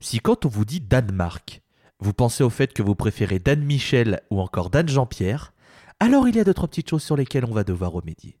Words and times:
Si 0.00 0.20
quand 0.20 0.44
on 0.44 0.48
vous 0.48 0.64
dit 0.64 0.80
Danemark, 0.80 1.62
vous 2.00 2.12
pensez 2.12 2.44
au 2.44 2.50
fait 2.50 2.72
que 2.72 2.82
vous 2.82 2.94
préférez 2.94 3.38
Dan 3.38 3.62
Michel 3.64 4.20
ou 4.30 4.40
encore 4.40 4.70
Dan 4.70 4.88
Jean-Pierre, 4.88 5.54
alors 6.00 6.28
il 6.28 6.36
y 6.36 6.40
a 6.40 6.44
deux 6.44 6.52
trois 6.52 6.68
petites 6.68 6.90
choses 6.90 7.02
sur 7.02 7.16
lesquelles 7.16 7.46
on 7.46 7.54
va 7.54 7.64
devoir 7.64 7.92
remédier. 7.92 8.38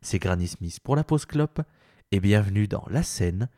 C'est 0.00 0.20
Granny 0.20 0.46
Smith 0.46 0.78
pour 0.80 0.94
la 0.94 1.04
pause 1.04 1.26
clope 1.26 1.62
et 2.12 2.20
bienvenue 2.20 2.68
dans 2.68 2.84
La 2.88 3.02
Scène, 3.02 3.48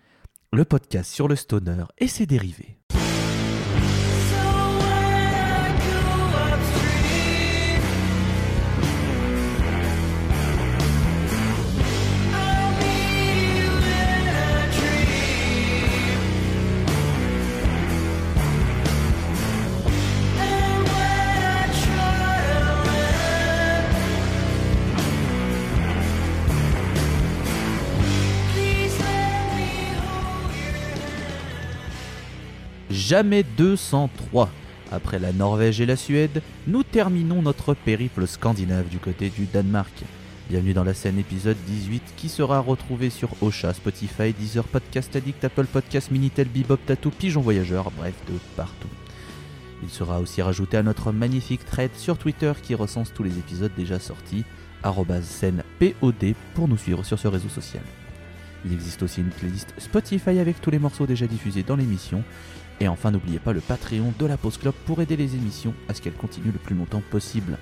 le 0.53 0.65
podcast 0.65 1.13
sur 1.13 1.29
le 1.29 1.37
stoner 1.37 1.85
et 1.99 2.09
ses 2.09 2.27
dérivés. 2.27 2.79
Jamais 33.07 33.45
203. 33.59 34.49
Après 34.91 35.19
la 35.19 35.35
Norvège 35.35 35.79
et 35.79 35.85
la 35.85 35.95
Suède, 35.95 36.41
nous 36.67 36.83
terminons 36.83 37.43
notre 37.43 37.75
périple 37.75 38.27
scandinave 38.27 38.89
du 38.89 38.99
côté 38.99 39.29
du 39.29 39.45
Danemark. 39.45 39.93
Bienvenue 40.49 40.73
dans 40.73 40.85
la 40.85 40.95
scène 40.95 41.19
épisode 41.19 41.59
18 41.67 42.03
qui 42.17 42.31
sera 42.31 42.61
retrouvé 42.61 43.11
sur 43.11 43.29
Ocha, 43.43 43.75
Spotify, 43.75 44.33
Deezer, 44.33 44.65
Podcast 44.65 45.15
Addict, 45.17 45.45
Apple 45.45 45.67
Podcast, 45.67 46.11
Minitel, 46.11 46.49
Bebop, 46.49 46.79
Tattoo, 46.87 47.11
Pigeon 47.11 47.43
Voyageur, 47.43 47.91
bref 47.91 48.15
de 48.27 48.39
partout. 48.57 48.89
Il 49.83 49.91
sera 49.91 50.19
aussi 50.19 50.41
rajouté 50.41 50.79
à 50.79 50.83
notre 50.83 51.13
magnifique 51.13 51.67
thread 51.67 51.91
sur 51.99 52.17
Twitter 52.17 52.55
qui 52.63 52.75
recense 52.75 53.13
tous 53.13 53.23
les 53.23 53.37
épisodes 53.39 53.73
déjà 53.77 53.99
sortis, 53.99 54.45
scène 55.21 55.63
POD 55.79 56.33
pour 56.55 56.69
nous 56.69 56.79
suivre 56.79 57.05
sur 57.05 57.19
ce 57.19 57.29
réseau 57.29 57.51
social. 57.51 57.83
Il 58.65 58.73
existe 58.73 59.03
aussi 59.03 59.21
une 59.21 59.29
playlist 59.29 59.75
Spotify 59.77 60.39
avec 60.39 60.63
tous 60.63 60.71
les 60.71 60.79
morceaux 60.79 61.07
déjà 61.07 61.27
diffusés 61.27 61.63
dans 61.63 61.77
l'émission 61.77 62.25
et 62.81 62.89
enfin, 62.89 63.11
n'oubliez 63.11 63.39
pas 63.39 63.53
le 63.53 63.61
Patreon 63.61 64.13
de 64.19 64.27
la 64.27 64.37
Pause 64.37 64.59
Club 64.59 64.75
pour 64.87 65.01
aider 65.01 65.17
les 65.17 65.35
émissions 65.35 65.75
à 65.89 65.95
ce 65.95 66.03
qu'elles 66.03 66.15
continuent 66.15 66.53
le 66.53 66.59
plus 66.59 66.75
longtemps 66.75 67.03
possible. 67.11 67.59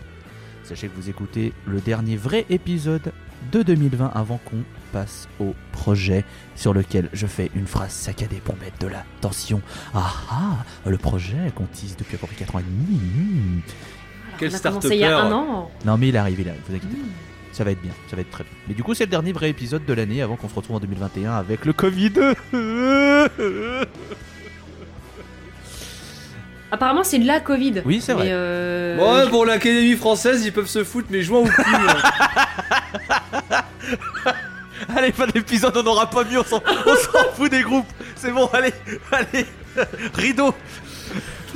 Sachez 0.65 0.89
que 0.89 0.97
vous 0.97 1.11
écoutez 1.11 1.53
le 1.67 1.81
dernier 1.81 2.17
vrai 2.17 2.47
épisode 2.49 3.13
de 3.51 3.63
2020 3.63 4.13
avant 4.15 4.39
qu'on 4.39 4.63
passe 4.93 5.29
au 5.41 5.55
projet 5.73 6.25
sur 6.55 6.73
lequel 6.73 7.09
je 7.13 7.27
fais 7.27 7.51
une 7.55 7.67
phrase 7.67 7.93
saccadée 7.93 8.41
pour 8.45 8.57
mettre 8.57 8.79
de 8.79 8.87
la 8.87 9.05
tension. 9.21 9.61
Ah 9.95 10.15
ah, 10.31 10.65
le 10.89 10.99
projet 10.99 11.37
qu'on 11.55 11.65
tease 11.65 11.97
depuis 11.97 12.15
à 12.15 12.19
peu 12.19 12.27
près 12.27 12.37
4 12.37 12.57
ans 12.57 12.59
et 12.61 12.63
demi. 12.63 13.01
Quel 14.39 14.53
start 14.53 14.85
il 14.85 14.97
y 14.97 15.05
a 15.05 15.19
un 15.19 15.33
an. 15.33 15.71
Non 15.85 15.99
mais 15.99 16.09
il 16.09 16.17
arrive, 16.17 16.41
il 16.41 16.49
arrive, 16.49 16.61
vous 16.69 16.75
inquiétez 16.75 16.95
pas. 16.95 17.03
Ça 17.53 17.65
va 17.65 17.73
être 17.73 17.83
bien, 17.83 17.93
ça 18.09 18.17
va 18.17 18.23
être 18.23 18.31
très 18.31 18.45
bien. 18.45 18.53
Mais 18.67 18.75
du 18.75 18.83
coup, 18.83 18.95
c'est 18.95 19.05
le 19.05 19.11
dernier 19.11 19.33
vrai 19.33 19.51
épisode 19.51 19.85
de 19.85 19.93
l'année 19.93 20.23
avant 20.23 20.37
qu'on 20.37 20.49
se 20.49 20.55
retrouve 20.55 20.77
en 20.77 20.81
2021 20.81 21.33
avec 21.33 21.67
le 21.67 21.75
Covid. 21.75 22.13
Apparemment, 26.73 27.05
c'est 27.05 27.19
de 27.19 27.27
la 27.27 27.39
Covid. 27.39 27.83
Oui, 27.85 28.01
c'est 28.01 28.15
vrai. 28.15 28.29
Euh... 28.31 28.97
Ouais, 28.97 29.29
pour 29.29 29.45
l'Académie 29.45 29.95
française, 29.95 30.43
ils 30.47 30.55
peuvent 30.55 30.67
se 30.67 30.85
foutre, 30.85 31.09
mais 31.11 31.21
joint 31.21 31.41
au 31.41 31.45
cul. 31.45 31.63
allez, 34.97 35.13
pas 35.13 35.27
d'épisode, 35.27 35.77
on 35.77 35.83
n'aura 35.83 36.09
pas 36.09 36.25
mieux, 36.25 36.41
on 36.41 36.45
s'en 36.45 36.63
fout 37.35 37.51
des 37.51 37.61
groupes. 37.61 37.85
C'est 38.17 38.31
bon, 38.31 38.49
allez, 38.55 38.73
allez, 39.13 39.45
rideau. 40.15 40.55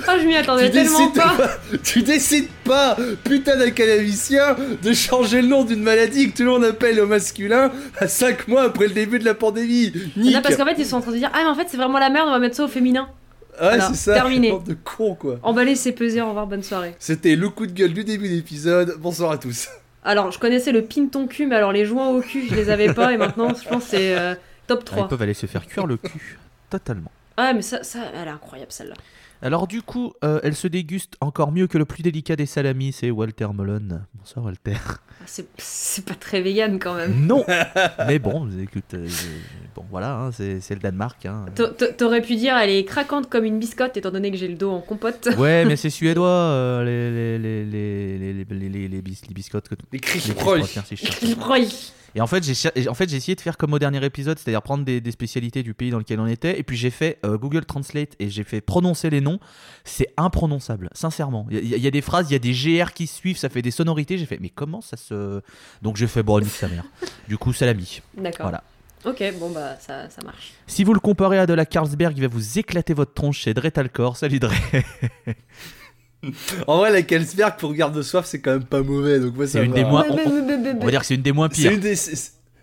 Ah, 0.07 0.19
je 0.21 0.27
m'y 0.27 0.37
attendais 0.37 0.71
tellement 0.71 1.09
pas. 1.09 1.35
Tu 1.83 2.03
décides 2.03 2.51
pas, 2.65 2.95
putain 3.25 3.57
d'académicien, 3.57 4.55
de 4.83 4.93
changer 4.93 5.41
le 5.41 5.49
nom 5.49 5.65
d'une 5.65 5.83
maladie 5.83 6.31
que 6.31 6.37
tout 6.37 6.43
le 6.43 6.51
monde 6.51 6.65
appelle 6.65 7.01
au 7.01 7.07
masculin 7.07 7.73
à 7.99 8.07
5 8.07 8.49
mois 8.49 8.65
après 8.65 8.89
le 8.89 8.93
début 8.93 9.19
de 9.19 9.25
la 9.25 9.33
pandémie. 9.33 9.95
Non, 10.15 10.43
parce 10.43 10.57
qu'en 10.57 10.67
fait, 10.67 10.77
ils 10.77 10.85
sont 10.85 10.97
en 10.97 11.01
train 11.01 11.13
de 11.13 11.17
dire 11.17 11.31
Ah, 11.33 11.39
mais 11.45 11.49
en 11.49 11.55
fait, 11.55 11.69
c'est 11.71 11.79
vraiment 11.79 11.99
la 11.99 12.11
merde, 12.11 12.27
on 12.29 12.33
va 12.33 12.39
mettre 12.39 12.57
ça 12.57 12.65
au 12.65 12.69
féminin. 12.69 13.09
Ouais, 13.61 13.81
c'est 13.81 13.95
ça. 13.95 14.15
Terminé. 14.15 14.53
de 14.67 14.75
con, 14.75 15.15
quoi. 15.15 15.39
Emballer, 15.43 15.75
c'est 15.75 15.93
peser, 15.93 16.21
au 16.21 16.29
revoir, 16.29 16.47
bonne 16.47 16.63
soirée. 16.63 16.95
C'était 16.99 17.37
le 17.37 17.49
coup 17.49 17.67
de 17.67 17.73
gueule 17.73 17.93
du 17.93 18.05
début 18.05 18.29
d'épisode. 18.29 18.97
Bonsoir 18.99 19.31
à 19.31 19.39
tous. 19.39 19.69
Alors, 20.05 20.31
je 20.31 20.39
connaissais 20.39 20.73
le 20.73 20.83
pin 20.83 21.07
ton 21.07 21.27
cul, 21.27 21.47
mais 21.47 21.57
alors 21.57 21.73
les 21.73 21.85
joints 21.85 22.09
au 22.11 22.21
cul, 22.21 22.47
je 22.49 22.55
les 22.55 22.71
avais 22.71 22.93
pas, 22.95 23.13
et 23.13 23.17
maintenant, 23.17 23.49
je 23.55 23.69
pense 23.69 23.85
que 23.85 23.91
c'est 23.91 24.17
euh, 24.17 24.35
top 24.67 24.85
3. 24.85 24.99
Ah, 24.99 25.03
ils 25.05 25.09
peuvent 25.09 25.23
aller 25.23 25.35
se 25.35 25.47
faire 25.47 25.67
cuire 25.67 25.87
le 25.87 25.97
cul. 25.97 26.39
Totalement. 26.71 27.11
Ah, 27.37 27.53
mais 27.53 27.63
ça, 27.63 27.83
ça, 27.83 27.99
elle 28.15 28.29
est 28.29 28.31
incroyable 28.31 28.71
celle-là. 28.71 28.95
Alors 29.43 29.67
du 29.67 29.83
coup, 29.83 30.13
euh, 30.25 30.41
elle 30.43 30.55
se 30.55 30.67
déguste 30.67 31.15
encore 31.21 31.53
mieux 31.53 31.67
que 31.67 31.77
le 31.77 31.85
plus 31.85 32.03
délicat 32.03 32.37
des 32.37 32.47
salamis, 32.47 32.93
c'est 32.93 33.11
Walter 33.11 33.49
Molon. 33.53 34.01
Bonsoir 34.15 34.47
Walter. 34.47 34.77
Ah, 34.89 35.25
c'est 35.59 36.05
pas 36.05 36.15
très 36.15 36.41
vegan 36.41 36.79
quand 36.79 36.95
même. 36.95 37.27
Non 37.27 37.45
Mais 38.07 38.19
bon, 38.19 38.49
écoute, 38.61 38.95
euh, 38.95 39.07
bon 39.75 39.85
voilà, 39.91 40.15
hein, 40.15 40.31
c'est 40.33 40.71
le 40.71 40.81
Danemark. 40.81 41.27
Hein. 41.27 41.47
T'aurais 41.99 42.23
pu 42.23 42.37
dire 42.37 42.57
elle 42.57 42.71
est 42.71 42.85
craquante 42.85 43.29
comme 43.29 43.45
une 43.45 43.59
biscotte 43.59 43.97
étant 43.97 44.11
donné 44.11 44.31
que 44.31 44.37
j'ai 44.37 44.49
le 44.49 44.55
dos 44.55 44.71
en 44.71 44.81
compote. 44.81 45.29
Ouais, 45.37 45.65
mais 45.65 45.77
c'est 45.77 45.91
suédois, 45.91 46.29
euh, 46.29 46.85
les, 46.85 47.39
les, 47.39 47.65
les, 47.65 47.65
les, 47.65 48.45
les, 48.45 48.69
les, 48.69 48.89
les, 48.89 49.03
biscottes. 49.03 49.69
Les 49.93 49.99
et 52.17 52.21
en 52.23 52.27
fait, 52.27 52.43
j'ai 52.43 52.89
en 52.89 52.95
fait, 52.95 53.13
essayé 53.13 53.35
de 53.35 53.41
faire 53.43 53.59
comme 53.59 53.75
au 53.75 53.79
dernier 53.79 54.03
épisode, 54.03 54.39
c'est-à-dire 54.39 54.63
prendre 54.63 54.85
des, 54.87 55.11
spécialités 55.11 55.63
du 55.63 55.75
pays 55.75 55.91
dans 55.91 55.99
lequel 55.99 56.19
on 56.19 56.27
était, 56.27 56.59
et 56.59 56.63
puis 56.63 56.75
j'ai 56.75 56.89
fait 56.89 57.19
euh, 57.27 57.37
Google 57.37 57.67
Translate 57.67 58.15
et 58.19 58.31
j'ai 58.31 58.43
fait 58.43 58.63
prononcer 58.63 59.11
les 59.11 59.21
noms. 59.21 59.39
C'est 59.85 60.09
imprononçable, 60.17 60.89
sincèrement. 60.95 61.47
Il 61.51 61.67
y, 61.67 61.87
a 61.87 61.91
des 61.91 62.01
phrases, 62.01 62.31
il 62.31 62.33
y 62.33 62.37
a 62.37 62.39
des 62.39 62.53
GR 62.53 62.95
qui 62.95 63.07
suivent, 63.07 63.37
ça 63.37 63.51
fait 63.51 63.61
des 63.61 63.71
sonorités. 63.71 64.17
J'ai 64.17 64.25
fait, 64.25 64.39
mais 64.41 64.49
comment 64.49 64.81
ça 64.81 64.97
se. 64.97 65.43
Donc 65.83 65.97
j'ai 65.97 66.07
fait, 66.07 66.23
bon, 66.23 66.43
sa 66.43 66.69
mère. 66.69 66.85
du 67.29 67.37
coup, 67.37 67.53
ça 67.53 67.67
l'a 67.67 67.75
mis. 67.75 68.01
D'accord. 68.17 68.47
Voilà. 68.47 68.65
Ok, 69.05 69.23
bon 69.39 69.51
bah 69.51 69.77
ça, 69.79 70.09
ça, 70.09 70.23
marche. 70.25 70.55
Si 70.67 70.85
vous 70.85 70.95
le 70.95 71.01
comparez 71.01 71.39
à 71.39 71.47
de 71.47 71.53
la 71.53 71.67
Carlsberg, 71.67 72.17
il 72.17 72.23
va 72.23 72.29
vous 72.29 72.59
éclater 72.59 72.95
votre 72.95 73.13
tronche 73.13 73.41
chez 73.41 73.53
Dre 73.53 73.69
Talcor. 73.69 74.17
Salut 74.17 74.41
Dre 74.41 74.55
en 76.67 76.79
vrai, 76.79 76.93
la 76.93 77.03
Carlsberg 77.03 77.57
pour 77.59 77.73
garde 77.75 77.97
de 77.97 78.03
soif, 78.03 78.27
c'est 78.27 78.41
quand 78.41 78.53
même 78.53 78.65
pas 78.65 78.83
mauvais. 78.83 79.21
Donc 79.21 79.35
c'est 79.47 79.65
une 79.65 79.73
des 79.73 79.85
moins. 79.85 80.05
On, 80.09 80.85
va 80.85 80.91
dire 80.91 81.01
que 81.01 81.07
c'est 81.07 81.15
une 81.15 81.23
des 81.23 81.33
moins 81.33 81.49
pires. 81.49 81.73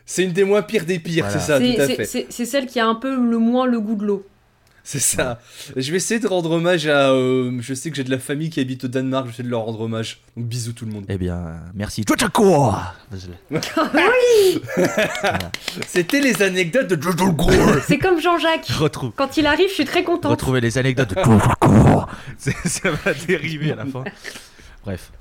C'est 0.06 0.24
une 0.24 0.34
des, 0.34 0.44
moins 0.44 0.62
pires 0.62 0.86
des 0.86 1.00
pires, 1.00 1.32
c'est 1.32 1.40
ça, 1.40 1.60
tout 1.60 1.82
à 1.82 1.88
fait. 1.88 2.06
C'est 2.06 2.46
celle 2.46 2.66
qui 2.66 2.80
a 2.80 2.88
un 2.88 2.96
peu 2.96 3.16
le 3.16 3.38
moins 3.38 3.66
le 3.66 3.80
goût 3.80 3.96
de 3.96 4.06
l'eau. 4.06 4.26
C'est 4.86 5.00
ça. 5.00 5.40
Je 5.78 5.92
vais 5.92 5.98
essayer 5.98 6.20
de 6.20 6.28
rendre 6.28 6.52
hommage 6.52 6.88
à. 6.88 7.12
Euh, 7.12 7.58
je 7.62 7.74
sais 7.74 7.90
que 7.90 7.96
j'ai 7.96 8.04
de 8.04 8.12
la 8.12 8.20
famille 8.20 8.50
qui 8.50 8.60
habite 8.60 8.84
au 8.84 8.88
Danemark, 8.90 9.26
je 9.26 9.30
vais 9.30 9.34
essayer 9.36 9.46
de 9.46 9.50
leur 9.50 9.62
rendre 9.62 9.80
hommage. 9.80 10.22
Donc 10.36 10.46
bisous 10.46 10.74
tout 10.74 10.86
le 10.86 10.92
monde. 10.92 11.06
Eh 11.08 11.18
bien, 11.18 11.56
merci. 11.74 12.04
quoi 12.34 12.94
Oui 13.52 14.62
C'était 15.88 16.20
les 16.20 16.42
anecdotes 16.42 16.88
de 16.88 16.98
C'est 17.88 17.98
comme 17.98 18.20
Jean-Jacques. 18.20 18.68
Retrouve. 18.68 19.12
Quand 19.16 19.38
il 19.38 19.48
arrive, 19.48 19.70
je 19.70 19.74
suis 19.74 19.86
très 19.86 20.04
content. 20.04 20.30
Retrouver 20.30 20.60
les 20.60 20.78
anecdotes 20.78 21.16
de 21.16 21.22
Ça 22.38 22.92
va 22.92 23.14
dériver 23.26 23.72
à 23.72 23.76
la 23.76 23.86
fin. 23.86 24.04
Bref. 24.84 25.12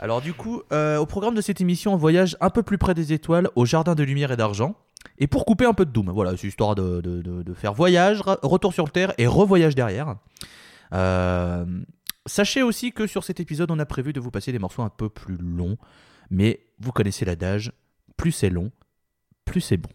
Alors 0.00 0.20
du 0.20 0.34
coup, 0.34 0.62
euh, 0.70 0.98
au 0.98 1.06
programme 1.06 1.34
de 1.34 1.40
cette 1.40 1.62
émission, 1.62 1.94
on 1.94 1.96
voyage 1.96 2.36
un 2.40 2.50
peu 2.50 2.62
plus 2.62 2.76
près 2.76 2.92
des 2.92 3.14
étoiles, 3.14 3.48
au 3.54 3.64
jardin 3.64 3.94
de 3.94 4.02
lumière 4.02 4.32
et 4.32 4.36
d'argent. 4.36 4.76
Et 5.18 5.26
pour 5.26 5.44
couper 5.44 5.64
un 5.64 5.74
peu 5.74 5.84
de 5.84 5.90
Doom, 5.90 6.10
voilà, 6.10 6.36
c'est 6.36 6.48
histoire 6.48 6.74
de, 6.74 7.00
de, 7.00 7.54
faire 7.54 7.72
voyage, 7.72 8.20
retour 8.42 8.72
sur 8.72 8.90
Terre 8.90 9.12
et 9.18 9.26
revoyage 9.26 9.74
derrière. 9.74 10.16
Euh, 10.92 11.64
sachez 12.26 12.62
aussi 12.62 12.92
que 12.92 13.06
sur 13.06 13.24
cet 13.24 13.40
épisode, 13.40 13.70
on 13.70 13.78
a 13.78 13.86
prévu 13.86 14.12
de 14.12 14.20
vous 14.20 14.30
passer 14.30 14.52
des 14.52 14.58
morceaux 14.58 14.82
un 14.82 14.88
peu 14.88 15.08
plus 15.08 15.36
longs, 15.36 15.76
mais 16.30 16.60
vous 16.80 16.92
connaissez 16.92 17.24
l'adage, 17.24 17.72
plus 18.16 18.32
c'est 18.32 18.50
long, 18.50 18.70
plus 19.44 19.60
c'est 19.60 19.76
bon. 19.76 19.90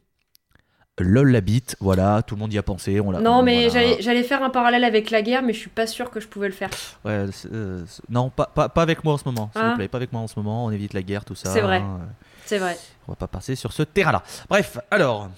LOL 1.00 1.32
la 1.32 1.42
bite, 1.42 1.76
voilà, 1.80 2.22
tout 2.24 2.36
le 2.36 2.40
monde 2.40 2.54
y 2.54 2.58
a 2.58 2.64
pensé. 2.64 3.00
On 3.00 3.12
non, 3.12 3.42
mais 3.42 3.70
j'allais 3.70 4.24
faire 4.24 4.44
un 4.44 4.50
parallèle 4.50 4.84
avec 4.84 5.12
la 5.12 5.22
guerre, 5.22 5.42
mais 5.42 5.54
je 5.54 5.60
suis 5.60 5.70
pas 5.70 5.88
sûr 5.88 6.12
que 6.12 6.20
je 6.20 6.28
pouvais 6.28 6.48
le 6.48 6.54
faire. 6.54 6.70
Ouais, 7.06 7.26
euh, 7.54 7.84
non, 8.10 8.30
pas, 8.30 8.48
pas, 8.48 8.82
avec 8.82 9.04
moi 9.04 9.14
en 9.14 9.18
ce 9.18 9.26
moment, 9.26 9.50
s'il 9.54 9.62
vous 9.62 9.70
ah. 9.72 9.76
plaît, 9.76 9.88
pas 9.88 9.98
avec 9.98 10.12
moi 10.12 10.22
en 10.22 10.28
ce 10.28 10.38
moment, 10.38 10.66
on 10.66 10.72
évite 10.72 10.94
la 10.94 11.02
guerre, 11.02 11.26
tout 11.26 11.36
ça. 11.36 11.52
C'est 11.52 11.62
vrai. 11.62 11.78
Hein. 11.78 12.00
C'est 12.46 12.58
vrai. 12.58 12.78
On 13.10 13.14
va 13.14 13.16
pas 13.16 13.28
passer 13.28 13.56
sur 13.56 13.74
ce 13.74 13.82
terrain-là. 13.82 14.22
Bref, 14.50 14.78
alors. 14.92 15.32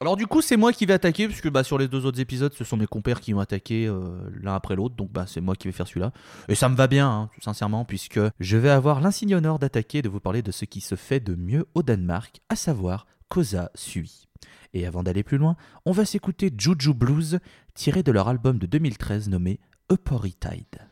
Alors 0.00 0.16
du 0.16 0.28
coup, 0.28 0.40
c'est 0.42 0.56
moi 0.56 0.72
qui 0.72 0.86
vais 0.86 0.94
attaquer, 0.94 1.26
puisque 1.26 1.50
bah, 1.50 1.64
sur 1.64 1.76
les 1.76 1.88
deux 1.88 2.06
autres 2.06 2.20
épisodes, 2.20 2.54
ce 2.54 2.62
sont 2.62 2.76
mes 2.76 2.86
compères 2.86 3.20
qui 3.20 3.34
ont 3.34 3.40
attaqué 3.40 3.86
euh, 3.86 4.30
l'un 4.40 4.54
après 4.54 4.76
l'autre, 4.76 4.94
donc 4.94 5.10
bah, 5.10 5.24
c'est 5.26 5.40
moi 5.40 5.56
qui 5.56 5.66
vais 5.66 5.72
faire 5.72 5.88
celui-là. 5.88 6.12
Et 6.48 6.54
ça 6.54 6.68
me 6.68 6.76
va 6.76 6.86
bien, 6.86 7.10
hein, 7.10 7.30
sincèrement, 7.42 7.84
puisque 7.84 8.20
je 8.38 8.56
vais 8.56 8.70
avoir 8.70 9.00
l'insigne 9.00 9.34
honneur 9.34 9.58
d'attaquer 9.58 9.98
et 9.98 10.02
de 10.02 10.08
vous 10.08 10.20
parler 10.20 10.40
de 10.40 10.52
ce 10.52 10.64
qui 10.64 10.80
se 10.80 10.94
fait 10.94 11.20
de 11.20 11.34
mieux 11.34 11.66
au 11.74 11.82
Danemark, 11.82 12.40
à 12.48 12.54
savoir 12.54 13.06
Cosa 13.28 13.72
Sui. 13.74 14.28
Et 14.72 14.86
avant 14.86 15.02
d'aller 15.02 15.24
plus 15.24 15.36
loin, 15.36 15.56
on 15.84 15.92
va 15.92 16.04
s'écouter 16.04 16.50
Juju 16.56 16.94
Blues, 16.94 17.40
tiré 17.74 18.04
de 18.04 18.12
leur 18.12 18.28
album 18.28 18.58
de 18.58 18.66
2013 18.66 19.28
nommé 19.28 19.58
Uppery 19.90 20.34
Tide. 20.34 20.89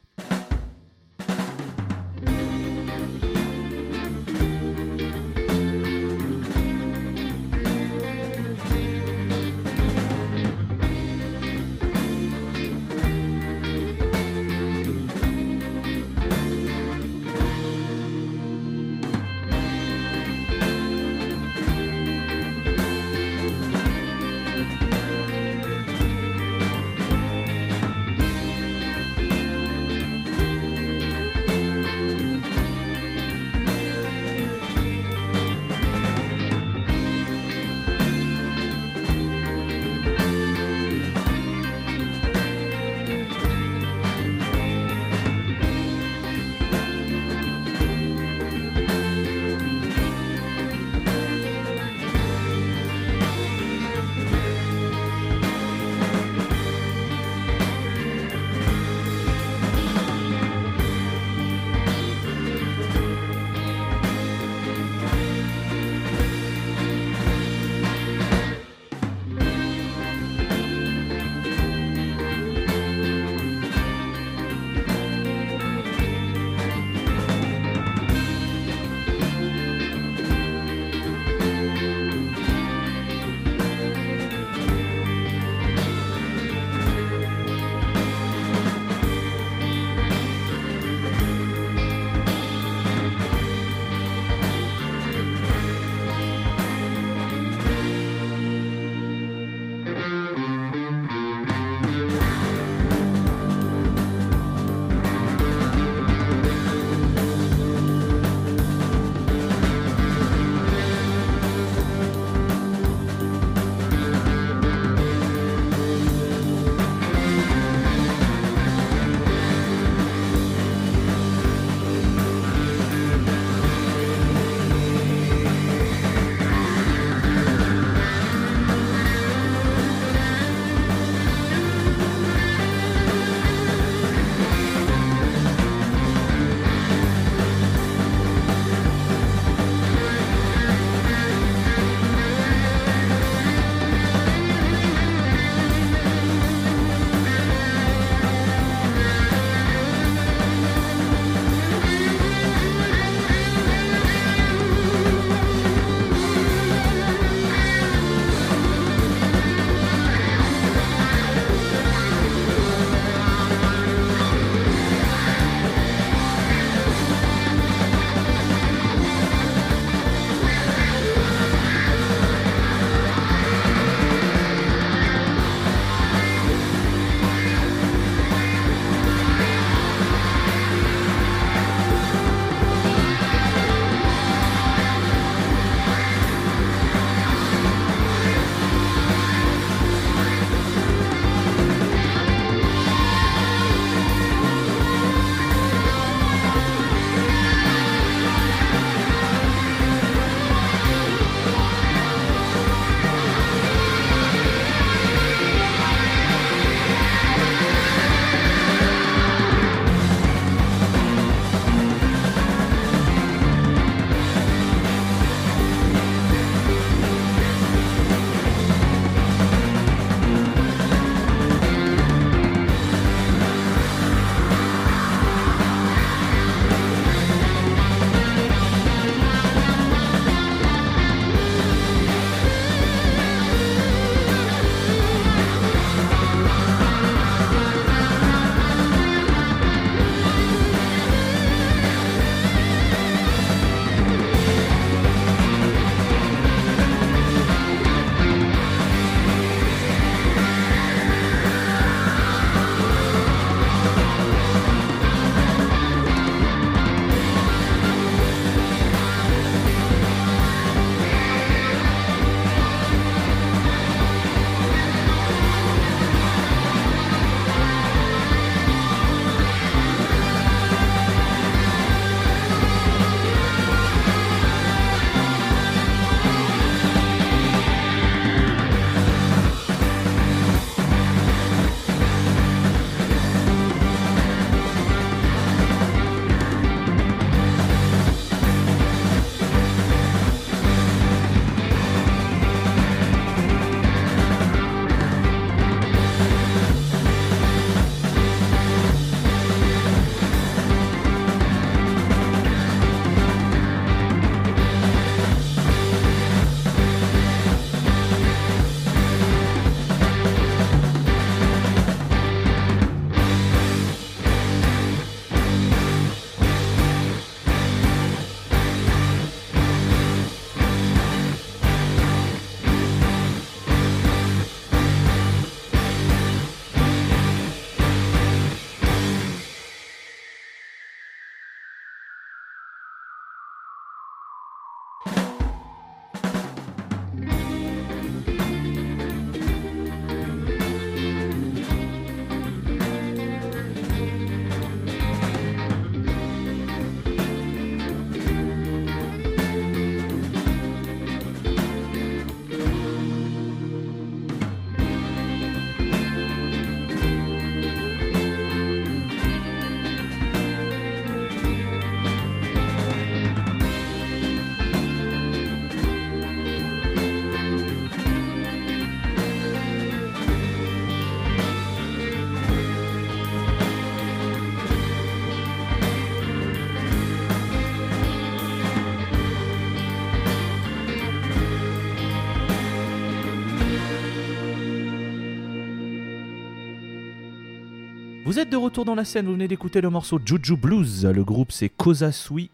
Vous 388.25 388.39
êtes 388.39 388.51
de 388.51 388.57
retour 388.57 388.85
dans 388.85 388.95
la 388.95 389.05
scène, 389.05 389.27
vous 389.27 389.33
venez 389.33 389.49
d'écouter 389.49 389.81
le 389.81 389.91
morceau 389.91 390.21
Juju 390.23 390.57
Blues. 390.57 391.07
Le 391.07 391.25
groupe 391.25 391.53
c'est 391.53 391.69
Koza 391.69 392.13
Sui 392.13 392.51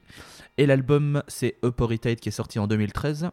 et 0.56 0.66
l'album 0.66 1.23
c'est 1.26 1.56
Uporitate 1.64 2.21
qui 2.21 2.28
est 2.28 2.33
sorti 2.33 2.59
en 2.59 2.66
2013. 2.66 3.30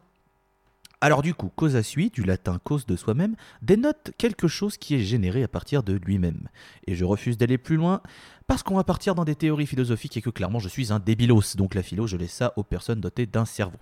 Alors 1.02 1.22
du 1.22 1.34
coup, 1.34 1.52
Koza 1.56 1.84
Sui, 1.84 2.10
du 2.10 2.24
latin 2.24 2.60
cause 2.64 2.86
de 2.86 2.96
soi-même, 2.96 3.36
dénote 3.62 4.12
quelque 4.18 4.48
chose 4.48 4.78
qui 4.78 4.96
est 4.96 5.00
généré 5.00 5.44
à 5.44 5.48
partir 5.48 5.84
de 5.84 5.94
lui-même. 5.94 6.48
Et 6.88 6.96
je 6.96 7.06
refuse 7.06 7.38
d'aller 7.38 7.58
plus 7.58 7.76
loin 7.76 8.02
parce 8.48 8.64
qu'on 8.64 8.76
va 8.76 8.84
partir 8.84 9.14
dans 9.14 9.26
des 9.26 9.36
théories 9.36 9.68
philosophiques 9.68 10.18
et 10.18 10.22
que 10.22 10.30
clairement 10.30 10.60
je 10.60 10.70
suis 10.70 10.94
un 10.94 11.00
débilos, 11.00 11.56
donc 11.58 11.76
la 11.76 11.84
philo 11.84 12.08
je 12.08 12.18
laisse 12.18 12.34
ça 12.34 12.54
aux 12.56 12.64
personnes 12.64 13.02
dotées 13.02 13.26
d'un 13.26 13.46
cerveau. 13.46 13.78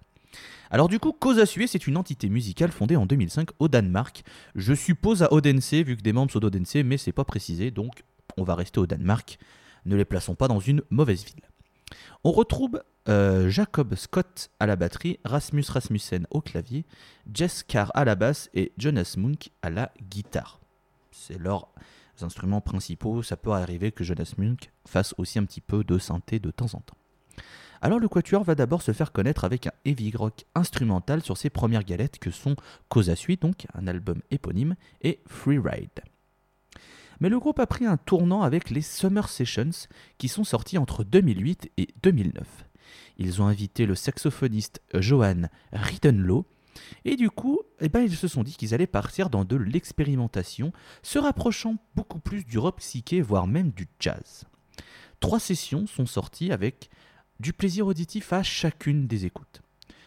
Alors 0.71 0.87
du 0.87 0.99
coup, 0.99 1.11
Koza 1.11 1.45
Sui, 1.45 1.67
c'est 1.67 1.87
une 1.87 1.97
entité 1.97 2.29
musicale 2.29 2.71
fondée 2.71 2.95
en 2.95 3.05
2005 3.05 3.49
au 3.59 3.67
Danemark. 3.67 4.23
Je 4.55 4.73
suppose 4.73 5.23
à 5.23 5.33
Odense, 5.33 5.73
vu 5.73 5.97
que 5.97 6.01
des 6.01 6.13
membres 6.13 6.31
sont 6.31 6.39
d'Odense, 6.39 6.75
mais 6.85 6.97
c'est 6.97 7.11
pas 7.11 7.25
précisé, 7.25 7.71
donc 7.71 8.03
on 8.39 8.43
va 8.43 8.55
rester 8.55 8.79
au 8.79 8.87
Danemark. 8.87 9.37
Ne 9.85 9.95
les 9.95 10.05
plaçons 10.05 10.35
pas 10.35 10.47
dans 10.47 10.59
une 10.59 10.81
mauvaise 10.89 11.23
ville. 11.23 11.49
On 12.23 12.31
retrouve 12.31 12.83
euh, 13.07 13.49
Jacob 13.49 13.95
Scott 13.95 14.51
à 14.59 14.65
la 14.65 14.75
batterie, 14.75 15.19
Rasmus 15.25 15.65
Rasmussen 15.69 16.27
au 16.29 16.41
clavier, 16.41 16.85
Jess 17.33 17.63
Carr 17.63 17.91
à 17.95 18.05
la 18.05 18.15
basse 18.15 18.49
et 18.53 18.71
Jonas 18.77 19.15
Munk 19.17 19.51
à 19.61 19.69
la 19.69 19.91
guitare. 20.09 20.59
C'est 21.11 21.39
leurs 21.39 21.69
instruments 22.21 22.61
principaux. 22.61 23.23
Ça 23.23 23.37
peut 23.37 23.51
arriver 23.51 23.91
que 23.91 24.03
Jonas 24.03 24.33
Munk 24.37 24.71
fasse 24.85 25.15
aussi 25.17 25.39
un 25.39 25.45
petit 25.45 25.61
peu 25.61 25.83
de 25.83 25.97
synthé 25.97 26.39
de 26.39 26.51
temps 26.51 26.73
en 26.73 26.81
temps. 26.81 26.97
Alors 27.81 27.99
le 27.99 28.09
Quatuor 28.09 28.43
va 28.43 28.55
d'abord 28.55 28.81
se 28.81 28.91
faire 28.91 29.13
connaître 29.13 29.45
avec 29.45 29.67
un 29.67 29.71
heavy 29.85 30.11
rock 30.15 30.45
instrumental 30.53 31.23
sur 31.23 31.37
ses 31.37 31.49
premières 31.49 31.85
galettes 31.85 32.19
que 32.19 32.31
sont 32.31 32.57
Cause 32.89 33.13
Suite, 33.15 33.41
donc 33.41 33.67
un 33.73 33.87
album 33.87 34.21
éponyme, 34.31 34.75
et 35.01 35.21
Free 35.27 35.59
Ride. 35.59 36.01
Mais 37.19 37.29
le 37.29 37.39
groupe 37.39 37.59
a 37.59 37.67
pris 37.67 37.85
un 37.85 37.97
tournant 37.97 38.41
avec 38.43 38.69
les 38.69 38.81
Summer 38.81 39.27
Sessions 39.27 39.87
qui 40.17 40.27
sont 40.27 40.43
sortis 40.43 40.77
entre 40.77 41.03
2008 41.03 41.71
et 41.77 41.89
2009. 42.03 42.45
Ils 43.17 43.41
ont 43.41 43.47
invité 43.47 43.85
le 43.85 43.95
saxophoniste 43.95 44.81
Johan 44.93 45.43
Ridenlow 45.73 46.45
et 47.05 47.15
du 47.15 47.29
coup, 47.29 47.59
eh 47.79 47.89
ben, 47.89 48.01
ils 48.01 48.15
se 48.15 48.27
sont 48.27 48.43
dit 48.43 48.55
qu'ils 48.55 48.73
allaient 48.73 48.87
partir 48.87 49.29
dans 49.29 49.45
de 49.45 49.55
l'expérimentation, 49.55 50.71
se 51.01 51.19
rapprochant 51.19 51.77
beaucoup 51.95 52.19
plus 52.19 52.43
du 52.43 52.57
rock 52.57 52.77
psyché, 52.77 53.21
voire 53.21 53.47
même 53.47 53.71
du 53.71 53.87
jazz. 53.99 54.45
Trois 55.19 55.39
sessions 55.39 55.87
sont 55.87 56.05
sorties 56.05 56.51
avec 56.51 56.89
du 57.39 57.53
plaisir 57.53 57.87
auditif 57.87 58.33
à 58.33 58.43
chacune 58.43 59.07
des 59.07 59.25
écoutes. 59.25 59.61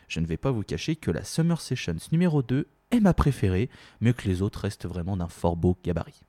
Je 0.09 0.21
ne 0.21 0.27
vais 0.27 0.37
pas 0.37 0.51
vous 0.51 0.63
cacher 0.63 0.97
que 0.97 1.11
la 1.11 1.25
Summer 1.25 1.61
Sessions 1.61 1.97
numéro 2.11 2.43
2 2.43 2.69
est 2.91 3.01
ma 3.01 3.15
préférée, 3.15 3.71
mais 4.01 4.13
que 4.13 4.29
les 4.29 4.43
autres 4.43 4.61
restent 4.61 4.87
vraiment 4.87 5.17
d'un 5.17 5.29
fort 5.29 5.57
beau 5.57 5.77
gabarit. 5.83 6.23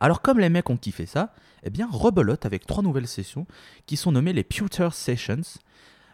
Alors 0.00 0.22
comme 0.22 0.38
les 0.38 0.48
mecs 0.48 0.70
ont 0.70 0.76
kiffé 0.76 1.06
ça, 1.06 1.34
eh 1.62 1.70
bien 1.70 1.88
rebelote 1.90 2.46
avec 2.46 2.66
trois 2.66 2.82
nouvelles 2.82 3.08
sessions 3.08 3.46
qui 3.86 3.96
sont 3.96 4.12
nommées 4.12 4.32
les 4.32 4.44
Pewter 4.44 4.88
Sessions, 4.92 5.58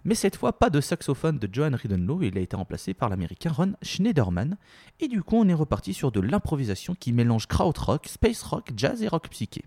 mais 0.05 0.15
cette 0.15 0.37
fois 0.37 0.59
pas 0.59 0.71
de 0.71 0.81
saxophone 0.81 1.39
de 1.39 1.49
Johan 1.53 1.73
Ridenlow, 1.75 2.23
il 2.23 2.37
a 2.37 2.41
été 2.41 2.57
remplacé 2.57 2.95
par 2.95 3.09
l'américain 3.09 3.53
Ron 3.53 3.75
Schneiderman, 3.83 4.57
et 5.01 5.09
du 5.09 5.23
coup 5.23 5.37
on 5.37 5.49
est 5.49 5.55
reparti 5.55 5.95
sur 5.95 6.11
de 6.11 6.21
l'improvisation 6.21 6.95
qui 6.95 7.13
mélange 7.13 7.47
krautrock, 7.47 8.07
space 8.09 8.43
rock, 8.43 8.71
jazz 8.77 9.03
et 9.03 9.09
rock 9.09 9.29
psyché. 9.29 9.65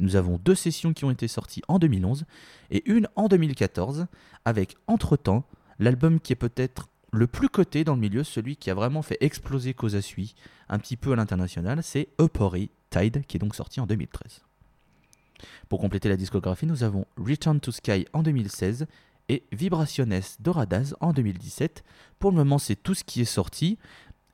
Nous 0.00 0.16
avons 0.16 0.38
deux 0.38 0.54
sessions 0.54 0.92
qui 0.92 1.04
ont 1.04 1.10
été 1.10 1.28
sorties 1.28 1.62
en 1.68 1.78
2011 1.78 2.24
et 2.70 2.82
une 2.90 3.08
en 3.14 3.28
2014, 3.28 4.06
avec 4.44 4.76
entre-temps 4.86 5.44
l'album 5.78 6.18
qui 6.18 6.32
est 6.32 6.36
peut-être 6.36 6.88
le 7.12 7.26
plus 7.26 7.48
coté 7.48 7.84
dans 7.84 7.94
le 7.94 8.00
milieu, 8.00 8.24
celui 8.24 8.56
qui 8.56 8.70
a 8.70 8.74
vraiment 8.74 9.02
fait 9.02 9.18
exploser 9.20 9.74
Sui 10.00 10.34
un 10.68 10.78
petit 10.78 10.96
peu 10.96 11.12
à 11.12 11.16
l'international, 11.16 11.82
c'est 11.82 12.08
Upori 12.18 12.70
Tide, 12.92 13.24
qui 13.26 13.36
est 13.36 13.40
donc 13.40 13.54
sorti 13.54 13.80
en 13.80 13.86
2013. 13.86 14.42
Pour 15.68 15.80
compléter 15.80 16.08
la 16.08 16.16
discographie, 16.16 16.66
nous 16.66 16.84
avons 16.84 17.06
Return 17.16 17.58
to 17.58 17.72
Sky 17.72 18.06
en 18.12 18.22
2016 18.22 18.86
et 19.28 19.44
Vibraciones 19.52 20.20
Doradas 20.40 20.94
en 21.00 21.12
2017. 21.12 21.82
Pour 22.18 22.30
le 22.30 22.36
moment, 22.36 22.58
c'est 22.58 22.76
tout 22.76 22.94
ce 22.94 23.02
qui 23.02 23.22
est 23.22 23.24
sorti. 23.24 23.78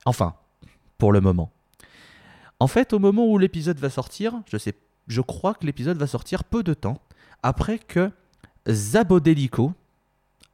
Enfin, 0.05 0.35
pour 0.97 1.11
le 1.11 1.21
moment. 1.21 1.51
En 2.59 2.67
fait, 2.67 2.93
au 2.93 2.99
moment 2.99 3.25
où 3.25 3.37
l'épisode 3.37 3.79
va 3.79 3.89
sortir, 3.89 4.33
je 4.51 4.57
sais 4.57 4.75
je 5.07 5.21
crois 5.21 5.55
que 5.55 5.65
l'épisode 5.65 5.97
va 5.97 6.07
sortir 6.07 6.43
peu 6.43 6.63
de 6.63 6.73
temps 6.73 7.01
après 7.41 7.79
que 7.79 8.11
Zabodelico, 8.69 9.73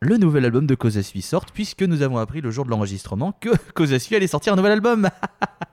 le 0.06 0.18
nouvel 0.18 0.46
album 0.46 0.68
de 0.68 0.76
Kozasui 0.76 1.22
sorte, 1.22 1.52
puisque 1.52 1.82
nous 1.82 2.02
avons 2.02 2.18
appris 2.18 2.40
le 2.40 2.52
jour 2.52 2.64
de 2.66 2.70
l'enregistrement 2.70 3.34
que 3.40 3.50
Kozasui 3.74 4.16
allait 4.16 4.28
sortir 4.28 4.54
un 4.54 4.56
nouvel 4.56 4.74
album. 4.74 5.10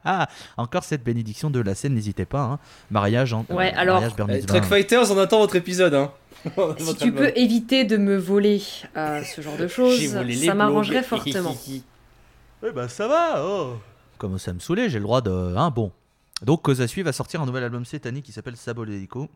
Encore 0.57 0.85
cette 0.85 1.05
bénédiction 1.05 1.51
de 1.51 1.61
la 1.61 1.75
scène, 1.75 1.95
n'hésitez 1.95 2.25
pas. 2.25 2.43
Hein. 2.43 2.59
Mariage, 2.91 3.33
en, 3.35 3.45
ouais, 3.51 3.73
alors, 3.75 4.03
eh, 4.31 4.41
Truck 4.43 4.65
Fighters, 4.65 5.11
on 5.11 5.19
attend 5.19 5.39
votre 5.39 5.57
épisode. 5.57 5.95
Hein. 5.95 6.11
si 6.79 6.97
tu 6.97 7.13
peux 7.13 7.31
éviter 7.37 7.85
de 7.85 7.97
me 7.97 8.17
voler 8.17 8.63
euh, 8.97 9.23
ce 9.23 9.41
genre 9.43 9.57
de 9.57 9.69
choses, 9.69 10.01
ça 10.45 10.55
m'arrangerait 10.55 11.03
fortement. 11.03 11.55
Oui, 12.63 12.71
bah 12.75 12.89
ça 12.89 13.07
va. 13.07 13.45
Oh. 13.45 13.75
Comme 14.19 14.39
ça 14.39 14.53
me 14.53 14.61
saoulait, 14.61 14.89
j'ai 14.89 14.99
le 14.99 15.05
droit 15.05 15.21
de. 15.21 15.31
Hein, 15.31 15.71
bon, 15.71 15.93
donc 16.43 16.63
Kozasui 16.63 17.03
va 17.03 17.13
sortir 17.13 17.41
un 17.43 17.47
nouvel 17.47 17.65
album 17.65 17.85
cette 17.85 18.07
année 18.07 18.23
qui 18.23 18.33
s'appelle 18.33 18.57
Saboledico 18.57 19.29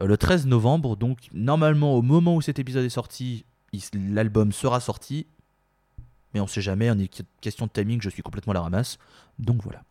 euh, 0.00 0.06
le 0.06 0.16
13 0.16 0.46
novembre. 0.46 0.96
Donc 0.96 1.18
normalement 1.32 1.94
au 1.94 2.02
moment 2.02 2.36
où 2.36 2.40
cet 2.40 2.58
épisode 2.58 2.84
est 2.84 2.90
sorti, 2.90 3.44
l'album 3.92 4.52
sera 4.52 4.80
sorti. 4.80 5.26
Mais 6.32 6.40
on 6.40 6.46
sait 6.46 6.62
jamais, 6.62 6.90
en 6.90 6.96
question 7.40 7.66
de 7.66 7.70
timing, 7.70 8.00
je 8.02 8.10
suis 8.10 8.22
complètement 8.22 8.50
à 8.52 8.54
la 8.54 8.62
ramasse. 8.62 8.98
Donc 9.38 9.62
voilà. 9.62 9.82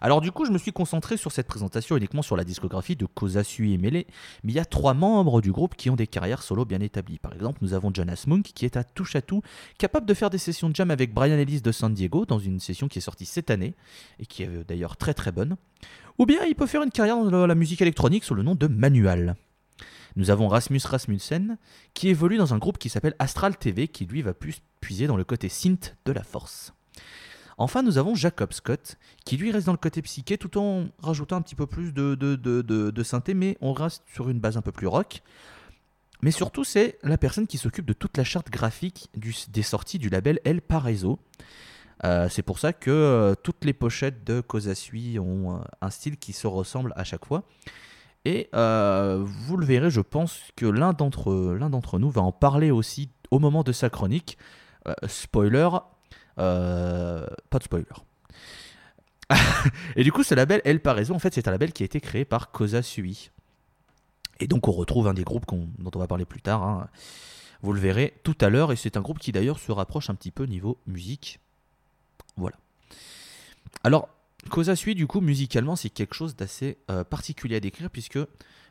Alors 0.00 0.20
du 0.20 0.30
coup, 0.30 0.44
je 0.44 0.52
me 0.52 0.58
suis 0.58 0.72
concentré 0.72 1.16
sur 1.16 1.32
cette 1.32 1.46
présentation 1.46 1.96
uniquement 1.96 2.22
sur 2.22 2.36
la 2.36 2.44
discographie 2.44 2.96
de 2.96 3.06
Kozasui 3.06 3.74
et 3.74 3.78
Melee, 3.78 4.06
mais 4.44 4.52
il 4.52 4.54
y 4.54 4.60
a 4.60 4.64
trois 4.64 4.94
membres 4.94 5.40
du 5.40 5.50
groupe 5.50 5.74
qui 5.74 5.90
ont 5.90 5.96
des 5.96 6.06
carrières 6.06 6.42
solo 6.42 6.64
bien 6.64 6.80
établies. 6.80 7.18
Par 7.18 7.32
exemple, 7.32 7.58
nous 7.62 7.74
avons 7.74 7.92
Jonas 7.92 8.24
Munk 8.26 8.52
qui 8.54 8.64
est 8.64 8.76
à 8.76 8.84
touche 8.84 9.16
à 9.16 9.22
tout, 9.22 9.42
capable 9.76 10.06
de 10.06 10.14
faire 10.14 10.30
des 10.30 10.38
sessions 10.38 10.68
de 10.68 10.76
jam 10.76 10.90
avec 10.90 11.12
Brian 11.12 11.36
Ellis 11.36 11.60
de 11.60 11.72
San 11.72 11.92
Diego 11.92 12.24
dans 12.26 12.38
une 12.38 12.60
session 12.60 12.88
qui 12.88 12.98
est 12.98 13.02
sortie 13.02 13.26
cette 13.26 13.50
année 13.50 13.74
et 14.20 14.26
qui 14.26 14.44
est 14.44 14.64
d'ailleurs 14.68 14.96
très 14.96 15.14
très 15.14 15.32
bonne. 15.32 15.56
Ou 16.18 16.26
bien 16.26 16.44
il 16.44 16.54
peut 16.54 16.66
faire 16.66 16.82
une 16.82 16.90
carrière 16.90 17.22
dans 17.24 17.46
la 17.46 17.54
musique 17.54 17.82
électronique 17.82 18.24
sous 18.24 18.34
le 18.34 18.42
nom 18.42 18.54
de 18.54 18.66
Manual. 18.66 19.36
Nous 20.16 20.30
avons 20.30 20.48
Rasmus 20.48 20.80
Rasmussen, 20.84 21.58
qui 21.94 22.08
évolue 22.08 22.36
dans 22.36 22.54
un 22.54 22.58
groupe 22.58 22.78
qui 22.78 22.88
s'appelle 22.88 23.14
Astral 23.18 23.56
TV, 23.56 23.88
qui 23.88 24.06
lui 24.06 24.22
va 24.22 24.34
plus 24.34 24.60
puiser 24.80 25.06
dans 25.06 25.16
le 25.16 25.24
côté 25.24 25.48
synth 25.48 25.96
de 26.04 26.12
la 26.12 26.22
force. 26.22 26.72
Enfin, 27.58 27.82
nous 27.82 27.98
avons 27.98 28.14
Jacob 28.14 28.52
Scott, 28.52 28.96
qui 29.24 29.36
lui 29.36 29.50
reste 29.50 29.66
dans 29.66 29.72
le 29.72 29.78
côté 29.78 30.00
psyché 30.00 30.38
tout 30.38 30.58
en 30.58 30.86
rajoutant 31.00 31.36
un 31.36 31.42
petit 31.42 31.56
peu 31.56 31.66
plus 31.66 31.92
de, 31.92 32.14
de, 32.14 33.02
synthé, 33.02 33.34
mais 33.34 33.58
on 33.60 33.72
reste 33.72 34.04
sur 34.12 34.28
une 34.28 34.38
base 34.38 34.56
un 34.56 34.62
peu 34.62 34.70
plus 34.70 34.86
rock. 34.86 35.22
Mais 36.22 36.30
surtout, 36.30 36.64
c'est 36.64 36.98
la 37.02 37.18
personne 37.18 37.46
qui 37.46 37.58
s'occupe 37.58 37.84
de 37.84 37.92
toute 37.92 38.16
la 38.16 38.24
charte 38.24 38.50
graphique 38.50 39.08
des 39.48 39.62
sorties 39.62 39.98
du 39.98 40.08
label 40.08 40.40
El 40.44 40.60
Paraiso. 40.60 41.18
Euh, 42.04 42.28
c'est 42.28 42.42
pour 42.42 42.60
ça 42.60 42.72
que 42.72 42.90
euh, 42.90 43.34
toutes 43.34 43.64
les 43.64 43.72
pochettes 43.72 44.24
de 44.24 44.40
Kozasui 44.40 45.18
ont 45.18 45.56
euh, 45.56 45.60
un 45.80 45.90
style 45.90 46.16
qui 46.16 46.32
se 46.32 46.46
ressemble 46.46 46.92
à 46.96 47.02
chaque 47.02 47.24
fois. 47.24 47.44
Et 48.24 48.50
vous 48.52 49.56
le 49.56 49.64
verrez, 49.64 49.90
je 49.90 50.00
pense 50.00 50.40
que 50.56 50.66
l'un 50.66 50.92
d'entre, 50.92 51.98
nous 51.98 52.10
va 52.10 52.22
en 52.22 52.32
parler 52.32 52.70
aussi 52.70 53.10
au 53.30 53.38
moment 53.38 53.62
de 53.62 53.72
sa 53.72 53.90
chronique. 53.90 54.38
spoiler, 55.06 55.68
euh, 56.38 57.26
pas 57.50 57.58
de 57.58 57.64
spoiler. 57.64 57.84
et 59.96 60.04
du 60.04 60.12
coup, 60.12 60.22
ce 60.22 60.34
label 60.34 60.60
El 60.64 60.80
Paraiso, 60.80 61.14
en 61.14 61.18
fait, 61.18 61.34
c'est 61.34 61.48
un 61.48 61.50
label 61.50 61.72
qui 61.72 61.82
a 61.82 61.86
été 61.86 62.00
créé 62.00 62.24
par 62.24 62.50
Koza 62.50 62.82
Sui. 62.82 63.30
Et 64.40 64.46
donc, 64.46 64.68
on 64.68 64.72
retrouve 64.72 65.08
un 65.08 65.14
des 65.14 65.24
groupes 65.24 65.46
dont 65.50 65.90
on 65.94 65.98
va 65.98 66.06
parler 66.06 66.24
plus 66.24 66.40
tard. 66.40 66.62
Hein. 66.62 66.88
Vous 67.62 67.72
le 67.72 67.80
verrez 67.80 68.14
tout 68.22 68.36
à 68.40 68.48
l'heure. 68.48 68.72
Et 68.72 68.76
c'est 68.76 68.96
un 68.96 69.00
groupe 69.00 69.18
qui, 69.18 69.32
d'ailleurs, 69.32 69.58
se 69.58 69.72
rapproche 69.72 70.10
un 70.10 70.14
petit 70.14 70.30
peu 70.30 70.44
niveau 70.44 70.78
musique. 70.86 71.40
Voilà. 72.36 72.56
Alors, 73.82 74.08
Koza 74.50 74.76
Sui, 74.76 74.94
du 74.94 75.06
coup, 75.06 75.20
musicalement, 75.20 75.76
c'est 75.76 75.90
quelque 75.90 76.14
chose 76.14 76.36
d'assez 76.36 76.78
euh, 76.90 77.04
particulier 77.04 77.56
à 77.56 77.60
décrire, 77.60 77.90
puisque 77.90 78.18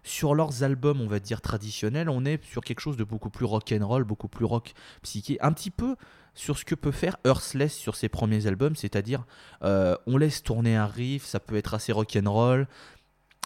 sur 0.03 0.33
leurs 0.33 0.63
albums, 0.63 1.01
on 1.01 1.07
va 1.07 1.19
dire 1.19 1.41
traditionnels, 1.41 2.09
on 2.09 2.25
est 2.25 2.43
sur 2.43 2.63
quelque 2.63 2.79
chose 2.79 2.97
de 2.97 3.03
beaucoup 3.03 3.29
plus 3.29 3.45
rock 3.45 3.73
and 3.77 3.85
roll, 3.85 4.03
beaucoup 4.03 4.29
plus 4.29 4.45
rock 4.45 4.73
psyché, 5.03 5.37
un 5.41 5.51
petit 5.51 5.69
peu 5.69 5.95
sur 6.33 6.57
ce 6.57 6.65
que 6.65 6.75
peut 6.75 6.91
faire 6.91 7.17
Earthless 7.25 7.73
sur 7.73 7.95
ses 7.95 8.09
premiers 8.09 8.47
albums, 8.47 8.75
c'est-à-dire 8.75 9.25
euh, 9.63 9.95
on 10.07 10.17
laisse 10.17 10.43
tourner 10.43 10.75
un 10.75 10.85
riff, 10.85 11.25
ça 11.25 11.39
peut 11.39 11.55
être 11.55 11.73
assez 11.73 11.91
rock'n'roll, 11.91 12.67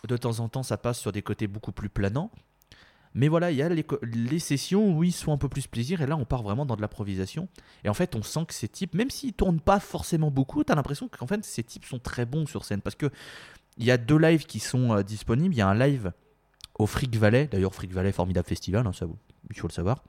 de 0.07 0.17
temps 0.17 0.39
en 0.39 0.49
temps 0.49 0.63
ça 0.63 0.77
passe 0.77 0.99
sur 0.99 1.11
des 1.11 1.21
côtés 1.21 1.47
beaucoup 1.47 1.71
plus 1.71 1.89
planants, 1.89 2.31
mais 3.13 3.27
voilà, 3.27 3.51
il 3.51 3.57
y 3.57 3.61
a 3.61 3.69
les, 3.69 4.39
sessions 4.39 4.95
où 4.95 5.03
ils 5.03 5.11
sont 5.11 5.33
un 5.33 5.37
peu 5.37 5.49
plus 5.49 5.67
plaisir, 5.67 6.01
et 6.01 6.07
là 6.07 6.15
on 6.15 6.25
part 6.25 6.43
vraiment 6.43 6.65
dans 6.65 6.75
de 6.75 6.81
l'improvisation, 6.81 7.49
et 7.83 7.89
en 7.89 7.93
fait 7.93 8.15
on 8.15 8.23
sent 8.23 8.45
que 8.47 8.53
ces 8.53 8.67
types, 8.67 8.93
même 8.93 9.09
s'ils 9.09 9.33
tournent 9.33 9.59
pas 9.59 9.79
forcément 9.79 10.31
beaucoup, 10.31 10.63
tu 10.63 10.71
as 10.71 10.75
l'impression 10.75 11.09
qu'en 11.09 11.27
fait 11.27 11.43
ces 11.43 11.63
types 11.63 11.85
sont 11.85 11.99
très 11.99 12.25
bons 12.25 12.45
sur 12.45 12.63
scène, 12.63 12.81
parce 12.81 12.95
que 12.95 13.09
il 13.77 13.85
y 13.85 13.91
a 13.91 13.97
deux 13.97 14.17
lives 14.17 14.45
qui 14.45 14.59
sont 14.59 14.93
euh, 14.93 15.03
disponibles, 15.03 15.53
il 15.53 15.57
y 15.57 15.61
a 15.61 15.67
un 15.67 15.77
live 15.77 16.13
au 16.77 16.87
Freak 16.87 17.15
Valley, 17.15 17.47
d'ailleurs 17.47 17.73
Freak 17.75 17.91
Valley 17.91 18.11
formidable 18.11 18.47
festival, 18.47 18.87
hein, 18.87 18.93
ça, 18.93 19.05
il 19.49 19.59
faut 19.59 19.67
le 19.67 19.73
savoir, 19.73 20.03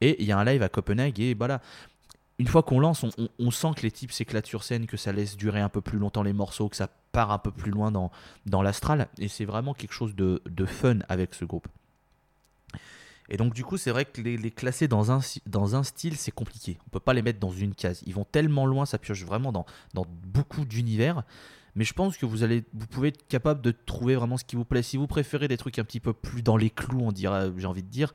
et 0.00 0.22
il 0.22 0.26
y 0.26 0.32
a 0.32 0.38
un 0.38 0.44
live 0.44 0.62
à 0.62 0.68
Copenhague, 0.68 1.18
et 1.18 1.34
voilà, 1.34 1.60
une 2.38 2.46
fois 2.46 2.62
qu'on 2.62 2.78
lance, 2.78 3.04
on, 3.38 3.50
sent 3.50 3.68
que 3.76 3.82
les 3.82 3.90
types 3.90 4.12
s'éclatent 4.12 4.46
sur 4.46 4.62
scène, 4.62 4.86
que 4.86 4.98
ça 4.98 5.10
laisse 5.10 5.38
durer 5.38 5.60
un 5.60 5.70
peu 5.70 5.80
plus 5.80 5.98
longtemps 5.98 6.22
les 6.22 6.34
morceaux, 6.34 6.68
que 6.68 6.76
ça 6.76 6.90
part 7.10 7.30
un 7.30 7.38
peu 7.38 7.50
plus 7.50 7.70
loin 7.70 7.90
dans, 7.90 8.10
dans 8.44 8.60
l'astral. 8.60 9.08
Et 9.18 9.28
c'est 9.28 9.46
vraiment 9.46 9.72
quelque 9.72 9.94
chose 9.94 10.14
de 10.14 10.66
fun 10.66 10.98
avec 11.08 11.32
ce 11.32 11.46
groupe. 11.46 11.66
Et 13.28 13.36
donc, 13.36 13.54
du 13.54 13.64
coup, 13.64 13.76
c'est 13.76 13.90
vrai 13.90 14.04
que 14.04 14.20
les, 14.20 14.50
classer 14.50 14.88
dans 14.88 15.10
un, 15.10 15.20
dans 15.46 15.74
un 15.74 15.82
style, 15.82 16.16
c'est 16.16 16.30
compliqué. 16.30 16.78
On 16.86 16.90
peut 16.90 17.00
pas 17.00 17.14
les 17.14 17.22
mettre 17.22 17.40
dans 17.40 17.50
une 17.50 17.74
case. 17.74 18.02
Ils 18.06 18.14
vont 18.14 18.24
tellement 18.24 18.66
loin, 18.66 18.86
ça 18.86 18.98
pioche 18.98 19.24
vraiment 19.24 19.52
dans, 19.52 19.66
dans 19.94 20.06
beaucoup 20.24 20.64
d'univers. 20.64 21.24
Mais 21.74 21.84
je 21.84 21.92
pense 21.92 22.16
que 22.16 22.24
vous, 22.24 22.42
allez, 22.42 22.64
vous 22.72 22.86
pouvez 22.86 23.08
être 23.08 23.26
capable 23.28 23.60
de 23.60 23.70
trouver 23.70 24.16
vraiment 24.16 24.36
ce 24.36 24.44
qui 24.44 24.56
vous 24.56 24.64
plaît. 24.64 24.82
Si 24.82 24.96
vous 24.96 25.06
préférez 25.06 25.48
des 25.48 25.56
trucs 25.56 25.78
un 25.78 25.84
petit 25.84 26.00
peu 26.00 26.12
plus 26.12 26.42
dans 26.42 26.56
les 26.56 26.70
clous, 26.70 27.02
on 27.02 27.12
dirait, 27.12 27.50
j'ai 27.56 27.66
envie 27.66 27.82
de 27.82 27.90
dire, 27.90 28.14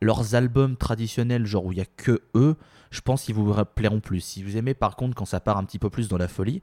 leurs 0.00 0.34
albums 0.34 0.76
traditionnels, 0.76 1.46
genre 1.46 1.66
où 1.66 1.72
il 1.72 1.78
y 1.78 1.82
a 1.82 1.86
que 1.86 2.22
eux, 2.34 2.56
je 2.90 3.00
pense 3.00 3.22
qu'ils 3.22 3.34
vous 3.34 3.54
plairont 3.74 4.00
plus. 4.00 4.20
Si 4.20 4.42
vous 4.42 4.56
aimez 4.56 4.74
par 4.74 4.96
contre 4.96 5.14
quand 5.14 5.24
ça 5.24 5.40
part 5.40 5.56
un 5.56 5.64
petit 5.64 5.78
peu 5.78 5.90
plus 5.90 6.08
dans 6.08 6.18
la 6.18 6.28
folie, 6.28 6.62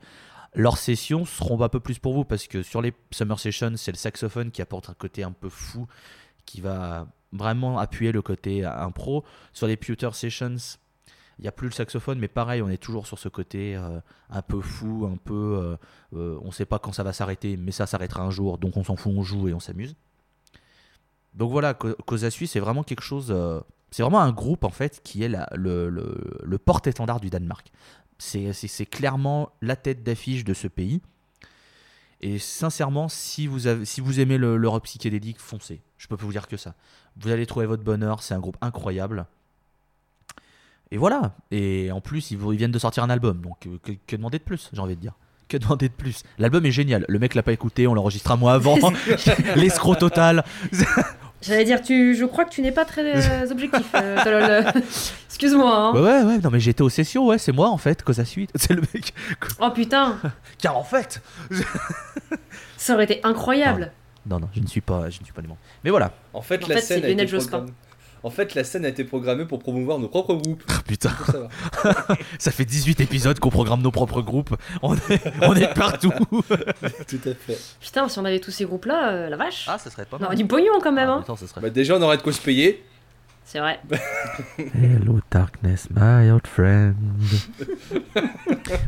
leurs 0.56 0.78
sessions 0.78 1.26
seront 1.26 1.62
un 1.62 1.70
peu 1.70 1.80
plus 1.80 2.00
pour 2.00 2.14
vous 2.14 2.26
parce 2.26 2.48
que 2.48 2.62
sur 2.62 2.82
les 2.82 2.94
Summer 3.12 3.40
Sessions, 3.40 3.74
c'est 3.76 3.92
le 3.92 3.98
saxophone 3.98 4.52
qui 4.52 4.62
apporte 4.62 4.90
un 4.90 4.94
côté 4.94 5.24
un 5.24 5.32
peu 5.32 5.50
fou 5.50 5.88
qui 6.46 6.62
va 6.62 7.08
vraiment 7.34 7.78
appuyer 7.80 8.12
le 8.12 8.22
côté 8.22 8.64
impro. 8.64 9.24
Sur 9.52 9.68
les 9.68 9.76
Pewter 9.76 10.10
Sessions, 10.14 10.56
il 11.40 11.42
n'y 11.42 11.48
a 11.48 11.52
plus 11.52 11.68
le 11.68 11.74
saxophone, 11.74 12.20
mais 12.20 12.28
pareil, 12.28 12.62
on 12.62 12.70
est 12.70 12.78
toujours 12.78 13.08
sur 13.08 13.18
ce 13.20 13.28
côté 13.28 13.76
euh, 13.76 14.00
un 14.30 14.42
peu 14.42 14.62
fou, 14.62 15.10
un 15.12 15.18
peu. 15.18 15.34
euh, 15.34 15.78
euh, 16.16 16.40
on 16.44 16.48
ne 16.48 16.52
sait 16.52 16.66
pas 16.66 16.80
quand 16.80 16.94
ça 16.94 17.04
va 17.04 17.12
s'arrêter, 17.12 17.58
mais 17.58 17.72
ça 17.72 17.88
s'arrêtera 17.88 18.22
un 18.24 18.30
jour, 18.32 18.58
donc 18.60 18.78
on 18.78 18.84
s'en 18.84 18.96
fout, 18.96 19.12
on 19.16 19.24
joue 19.24 19.48
et 19.48 19.54
on 19.54 19.60
s'amuse. 19.60 19.96
Donc 21.34 21.52
voilà, 21.52 21.74
Co- 21.74 21.96
Cosa 22.06 22.30
Sui, 22.30 22.48
c'est 22.48 22.60
vraiment 22.60 22.84
quelque 22.84 23.02
chose. 23.04 23.28
euh, 23.32 23.60
c'est 23.90 24.04
vraiment 24.04 24.22
un 24.22 24.32
groupe 24.32 24.64
en 24.64 24.70
fait 24.70 25.02
qui 25.04 25.24
est 25.24 25.30
le, 25.56 25.90
le- 25.90 26.58
porte-étendard 26.58 27.20
du 27.20 27.30
Danemark. 27.30 27.72
C'est 28.20 28.86
clairement 28.90 29.50
la 29.62 29.76
tête 29.76 30.04
d'affiche 30.04 30.44
de 30.46 30.54
ce 30.54 30.68
pays. 30.68 31.02
Et 32.22 32.40
sincèrement, 32.40 33.10
si 33.10 33.48
vous, 33.48 33.68
avez, 33.68 33.84
si 33.86 34.00
vous 34.00 34.20
aimez 34.20 34.38
le- 34.38 34.56
l'Europe 34.56 34.86
psychédélique, 34.86 35.40
foncez. 35.40 35.82
Je 35.98 36.08
peux 36.08 36.16
vous 36.16 36.32
dire 36.32 36.48
que 36.48 36.56
ça. 36.56 36.74
Vous 37.22 37.30
allez 37.30 37.46
trouver 37.46 37.66
votre 37.66 37.84
bonheur, 37.84 38.22
c'est 38.24 38.34
un 38.34 38.40
groupe 38.40 38.58
incroyable. 38.62 39.26
Et 40.92 40.98
voilà. 40.98 41.34
Et 41.52 41.92
en 41.92 42.02
plus, 42.02 42.32
ils, 42.32 42.38
viennent 42.38 42.72
de 42.72 42.80
sortir 42.80 43.04
un 43.04 43.10
album. 43.10 43.42
Donc, 43.42 43.66
euh, 43.66 43.78
que, 43.84 43.92
que 44.06 44.16
demander 44.16 44.38
de 44.40 44.44
plus, 44.44 44.70
j'ai 44.74 44.80
envie 44.80 44.96
de 44.96 45.02
dire? 45.02 45.14
Que 45.48 45.58
demander 45.58 45.90
de 45.90 45.94
plus? 45.94 46.24
L'album 46.38 46.66
est 46.66 46.72
génial. 46.72 47.06
Le 47.08 47.20
mec 47.20 47.36
l'a 47.36 47.44
pas 47.44 47.52
écouté, 47.52 47.88
on 47.88 47.94
l'enregistre 47.94 48.32
un 48.32 48.38
mois 48.38 48.54
avant. 48.54 48.78
L'escroc 49.56 49.96
total. 49.96 50.44
J'allais 51.42 51.66
dire, 51.66 51.82
tu, 51.82 52.16
je 52.16 52.24
crois 52.24 52.46
que 52.46 52.52
tu 52.52 52.62
n'es 52.62 52.72
pas 52.72 52.86
très 52.86 53.02
euh, 53.04 53.52
objectif, 53.52 53.86
euh. 53.96 54.72
Excuse-moi. 55.28 55.76
hein. 55.76 55.94
Ouais, 55.94 56.00
ouais, 56.00 56.24
ouais. 56.24 56.38
Non, 56.38 56.50
mais 56.50 56.62
j'étais 56.62 56.84
aux 56.84 56.90
sessions, 56.90 57.26
ouais, 57.26 57.38
c'est 57.38 57.52
moi 57.52 57.70
en 57.70 57.78
fait, 57.78 58.02
Cosa 58.02 58.24
Suite. 58.24 58.52
C'est 58.56 58.74
le 58.74 58.82
mec. 58.94 59.14
Oh 59.60 59.70
putain, 59.72 60.20
Car 60.58 60.78
en 60.78 60.84
fait. 60.84 61.22
ça 62.78 62.94
aurait 62.94 63.04
été 63.04 63.20
incroyable. 63.24 63.92
Non, 64.26 64.40
non, 64.40 64.50
je 64.54 64.60
ne 64.62 64.68
suis 64.68 64.82
pas, 64.82 65.10
je 65.10 65.20
ne 65.20 65.26
suis 65.26 65.34
pas 65.34 65.42
du 65.42 65.48
monde. 65.48 65.58
Mais 65.84 65.90
voilà. 65.90 66.12
En 66.34 66.42
fait, 66.42 66.64
En 66.64 66.68
la 66.68 66.76
fait, 66.76 66.82
scène 66.82 66.96
a 66.98 67.00
été 67.00 67.10
Lionel 67.10 67.28
Jospin. 67.28 67.50
programmée. 67.50 67.74
En 68.26 68.30
fait, 68.30 68.56
la 68.56 68.64
scène 68.64 68.86
a 68.86 68.88
été 68.88 69.04
programmée 69.04 69.44
pour 69.44 69.60
promouvoir 69.60 70.00
nos 70.00 70.08
propres 70.08 70.36
groupes. 70.36 70.64
Ah, 70.70 70.80
putain, 70.88 71.12
ça 72.40 72.52
fait 72.52 72.64
18 72.64 73.02
épisodes 73.02 73.38
qu'on 73.38 73.50
programme 73.50 73.82
nos 73.82 73.92
propres 73.92 74.22
groupes. 74.22 74.56
On 74.82 74.96
est, 74.96 75.22
on 75.42 75.54
est 75.56 75.74
partout. 75.74 76.14
Tout 76.32 77.20
à 77.26 77.34
fait. 77.34 77.58
Putain, 77.82 78.08
si 78.08 78.20
on 78.20 78.24
avait 78.24 78.40
tous 78.40 78.52
ces 78.52 78.64
groupes-là, 78.64 79.12
euh, 79.12 79.30
la 79.30 79.36
vache. 79.36 79.66
Ah, 79.68 79.78
ça 79.78 79.90
serait 79.90 80.06
pas 80.06 80.18
on 80.22 80.24
aurait 80.24 80.38
du 80.38 80.46
pognon 80.48 80.80
quand 80.82 80.94
même. 80.94 81.10
Ah, 81.10 81.14
hein. 81.16 81.20
putain, 81.20 81.36
ça 81.36 81.48
serait. 81.48 81.60
Bah, 81.60 81.70
déjà, 81.70 81.98
on 81.98 82.02
aurait 82.02 82.16
de 82.16 82.22
quoi 82.22 82.32
se 82.32 82.40
payer. 82.42 82.86
C'est 83.44 83.60
vrai. 83.60 83.82
Hello 84.74 85.20
darkness, 85.30 85.90
my 85.94 86.32
old 86.32 86.48
friend. 86.48 86.96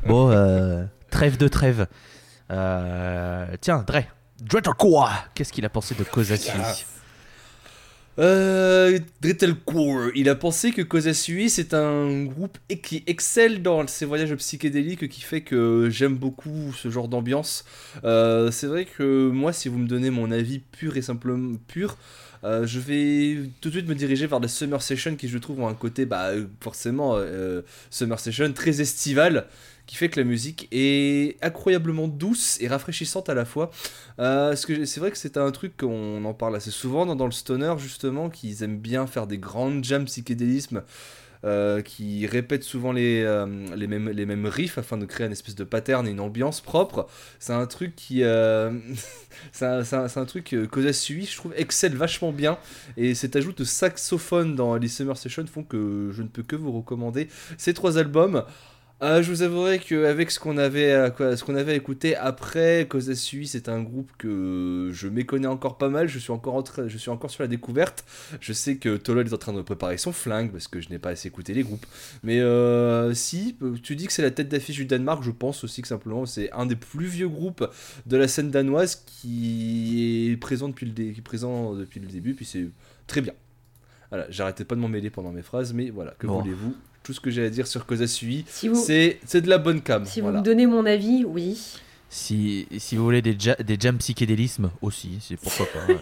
bon, 0.08 0.32
euh, 0.32 0.86
trêve 1.12 1.36
de 1.36 1.50
trêve. 1.50 1.88
Euh, 2.52 3.48
tiens, 3.60 3.84
Dre. 3.86 4.04
Dre 4.46 4.62
de 4.62 4.70
quoi 4.70 5.12
Qu'est-ce 5.34 5.52
qu'il 5.52 5.66
a 5.66 5.70
pensé 5.70 5.96
de 5.96 6.04
Cosa 6.04 6.38
Sui 6.38 6.52
Ah. 6.56 6.76
Euh, 8.18 9.00
Drittelcore, 9.20 10.12
il 10.16 10.30
a 10.30 10.36
pensé 10.36 10.72
que 10.72 10.82
Cosa 10.82 11.14
Sui 11.14 11.50
c'est 11.50 11.74
un 11.74 12.24
groupe 12.24 12.58
qui 12.82 13.04
excelle 13.08 13.62
dans 13.62 13.86
ses 13.88 14.06
voyages 14.06 14.34
psychédéliques 14.36 15.10
qui 15.10 15.22
fait 15.22 15.42
que 15.42 15.90
j'aime 15.90 16.16
beaucoup 16.16 16.72
ce 16.78 16.90
genre 16.90 17.08
d'ambiance. 17.08 17.66
Euh, 18.04 18.52
c'est 18.52 18.68
vrai 18.68 18.86
que 18.86 19.30
moi, 19.30 19.52
si 19.52 19.68
vous 19.68 19.80
me 19.80 19.88
donnez 19.88 20.12
mon 20.12 20.32
avis 20.32 20.60
pur 20.60 20.96
et 20.96 21.02
simplement 21.02 21.58
pur, 21.68 21.98
euh, 22.44 22.68
je 22.68 22.80
vais 22.80 23.50
tout 23.60 23.70
de 23.70 23.74
suite 23.74 23.88
me 23.88 23.96
diriger 23.96 24.28
vers 24.28 24.40
la 24.40 24.48
Summer 24.48 24.82
Session 24.82 25.16
qui 25.16 25.28
je 25.28 25.40
trouve 25.40 25.60
ont 25.60 25.68
un 25.68 25.74
côté 25.74 26.06
bah, 26.06 26.30
forcément 26.62 27.16
euh, 27.16 27.64
Summer 27.90 28.20
Session 28.20 28.54
très 28.54 28.80
estival 28.80 29.48
qui 29.86 29.96
fait 29.96 30.10
que 30.10 30.20
la 30.20 30.26
musique 30.26 30.68
est 30.72 31.38
incroyablement 31.44 32.08
douce 32.08 32.60
et 32.62 32.68
rafraîchissante 32.68 33.30
à 33.30 33.34
la 33.34 33.46
fois. 33.46 33.72
Euh, 34.20 34.56
c'est 34.56 34.98
vrai 34.98 35.12
que 35.12 35.18
c'est 35.18 35.38
un 35.38 35.52
truc 35.52 35.78
qu'on 35.78 36.24
en 36.26 36.34
parle 36.34 36.56
assez 36.56 36.72
souvent 36.72 37.06
dans, 37.06 37.26
le 37.26 37.32
stoner 37.32 37.76
justement, 37.78 38.30
qu'ils 38.30 38.64
aiment 38.64 38.80
bien 38.80 39.08
faire 39.08 39.28
des 39.28 39.38
grandes 39.38 39.84
jams 39.84 40.06
psychédélisme, 40.06 40.84
euh, 41.44 41.84
qui 41.84 42.26
répètent 42.26 42.64
souvent 42.64 42.92
les, 42.92 43.22
euh, 43.22 43.46
les, 43.76 43.86
mêmes, 43.86 44.10
les 44.10 44.26
mêmes 44.26 44.48
riffs 44.48 44.80
afin 44.80 44.98
de 44.98 45.06
créer 45.06 45.28
une 45.28 45.32
espèce 45.32 45.54
de 45.54 45.64
pattern 45.64 46.08
et 46.08 46.12
une 46.12 46.20
ambiance 46.20 46.60
propre. 46.60 47.08
C'est 47.40 47.54
un 47.54 47.68
truc 47.68 47.96
qui... 47.96 48.24
euh, 48.24 48.72
c'est 49.52 49.66
un, 49.66 49.84
un- 49.84 50.26
truc 50.26 50.46
que 50.46 50.68
je 50.82 51.36
trouve, 51.36 51.54
excelle 51.56 51.96
vachement 51.96 52.32
bien. 52.32 52.58
Et 52.98 53.14
cet 53.14 53.36
ajout 53.36 53.54
de 53.54 53.64
saxophone 53.64 54.56
dans 54.56 54.76
les 54.76 54.88
Summer 54.88 55.16
Sessions 55.18 55.46
font 55.46 55.64
que 55.64 56.10
je 56.14 56.24
ne 56.24 56.28
peux 56.28 56.42
que 56.42 56.56
vous 56.56 56.72
recommander 56.72 57.28
ces 57.58 57.76
trois 57.76 58.00
albums. 58.00 58.44
Euh, 59.02 59.22
je 59.22 59.30
vous 59.30 59.42
avouerai 59.42 59.80
qu'avec 59.80 60.32
ce 60.32 60.40
qu'on 60.40 60.58
avait, 60.58 60.94
à 60.94 61.10
quoi- 61.10 61.36
ce 61.36 61.44
qu'on 61.44 61.56
avait 61.56 61.76
écouté 61.76 62.16
après 62.16 62.88
Cosa 62.90 63.14
Sui, 63.14 63.46
c'est 63.46 63.68
un 63.68 63.82
groupe 63.84 64.10
que 64.18 64.90
je 64.94 65.10
méconnais 65.10 65.48
encore 65.48 65.78
pas 65.78 65.90
mal. 65.90 66.08
Je 66.08 66.18
suis 66.18 66.32
encore, 66.32 66.56
en 66.56 66.64
je 66.88 66.98
suis 66.98 67.10
encore 67.10 67.30
sur 67.30 67.44
la 67.44 67.50
découverte. 67.50 68.06
Je 68.40 68.54
sais 68.54 68.78
que 68.78 68.96
Tolol 68.96 69.28
est 69.28 69.34
en 69.34 69.38
train 69.38 69.52
de 69.52 69.62
préparer 69.62 69.98
son 69.98 70.14
flingue 70.14 70.50
parce 70.52 70.70
que 70.70 70.80
je 70.80 70.90
n'ai 70.90 70.98
pas 70.98 71.10
assez 71.10 71.28
écouté 71.28 71.54
les 71.54 71.64
groupes. 71.64 71.86
Mais 72.24 72.40
euh, 72.40 73.14
si, 73.14 73.58
tu 73.84 73.98
dis 73.98 74.08
que 74.08 74.14
c'est 74.14 74.22
la 74.22 74.32
tête 74.32 74.48
d'affiche 74.48 74.78
du 74.78 74.86
Danemark, 74.86 75.24
je 75.24 75.32
pense 75.32 75.66
aussi 75.66 75.82
que 75.82 75.90
simplement 75.90 76.26
c'est 76.26 76.50
un 76.54 76.66
des 76.66 76.78
plus 76.78 77.08
vieux 77.08 77.28
groupes 77.30 77.70
de 78.06 78.16
la 78.16 78.30
scène 78.30 78.50
danoise 78.50 79.04
qui 79.06 80.30
est 80.32 80.38
présent 80.38 80.70
depuis 80.70 80.86
le, 80.86 80.94
dé- 80.94 81.12
qui 81.12 81.20
est 81.20 81.22
présent 81.22 81.74
depuis 81.74 82.00
le 82.00 82.08
début. 82.08 82.34
Puis 82.34 82.46
c'est 82.46 82.68
très 83.08 83.20
bien. 83.20 83.34
Voilà, 84.10 84.26
j'arrêtais 84.30 84.64
pas 84.64 84.76
de 84.76 84.80
m'en 84.80 84.88
mêler 84.88 85.10
pendant 85.10 85.34
mes 85.34 85.42
phrases, 85.42 85.74
mais 85.74 85.90
voilà, 85.90 86.12
que 86.18 86.28
Bon. 86.28 86.40
voulez-vous 86.40 86.74
Tout 87.06 87.14
ce 87.14 87.20
que 87.22 87.30
j'ai 87.30 87.46
à 87.46 87.50
dire 87.50 87.68
sur 87.68 87.86
Cosa 87.86 88.08
Sui, 88.08 88.44
Si 88.50 88.68
vous, 88.68 88.76
c'est 88.84 89.20
c'est 89.26 89.40
de 89.42 89.48
la 89.50 89.60
bonne 89.60 89.82
cam. 89.82 90.06
si 90.06 90.20
voilà. 90.22 90.40
vous 90.40 90.42
me 90.42 90.46
donnez 90.46 90.66
mon 90.66 90.86
avis, 90.86 91.24
oui. 91.24 91.58
Si, 92.10 92.68
si 92.80 92.96
vous 92.96 93.04
voulez 93.04 93.22
des, 93.22 93.36
ja- 93.40 93.56
des 93.56 93.78
jams 93.80 93.98
psychédélisme 94.00 94.72
aussi, 94.82 95.20
c'est 95.22 95.38
pourquoi 95.38 95.68
pas. 95.68 95.86
ouais. 95.94 96.00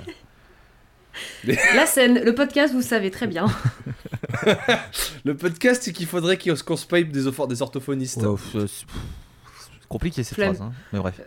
La 1.76 1.86
scène, 1.86 2.24
le 2.24 2.34
podcast, 2.34 2.74
vous 2.74 2.82
savez 2.82 3.12
très 3.12 3.28
bien. 3.28 3.46
Le 5.26 5.36
podcast, 5.36 5.84
c'est 5.84 5.94
qu'il 5.94 6.08
faudrait 6.08 6.38
qu'il- 6.38 6.56
qu'on 6.63 6.78
se 6.78 6.86
paye 6.88 7.06
des, 7.06 7.28
offres- 7.28 7.48
des 7.48 7.62
orthophonistes. 7.62 8.22
Pff, 8.22 8.56
c'est 8.66 9.88
compliqué 9.89 10.24
cette 10.24 10.36
Flemme. 10.36 10.56
phrase, 10.56 10.68
hein. 10.70 10.74
mais 10.92 11.00
bref. 11.00 11.20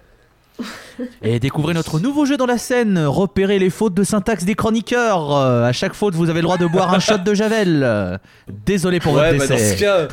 Et 1.22 1.38
découvrez 1.38 1.74
notre 1.74 1.98
nouveau 2.00 2.24
jeu 2.24 2.36
dans 2.36 2.46
la 2.46 2.56
scène, 2.58 2.98
repérez 2.98 3.58
les 3.58 3.68
fautes 3.70 3.94
de 3.94 4.04
syntaxe 4.04 4.44
des 4.44 4.54
chroniqueurs. 4.54 5.36
Euh, 5.36 5.64
à 5.64 5.72
chaque 5.72 5.94
faute, 5.94 6.14
vous 6.14 6.30
avez 6.30 6.40
le 6.40 6.44
droit 6.44 6.56
de 6.56 6.66
boire 6.66 6.94
un 6.94 7.00
shot 7.00 7.18
de 7.18 7.34
Javel. 7.34 7.82
Euh, 7.82 8.16
Désolé 8.48 8.98
pour 9.00 9.14
ouais, 9.14 9.32
votre 9.36 9.48
bah 9.48 9.54
dans 9.54 9.58
ce 9.58 9.70
décès. 9.70 9.76
cas, 9.76 10.08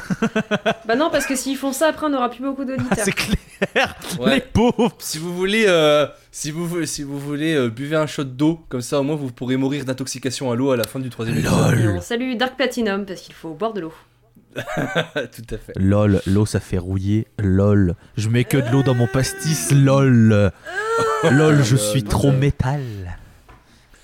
bah 0.85 0.95
non, 0.95 1.09
parce 1.09 1.25
que 1.25 1.35
s'ils 1.35 1.55
font 1.57 1.71
ça, 1.71 1.87
après, 1.87 2.07
on 2.07 2.09
n'aura 2.09 2.29
plus 2.29 2.43
beaucoup 2.43 2.65
d'auditeurs. 2.65 3.05
C'est 3.05 3.13
clair, 3.13 3.95
ouais. 4.19 4.35
les 4.35 4.41
pauvres. 4.41 4.91
si 4.99 5.17
vous 5.17 5.33
voulez, 5.33 5.65
euh, 5.67 6.05
si 6.31 6.51
vous, 6.51 6.85
si 6.85 7.03
vous 7.03 7.19
voulez, 7.19 7.53
euh, 7.55 7.69
buvez 7.69 7.95
un 7.95 8.07
shot 8.07 8.25
d'eau, 8.25 8.59
comme 8.67 8.81
ça 8.81 8.99
au 8.99 9.03
moins 9.03 9.15
vous 9.15 9.31
pourrez 9.31 9.55
mourir 9.55 9.85
d'intoxication 9.85 10.51
à 10.51 10.55
l'eau 10.55 10.71
à 10.71 10.77
la 10.77 10.83
fin 10.83 10.99
du 10.99 11.09
troisième 11.09 11.37
épisode. 11.37 11.79
Et 11.79 11.87
on 11.87 12.01
salue 12.01 12.35
Dark 12.35 12.55
Platinum, 12.57 13.05
parce 13.05 13.21
qu'il 13.21 13.35
faut 13.35 13.53
boire 13.53 13.73
de 13.73 13.81
l'eau. 13.81 13.93
Tout 15.15 15.55
à 15.55 15.57
fait. 15.57 15.73
Lol, 15.75 16.21
l'eau 16.27 16.45
ça 16.45 16.59
fait 16.59 16.77
rouiller. 16.77 17.27
Lol, 17.39 17.95
je 18.17 18.29
mets 18.29 18.43
que 18.43 18.57
de 18.57 18.69
l'eau 18.71 18.83
dans 18.83 18.95
mon 18.95 19.07
pastis. 19.07 19.71
Lol, 19.71 20.51
lol, 21.31 21.63
je 21.63 21.75
suis 21.75 22.03
trop 22.03 22.31
métal. 22.31 22.81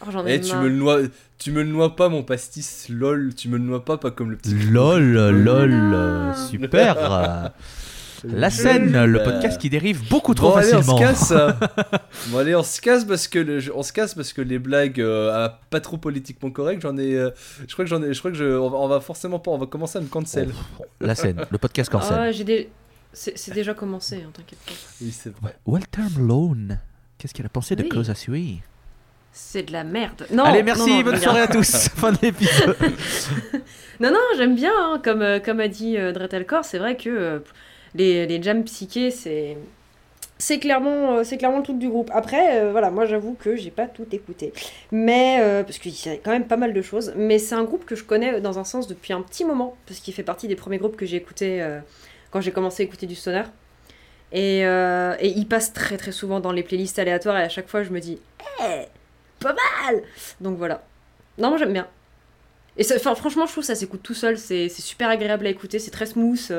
Oh, 0.01 0.11
j'en 0.11 0.25
ai 0.25 0.35
Eh, 0.35 0.41
tu 0.41 0.55
me 0.55 0.67
le 0.69 0.75
noies, 0.75 1.01
tu 1.37 1.51
me 1.51 1.61
le 1.61 1.69
noies 1.69 1.95
pas 1.95 2.09
mon 2.09 2.23
pastis, 2.23 2.87
lol, 2.89 3.33
tu 3.35 3.49
me 3.49 3.57
le 3.57 3.63
noies 3.63 3.83
pas, 3.83 3.97
pas 3.97 4.11
comme 4.11 4.31
le 4.31 4.37
petit. 4.37 4.53
Lol, 4.53 5.01
lol, 5.03 6.33
super. 6.49 7.51
La 8.23 8.49
scène, 8.49 9.05
le 9.05 9.23
podcast 9.23 9.59
qui 9.59 9.69
dérive 9.69 10.07
beaucoup 10.09 10.33
trop 10.33 10.51
bon, 10.51 10.55
allez, 10.57 10.73
on 10.73 10.81
facilement. 10.81 10.97
se 10.97 11.03
casse. 11.03 11.33
bon 12.27 12.37
allez, 12.37 12.55
on 12.55 12.63
se 12.63 12.81
casse 12.81 13.05
parce 13.05 13.27
que 13.27 13.39
le- 13.39 13.61
on 13.75 13.83
se 13.83 13.93
casse 13.93 14.13
parce 14.13 14.33
que 14.33 14.41
les 14.41 14.59
blagues 14.59 14.99
euh, 15.01 15.47
pas 15.69 15.79
trop 15.79 15.97
politiquement 15.97 16.51
correctes, 16.51 16.81
j'en 16.81 16.97
ai, 16.97 17.15
euh, 17.15 17.29
je 17.67 17.73
crois 17.73 17.85
que 17.85 17.89
j'en 17.89 18.01
ai, 18.03 18.13
je 18.13 18.19
crois 18.19 18.31
que 18.31 18.37
je, 18.37 18.45
on 18.45 18.69
va, 18.69 18.77
on 18.77 18.87
va 18.87 18.99
forcément 18.99 19.39
pas, 19.39 19.51
on 19.51 19.57
va 19.57 19.65
commencer 19.67 19.97
à 19.97 20.01
me 20.01 20.07
cancel. 20.07 20.49
Oh, 20.79 20.85
La 21.01 21.15
scène, 21.15 21.45
le 21.49 21.57
podcast 21.57 21.89
cancel. 21.91 22.17
Ah, 22.19 22.31
j'ai 22.31 22.43
des... 22.43 22.69
C'est 23.13 23.53
déjà 23.53 23.73
commencé, 23.73 24.17
hein, 24.17 24.29
t'inquiète 24.33 24.59
pas. 24.65 24.73
Oui, 25.01 25.11
c'est 25.11 25.33
vrai. 25.41 25.55
Walter 25.65 26.03
Malone, 26.15 26.79
qu'est-ce 27.17 27.33
qu'il 27.33 27.45
a 27.45 27.49
pensé 27.49 27.75
de. 27.75 27.83
Cosa 27.83 28.13
Sui 28.15 28.61
c'est 29.31 29.63
de 29.63 29.71
la 29.71 29.83
merde. 29.83 30.25
Non, 30.33 30.43
Allez, 30.43 30.59
non, 30.59 30.65
merci, 30.65 30.89
non, 30.89 31.01
bonne 31.03 31.13
j'aime 31.13 31.23
soirée 31.23 31.41
à 31.41 31.47
tous. 31.47 31.87
fin 31.95 32.11
de 32.11 32.17
l'épisode. 32.21 32.75
Non, 33.99 34.11
non, 34.11 34.19
j'aime 34.37 34.55
bien, 34.55 34.71
hein, 34.75 35.01
comme, 35.03 35.21
euh, 35.21 35.39
comme 35.39 35.59
a 35.59 35.67
dit 35.67 35.97
euh, 35.97 36.11
Dretelcore, 36.11 36.65
c'est 36.65 36.79
vrai 36.79 36.97
que 36.97 37.09
euh, 37.09 37.39
les, 37.95 38.25
les 38.27 38.41
jams 38.41 38.63
psychés, 38.63 39.11
c'est. 39.11 39.57
C'est 40.41 40.57
clairement, 40.57 41.17
euh, 41.17 41.23
c'est 41.25 41.37
clairement 41.37 41.57
le 41.57 41.63
truc 41.63 41.79
du 41.79 41.89
groupe. 41.89 42.09
Après, 42.13 42.61
euh, 42.61 42.71
voilà, 42.71 42.91
moi 42.91 43.05
j'avoue 43.05 43.33
que 43.33 43.57
j'ai 43.57 43.71
pas 43.71 43.87
tout 43.87 44.07
écouté. 44.13 44.53
Mais, 44.89 45.39
euh, 45.41 45.63
parce 45.63 45.79
qu'il 45.79 45.91
y 45.91 46.09
a 46.09 46.15
quand 46.15 46.31
même 46.31 46.47
pas 46.47 46.55
mal 46.55 46.71
de 46.71 46.81
choses. 46.81 47.11
Mais 47.17 47.39
c'est 47.39 47.55
un 47.55 47.65
groupe 47.65 47.83
que 47.83 47.93
je 47.97 48.05
connais 48.05 48.39
dans 48.39 48.57
un 48.57 48.63
sens 48.63 48.87
depuis 48.87 49.11
un 49.11 49.21
petit 49.21 49.43
moment. 49.43 49.75
Parce 49.85 49.99
qu'il 49.99 50.13
fait 50.13 50.23
partie 50.23 50.47
des 50.47 50.55
premiers 50.55 50.77
groupes 50.77 50.95
que 50.95 51.05
j'ai 51.05 51.17
écoutés 51.17 51.61
euh, 51.61 51.81
quand 52.31 52.39
j'ai 52.39 52.51
commencé 52.51 52.83
à 52.83 52.85
écouter 52.85 53.05
du 53.05 53.15
stoner. 53.15 53.43
Et, 54.31 54.59
et 54.61 55.27
il 55.35 55.45
passe 55.47 55.73
très 55.73 55.97
très 55.97 56.13
souvent 56.13 56.39
dans 56.39 56.53
les 56.53 56.63
playlists 56.63 56.99
aléatoires. 56.99 57.37
Et 57.37 57.43
à 57.43 57.49
chaque 57.49 57.67
fois, 57.67 57.83
je 57.83 57.89
me 57.89 57.99
dis, 57.99 58.19
eh, 58.61 58.85
pas 59.41 59.53
mal 59.53 60.03
Donc 60.39 60.57
voilà. 60.57 60.83
Non, 61.37 61.49
moi 61.49 61.57
j'aime 61.57 61.73
bien. 61.73 61.87
Et 62.77 62.83
ça, 62.83 62.97
franchement, 62.97 63.45
je 63.45 63.51
trouve 63.51 63.63
ça 63.65 63.75
s'écoute 63.75 64.01
tout 64.03 64.13
seul. 64.13 64.37
C'est 64.37 64.69
super 64.69 65.09
agréable 65.09 65.47
à 65.47 65.49
écouter. 65.49 65.79
C'est 65.79 65.91
très 65.91 66.05
smooth. 66.05 66.49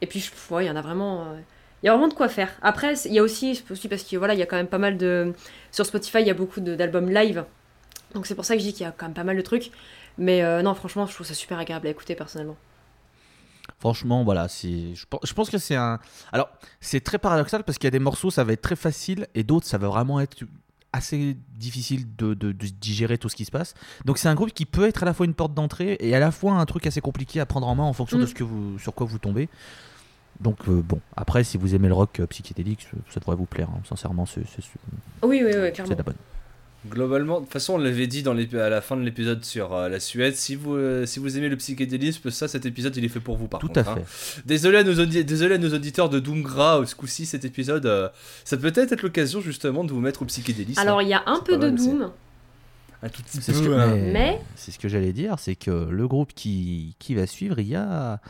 Et 0.00 0.06
puis, 0.06 0.28
ouais, 0.50 0.64
il 0.64 0.68
y 0.68 0.70
en 0.70 0.76
a 0.76 0.82
vraiment. 0.82 1.22
euh, 1.24 1.40
Il 1.82 1.86
y 1.86 1.88
a 1.88 1.92
vraiment 1.92 2.08
de 2.08 2.14
quoi 2.14 2.28
faire. 2.28 2.50
Après, 2.62 2.94
il 3.06 3.12
y 3.12 3.18
a 3.18 3.22
aussi, 3.22 3.62
aussi 3.70 3.88
parce 3.88 4.02
que 4.02 4.16
voilà, 4.16 4.34
il 4.34 4.38
y 4.40 4.42
a 4.42 4.46
quand 4.46 4.56
même 4.56 4.66
pas 4.68 4.78
mal 4.78 4.96
de. 4.98 5.32
Sur 5.72 5.86
Spotify, 5.86 6.18
il 6.20 6.26
y 6.26 6.30
a 6.30 6.34
beaucoup 6.34 6.60
d'albums 6.60 7.10
live. 7.10 7.44
Donc 8.14 8.26
c'est 8.26 8.34
pour 8.34 8.44
ça 8.44 8.54
que 8.54 8.60
je 8.60 8.66
dis 8.66 8.72
qu'il 8.72 8.82
y 8.82 8.86
a 8.88 8.92
quand 8.92 9.06
même 9.06 9.14
pas 9.14 9.24
mal 9.24 9.36
de 9.36 9.42
trucs. 9.42 9.70
Mais 10.18 10.42
euh, 10.42 10.62
non, 10.62 10.74
franchement, 10.74 11.06
je 11.06 11.14
trouve 11.14 11.26
ça 11.26 11.34
super 11.34 11.58
agréable 11.58 11.86
à 11.86 11.90
écouter 11.90 12.14
personnellement. 12.14 12.56
Franchement, 13.78 14.24
voilà, 14.24 14.48
c'est. 14.48 14.94
Je 14.94 15.06
pense, 15.08 15.20
je 15.24 15.32
pense 15.32 15.48
que 15.48 15.58
c'est 15.58 15.76
un. 15.76 15.98
Alors, 16.32 16.50
c'est 16.80 17.00
très 17.00 17.18
paradoxal 17.18 17.62
parce 17.64 17.78
qu'il 17.78 17.86
y 17.86 17.88
a 17.88 17.92
des 17.92 17.98
morceaux, 17.98 18.30
ça 18.30 18.44
va 18.44 18.52
être 18.52 18.62
très 18.62 18.76
facile, 18.76 19.26
et 19.34 19.42
d'autres, 19.42 19.66
ça 19.66 19.78
va 19.78 19.88
vraiment 19.88 20.20
être 20.20 20.36
assez 20.92 21.36
difficile 21.56 22.04
de, 22.16 22.34
de- 22.34 22.50
de 22.52 22.66
digérer 22.66 23.16
tout 23.16 23.28
ce 23.28 23.36
qui 23.36 23.44
se 23.44 23.50
passe. 23.52 23.74
Donc, 24.04 24.18
c'est 24.18 24.28
un 24.28 24.34
groupe 24.34 24.52
qui 24.52 24.66
peut 24.66 24.86
être 24.88 25.04
à 25.04 25.06
la 25.06 25.14
fois 25.14 25.24
une 25.24 25.34
porte 25.34 25.54
d'entrée 25.54 25.96
et 26.00 26.14
à 26.16 26.18
la 26.18 26.32
fois 26.32 26.54
un 26.54 26.66
truc 26.66 26.84
assez 26.86 27.00
compliqué 27.00 27.38
à 27.40 27.46
prendre 27.46 27.68
en 27.68 27.74
main 27.76 27.84
en 27.84 27.92
fonction 27.92 28.18
de 28.18 28.24
Mm. 28.24 28.26
ce 28.26 28.34
que 28.34 28.42
vous, 28.44 28.76
sur 28.80 28.92
quoi 28.92 29.06
vous 29.06 29.18
tombez. 29.18 29.48
Donc, 30.40 30.56
euh, 30.68 30.80
bon, 30.82 31.00
après, 31.16 31.44
si 31.44 31.58
vous 31.58 31.74
aimez 31.74 31.88
le 31.88 31.94
rock 31.94 32.20
euh, 32.20 32.26
psychédélique, 32.26 32.86
ça- 33.10 33.20
devrait 33.20 33.36
vous 33.36 33.44
plaire. 33.46 33.68
hein. 33.70 33.80
Sincèrement, 33.88 34.24
c'est 34.26 34.40
c'est- 34.46 34.62
c'est- 34.62 35.26
Oui, 35.26 35.40
oui, 35.44 35.46
oui, 35.46 35.52
c'est 35.54 35.72
clairement. 35.72 35.92
de 35.92 35.98
la 35.98 36.02
bonne. 36.02 36.14
Globalement, 36.88 37.40
de 37.40 37.44
toute 37.44 37.52
façon, 37.52 37.74
on 37.74 37.78
l'avait 37.78 38.06
dit 38.06 38.22
dans 38.22 38.34
à 38.34 38.68
la 38.70 38.80
fin 38.80 38.96
de 38.96 39.02
l'épisode 39.02 39.44
sur 39.44 39.74
euh, 39.74 39.90
la 39.90 40.00
Suède. 40.00 40.34
Si 40.34 40.54
vous, 40.54 40.76
euh, 40.76 41.04
si 41.04 41.18
vous 41.18 41.36
aimez 41.36 41.50
le 41.50 41.56
psychédélisme, 41.58 42.30
ça, 42.30 42.48
cet 42.48 42.64
épisode, 42.64 42.96
il 42.96 43.04
est 43.04 43.08
fait 43.10 43.20
pour 43.20 43.36
vous, 43.36 43.48
par 43.48 43.60
Tout 43.60 43.66
contre. 43.66 43.86
à 43.86 43.92
hein. 43.92 43.96
fait. 44.06 44.40
Désolé 44.46 44.78
à, 44.78 44.82
nos 44.82 44.94
audi- 44.98 45.22
désolé 45.26 45.56
à 45.56 45.58
nos 45.58 45.74
auditeurs 45.74 46.08
de 46.08 46.18
Doomgra, 46.20 46.82
ce 46.86 46.94
coup-ci, 46.94 47.26
cet 47.26 47.44
épisode, 47.44 47.84
euh, 47.84 48.08
ça 48.46 48.56
peut 48.56 48.72
peut-être 48.72 48.92
être 48.92 49.02
l'occasion 49.02 49.42
justement 49.42 49.84
de 49.84 49.92
vous 49.92 50.00
mettre 50.00 50.22
au 50.22 50.24
psychédélisme. 50.24 50.80
Alors, 50.80 51.02
il 51.02 51.08
y 51.08 51.12
a 51.12 51.22
un 51.26 51.36
C'est 51.36 51.44
peu 51.44 51.58
de 51.58 51.70
aussi. 51.70 51.86
Doom. 51.90 52.10
un 53.02 53.08
tout 53.10 53.22
petit 53.24 53.42
C'est 53.42 53.52
ce 53.52 53.60
peu. 53.62 53.66
que, 53.68 53.72
hein. 53.72 53.94
mais- 53.96 54.12
Mais- 54.12 54.40
c'est 54.56 54.70
ce 54.70 54.78
que 54.78 54.88
j'allais 54.88 55.12
dire, 55.12 55.34
c'est 55.38 55.56
que 55.56 55.70
le 55.70 56.08
groupe 56.08 56.32
qui, 56.34 56.94
qui 56.98 57.14
va 57.14 57.26
suivre, 57.26 57.58
il 57.58 57.68
y 57.68 57.76
a, 57.76 58.20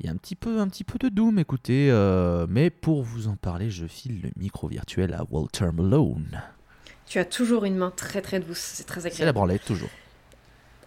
il 0.00 0.06
y 0.06 0.08
a 0.08 0.12
un, 0.12 0.16
petit 0.16 0.34
peu, 0.34 0.60
un 0.60 0.68
petit 0.68 0.84
peu 0.84 0.98
de 0.98 1.08
Doom, 1.10 1.38
écoutez. 1.38 1.88
euh, 1.90 2.46
mais 2.48 2.70
pour 2.70 3.02
vous 3.02 3.28
en 3.28 3.36
parler, 3.36 3.70
je 3.70 3.86
file 3.86 4.22
le 4.22 4.30
micro 4.36 4.66
virtuel 4.66 5.12
à 5.14 5.24
Walter 5.30 5.66
Malone. 5.74 6.40
Tu 7.06 7.18
as 7.18 7.24
toujours 7.26 7.64
une 7.66 7.76
main 7.76 7.92
très 7.94 8.22
très 8.22 8.40
douce. 8.40 8.58
C'est 8.58 8.84
très 8.84 9.00
C'est 9.00 9.08
la 9.08 9.14
agréable. 9.14 9.34
branlette, 9.34 9.64
toujours. 9.64 9.90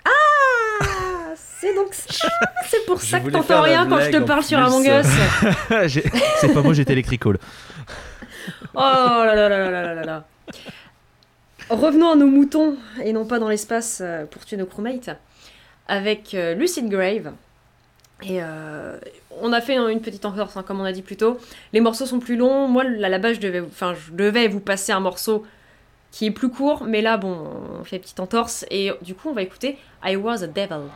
Ah, 0.05 1.33
c'est 1.35 1.75
donc 1.75 1.93
ça. 1.93 2.27
C'est 2.65 2.85
pour 2.85 2.99
Je 2.99 3.05
ça 3.05 3.19
que 3.19 3.29
t'entends 3.29 3.61
rien 3.61 3.87
quand 3.87 3.99
je 3.99 4.09
te 4.09 4.17
parle 4.23 4.43
sur. 4.43 4.57
Among 4.57 4.85
Us. 4.85 5.05
C'est 6.41 6.53
pas 6.53 6.61
moi, 6.61 6.73
j'étais 6.73 6.93
Electrical. 6.93 7.37
Oh 8.73 8.79
là 8.79 9.35
là 9.35 9.47
là 9.49 9.69
là 9.69 9.81
là 9.83 9.93
là 9.93 10.03
là. 10.03 10.25
Revenons 11.69 12.11
à 12.11 12.15
nos 12.15 12.27
moutons 12.27 12.77
et 13.03 13.13
non 13.13 13.25
pas 13.25 13.39
dans 13.39 13.47
l'espace 13.49 13.99
euh, 14.03 14.25
pour 14.25 14.43
tuer 14.45 14.57
nos 14.57 14.65
crewmates 14.65 15.09
avec 15.87 16.33
euh, 16.33 16.55
Lucid 16.55 16.89
Grave. 16.89 17.31
Et 18.25 18.41
euh, 18.41 18.97
on 19.41 19.51
a 19.51 19.61
fait 19.61 19.75
une 19.75 20.01
petite 20.01 20.25
entorse, 20.25 20.55
hein, 20.57 20.63
comme 20.63 20.79
on 20.79 20.85
a 20.85 20.91
dit 20.91 21.01
plus 21.01 21.17
tôt. 21.17 21.39
Les 21.73 21.81
morceaux 21.81 22.05
sont 22.05 22.19
plus 22.19 22.37
longs. 22.37 22.67
Moi, 22.67 22.83
à 22.83 23.09
la 23.09 23.19
base, 23.19 23.35
je 23.35 23.41
devais, 23.41 23.61
enfin, 23.61 23.93
je 23.93 24.13
devais 24.13 24.47
vous 24.47 24.59
passer 24.59 24.91
un 24.91 24.99
morceau 24.99 25.45
qui 26.11 26.27
est 26.27 26.31
plus 26.31 26.49
court, 26.49 26.83
mais 26.85 27.01
là, 27.01 27.17
bon, 27.17 27.35
on 27.79 27.83
fait 27.83 27.99
petite 27.99 28.19
entorse 28.19 28.65
et 28.69 28.91
du 29.01 29.15
coup, 29.15 29.29
on 29.29 29.33
va 29.33 29.41
écouter 29.41 29.77
I 30.05 30.15
Was 30.15 30.43
a 30.43 30.47
Devil. 30.47 30.89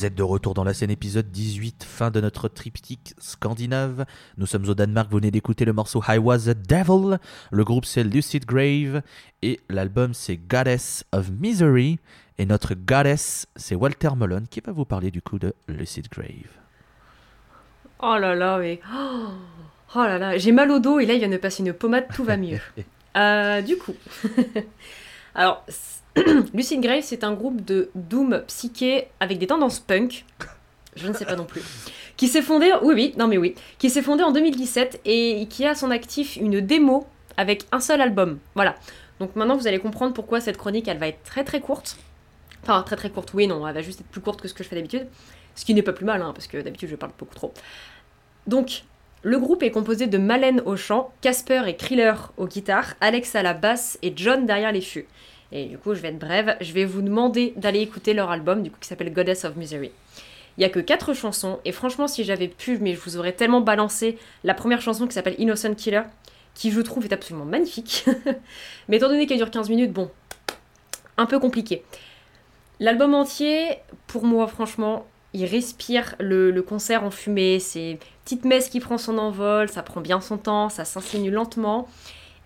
Vous 0.00 0.06
êtes 0.06 0.14
de 0.14 0.22
retour 0.22 0.54
dans 0.54 0.64
la 0.64 0.72
scène 0.72 0.90
épisode 0.90 1.30
18, 1.30 1.84
fin 1.84 2.10
de 2.10 2.22
notre 2.22 2.48
triptyque 2.48 3.12
scandinave. 3.18 4.06
Nous 4.38 4.46
sommes 4.46 4.66
au 4.66 4.72
Danemark, 4.72 5.10
vous 5.10 5.18
venez 5.18 5.30
d'écouter 5.30 5.66
le 5.66 5.74
morceau 5.74 6.02
I 6.08 6.16
Was 6.16 6.48
a 6.48 6.54
Devil. 6.54 7.18
Le 7.50 7.64
groupe 7.64 7.84
c'est 7.84 8.02
Lucid 8.02 8.46
Grave 8.46 9.02
et 9.42 9.60
l'album 9.68 10.14
c'est 10.14 10.38
Goddess 10.38 11.04
of 11.12 11.30
Misery. 11.30 11.98
Et 12.38 12.46
notre 12.46 12.72
goddess 12.72 13.46
c'est 13.56 13.74
Walter 13.74 14.08
Mullen 14.16 14.48
qui 14.48 14.60
va 14.60 14.72
vous 14.72 14.86
parler 14.86 15.10
du 15.10 15.20
coup 15.20 15.38
de 15.38 15.52
Lucid 15.68 16.08
Grave. 16.08 16.48
Oh 18.02 18.16
là 18.18 18.34
là, 18.34 18.56
mais. 18.56 18.80
Oh, 18.90 19.26
oh 19.96 20.02
là 20.02 20.16
là, 20.16 20.38
j'ai 20.38 20.52
mal 20.52 20.70
au 20.70 20.78
dos 20.78 20.98
et 20.98 21.04
là 21.04 21.12
il 21.12 21.18
vient 21.18 21.28
de 21.28 21.36
passer 21.36 21.62
une 21.62 21.74
pommade, 21.74 22.06
tout 22.14 22.24
va 22.24 22.38
mieux. 22.38 22.58
Euh, 23.16 23.60
du 23.60 23.76
coup. 23.76 23.96
Alors, 25.34 25.66
Lucid 26.54 26.80
Grave, 26.80 27.02
c'est 27.02 27.24
un 27.24 27.32
groupe 27.32 27.64
de 27.64 27.90
doom 27.94 28.42
psyché 28.46 29.08
avec 29.20 29.38
des 29.38 29.46
tendances 29.46 29.78
punk. 29.78 30.24
Je 30.96 31.06
ne 31.06 31.12
sais 31.12 31.24
pas 31.24 31.36
non 31.36 31.44
plus. 31.44 31.62
Qui 32.16 32.28
s'est 32.28 32.42
fondé, 32.42 32.72
oui, 32.82 32.94
oui, 32.94 33.14
non 33.16 33.28
mais 33.28 33.38
oui, 33.38 33.54
qui 33.78 33.88
s'est 33.88 34.02
fondé 34.02 34.22
en 34.22 34.32
2017 34.32 35.00
et 35.04 35.46
qui 35.48 35.64
a 35.64 35.70
à 35.70 35.74
son 35.74 35.90
actif 35.90 36.36
une 36.36 36.60
démo 36.60 37.06
avec 37.36 37.64
un 37.72 37.80
seul 37.80 38.00
album. 38.00 38.38
Voilà. 38.54 38.74
Donc 39.20 39.36
maintenant 39.36 39.56
vous 39.56 39.66
allez 39.66 39.78
comprendre 39.78 40.12
pourquoi 40.12 40.40
cette 40.40 40.56
chronique 40.56 40.88
elle 40.88 40.98
va 40.98 41.08
être 41.08 41.22
très 41.22 41.44
très 41.44 41.60
courte. 41.60 41.96
Enfin 42.62 42.82
très 42.82 42.96
très 42.96 43.10
courte, 43.10 43.32
oui 43.34 43.46
non, 43.46 43.66
elle 43.66 43.74
va 43.74 43.82
juste 43.82 44.00
être 44.00 44.08
plus 44.08 44.20
courte 44.20 44.42
que 44.42 44.48
ce 44.48 44.54
que 44.54 44.64
je 44.64 44.68
fais 44.68 44.76
d'habitude. 44.76 45.06
Ce 45.54 45.64
qui 45.64 45.74
n'est 45.74 45.82
pas 45.82 45.92
plus 45.92 46.04
mal, 46.04 46.22
hein, 46.22 46.32
parce 46.34 46.46
que 46.46 46.58
d'habitude 46.58 46.88
je 46.88 46.96
parle 46.96 47.12
beaucoup 47.18 47.34
trop. 47.34 47.52
Donc, 48.46 48.84
le 49.22 49.38
groupe 49.38 49.62
est 49.62 49.70
composé 49.70 50.06
de 50.06 50.16
Malène 50.16 50.62
au 50.64 50.76
chant, 50.76 51.12
Casper 51.20 51.62
et 51.66 51.76
Kriller 51.76 52.14
aux 52.38 52.46
guitares, 52.46 52.94
Alex 53.00 53.34
à 53.34 53.42
la 53.42 53.52
basse 53.52 53.98
et 54.02 54.12
John 54.16 54.46
derrière 54.46 54.72
les 54.72 54.80
fûts. 54.80 55.06
Et 55.52 55.66
du 55.66 55.78
coup, 55.78 55.94
je 55.94 56.00
vais 56.00 56.08
être 56.08 56.18
brève, 56.18 56.56
je 56.60 56.72
vais 56.72 56.84
vous 56.84 57.02
demander 57.02 57.54
d'aller 57.56 57.80
écouter 57.80 58.14
leur 58.14 58.30
album, 58.30 58.62
du 58.62 58.70
coup, 58.70 58.78
qui 58.80 58.88
s'appelle 58.88 59.12
Goddess 59.12 59.44
of 59.44 59.56
Misery. 59.56 59.90
Il 60.58 60.62
y 60.62 60.64
a 60.64 60.68
que 60.68 60.80
quatre 60.80 61.14
chansons, 61.14 61.58
et 61.64 61.72
franchement, 61.72 62.06
si 62.06 62.24
j'avais 62.24 62.48
pu, 62.48 62.78
mais 62.78 62.94
je 62.94 63.00
vous 63.00 63.16
aurais 63.16 63.32
tellement 63.32 63.60
balancé 63.60 64.18
la 64.44 64.54
première 64.54 64.80
chanson 64.80 65.06
qui 65.06 65.14
s'appelle 65.14 65.36
Innocent 65.38 65.74
Killer, 65.74 66.02
qui 66.54 66.70
je 66.70 66.80
trouve 66.80 67.04
est 67.04 67.12
absolument 67.12 67.44
magnifique. 67.44 68.04
mais 68.88 68.98
étant 68.98 69.08
donné 69.08 69.26
qu'elle 69.26 69.38
dure 69.38 69.50
15 69.50 69.68
minutes, 69.70 69.92
bon, 69.92 70.10
un 71.16 71.26
peu 71.26 71.38
compliqué. 71.38 71.82
L'album 72.78 73.14
entier, 73.14 73.78
pour 74.06 74.24
moi, 74.24 74.46
franchement, 74.46 75.06
il 75.32 75.44
respire 75.44 76.14
le, 76.18 76.50
le 76.50 76.62
concert 76.62 77.04
en 77.04 77.10
fumée, 77.10 77.60
c'est 77.60 77.98
petite 78.24 78.44
messe 78.44 78.68
qui 78.68 78.80
prend 78.80 78.98
son 78.98 79.18
envol, 79.18 79.68
ça 79.68 79.82
prend 79.82 80.00
bien 80.00 80.20
son 80.20 80.38
temps, 80.38 80.68
ça 80.68 80.84
s'insinue 80.84 81.30
lentement. 81.30 81.88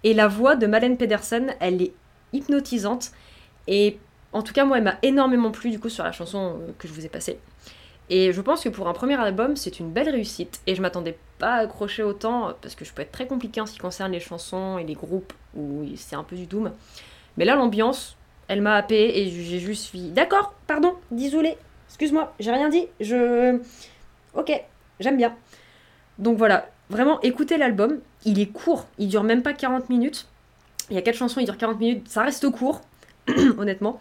Et 0.03 0.13
la 0.13 0.29
voix 0.29 0.57
de 0.57 0.67
Malène 0.67 0.97
Pedersen, 0.97 1.55
elle 1.61 1.81
est 1.83 1.93
hypnotisante. 2.35 3.13
Et 3.67 3.99
en 4.33 4.43
tout 4.43 4.53
cas, 4.53 4.65
moi, 4.65 4.79
elle 4.79 4.85
m'a 4.85 4.99
énormément 5.03 5.51
plu 5.51 5.71
du 5.71 5.79
coup 5.79 5.89
sur 5.89 6.05
la 6.05 6.13
chanson 6.13 6.59
euh, 6.61 6.73
que 6.79 6.89
je 6.89 6.93
vous 6.93 7.07
ai 7.07 7.09
passée. 7.09 7.39
Et 8.11 8.33
je 8.33 8.41
pense 8.41 8.63
que 8.63 8.69
pour 8.69 8.89
un 8.89 8.93
premier 8.93 9.15
album, 9.15 9.57
c'est 9.57 9.79
une 9.79 9.91
belle 9.91 10.11
réussite. 10.11 10.61
Et 10.67 10.75
je 10.75 10.83
m'attendais 10.83 11.17
pas 11.39 11.55
à 11.55 11.59
accrocher 11.61 12.03
autant, 12.03 12.53
parce 12.61 12.75
que 12.75 12.85
je 12.85 12.93
peux 12.93 13.03
être 13.03 13.13
très 13.13 13.27
compliqué 13.27 13.61
en 13.61 13.67
ce 13.67 13.73
qui 13.73 13.79
concerne 13.79 14.13
les 14.13 14.21
chansons 14.21 14.77
et 14.79 14.85
les 14.85 14.95
groupes, 14.95 15.33
où 15.57 15.85
c'est 15.97 16.17
un 16.17 16.25
peu 16.25 16.37
du 16.37 16.47
doom. 16.47 16.73
Mais 17.37 17.45
là, 17.45 17.57
l'ambiance, 17.57 18.17
elle 18.49 18.61
m'a 18.61 18.77
happé 18.77 19.19
et 19.19 19.31
j'ai 19.31 19.59
juste 19.59 19.95
dit 19.95 20.11
D'accord, 20.11 20.53
pardon, 20.67 20.97
désolé, 21.11 21.57
excuse-moi, 21.89 22.35
j'ai 22.39 22.51
rien 22.51 22.69
dit, 22.69 22.87
je. 23.01 23.59
Ok, 24.35 24.53
j'aime 25.01 25.17
bien. 25.17 25.35
Donc 26.19 26.37
voilà, 26.37 26.69
vraiment, 26.91 27.21
écoutez 27.23 27.57
l'album. 27.57 28.01
Il 28.25 28.41
est 28.41 28.47
court, 28.47 28.87
il 28.99 29.09
dure 29.09 29.23
même 29.23 29.43
pas 29.43 29.53
40 29.53 29.89
minutes. 29.89 30.27
Il 30.91 30.97
y 30.97 30.99
a 30.99 31.03
quatre 31.03 31.17
chansons, 31.17 31.41
il 31.41 31.45
dure 31.45 31.57
40 31.57 31.81
minutes, 31.81 32.09
ça 32.09 32.23
reste 32.23 32.49
court, 32.51 32.83
honnêtement. 33.59 34.01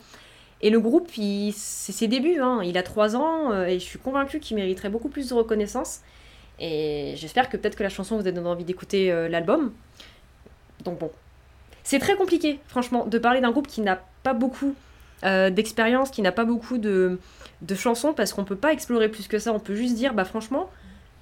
Et 0.61 0.69
le 0.69 0.79
groupe, 0.79 1.09
c'est 1.11 1.91
ses 1.91 2.07
débuts, 2.07 2.39
hein. 2.39 2.61
il 2.63 2.77
a 2.77 2.83
3 2.83 3.15
ans, 3.15 3.51
euh, 3.51 3.65
et 3.65 3.79
je 3.79 3.83
suis 3.83 3.99
convaincue 3.99 4.39
qu'il 4.39 4.55
mériterait 4.55 4.89
beaucoup 4.89 5.09
plus 5.09 5.29
de 5.29 5.33
reconnaissance. 5.33 6.01
Et 6.59 7.15
j'espère 7.17 7.49
que 7.49 7.57
peut-être 7.57 7.75
que 7.75 7.83
la 7.83 7.89
chanson 7.89 8.17
vous 8.17 8.27
a 8.27 8.31
donné 8.31 8.47
envie 8.47 8.63
d'écouter 8.63 9.11
euh, 9.11 9.27
l'album. 9.27 9.73
Donc 10.85 10.99
bon. 10.99 11.11
C'est 11.83 11.99
très 11.99 12.15
compliqué, 12.15 12.59
franchement, 12.67 13.05
de 13.05 13.17
parler 13.17 13.41
d'un 13.41 13.51
groupe 13.51 13.67
qui 13.67 13.81
n'a 13.81 14.01
pas 14.23 14.33
beaucoup 14.33 14.73
euh, 15.25 15.49
d'expérience, 15.49 16.11
qui 16.11 16.21
n'a 16.21 16.31
pas 16.31 16.45
beaucoup 16.45 16.77
de, 16.77 17.19
de 17.61 17.75
chansons, 17.75 18.13
parce 18.13 18.31
qu'on 18.31 18.45
peut 18.45 18.55
pas 18.55 18.71
explorer 18.71 19.09
plus 19.09 19.27
que 19.27 19.39
ça. 19.39 19.51
On 19.53 19.59
peut 19.59 19.75
juste 19.75 19.95
dire, 19.95 20.13
bah 20.13 20.23
franchement, 20.23 20.69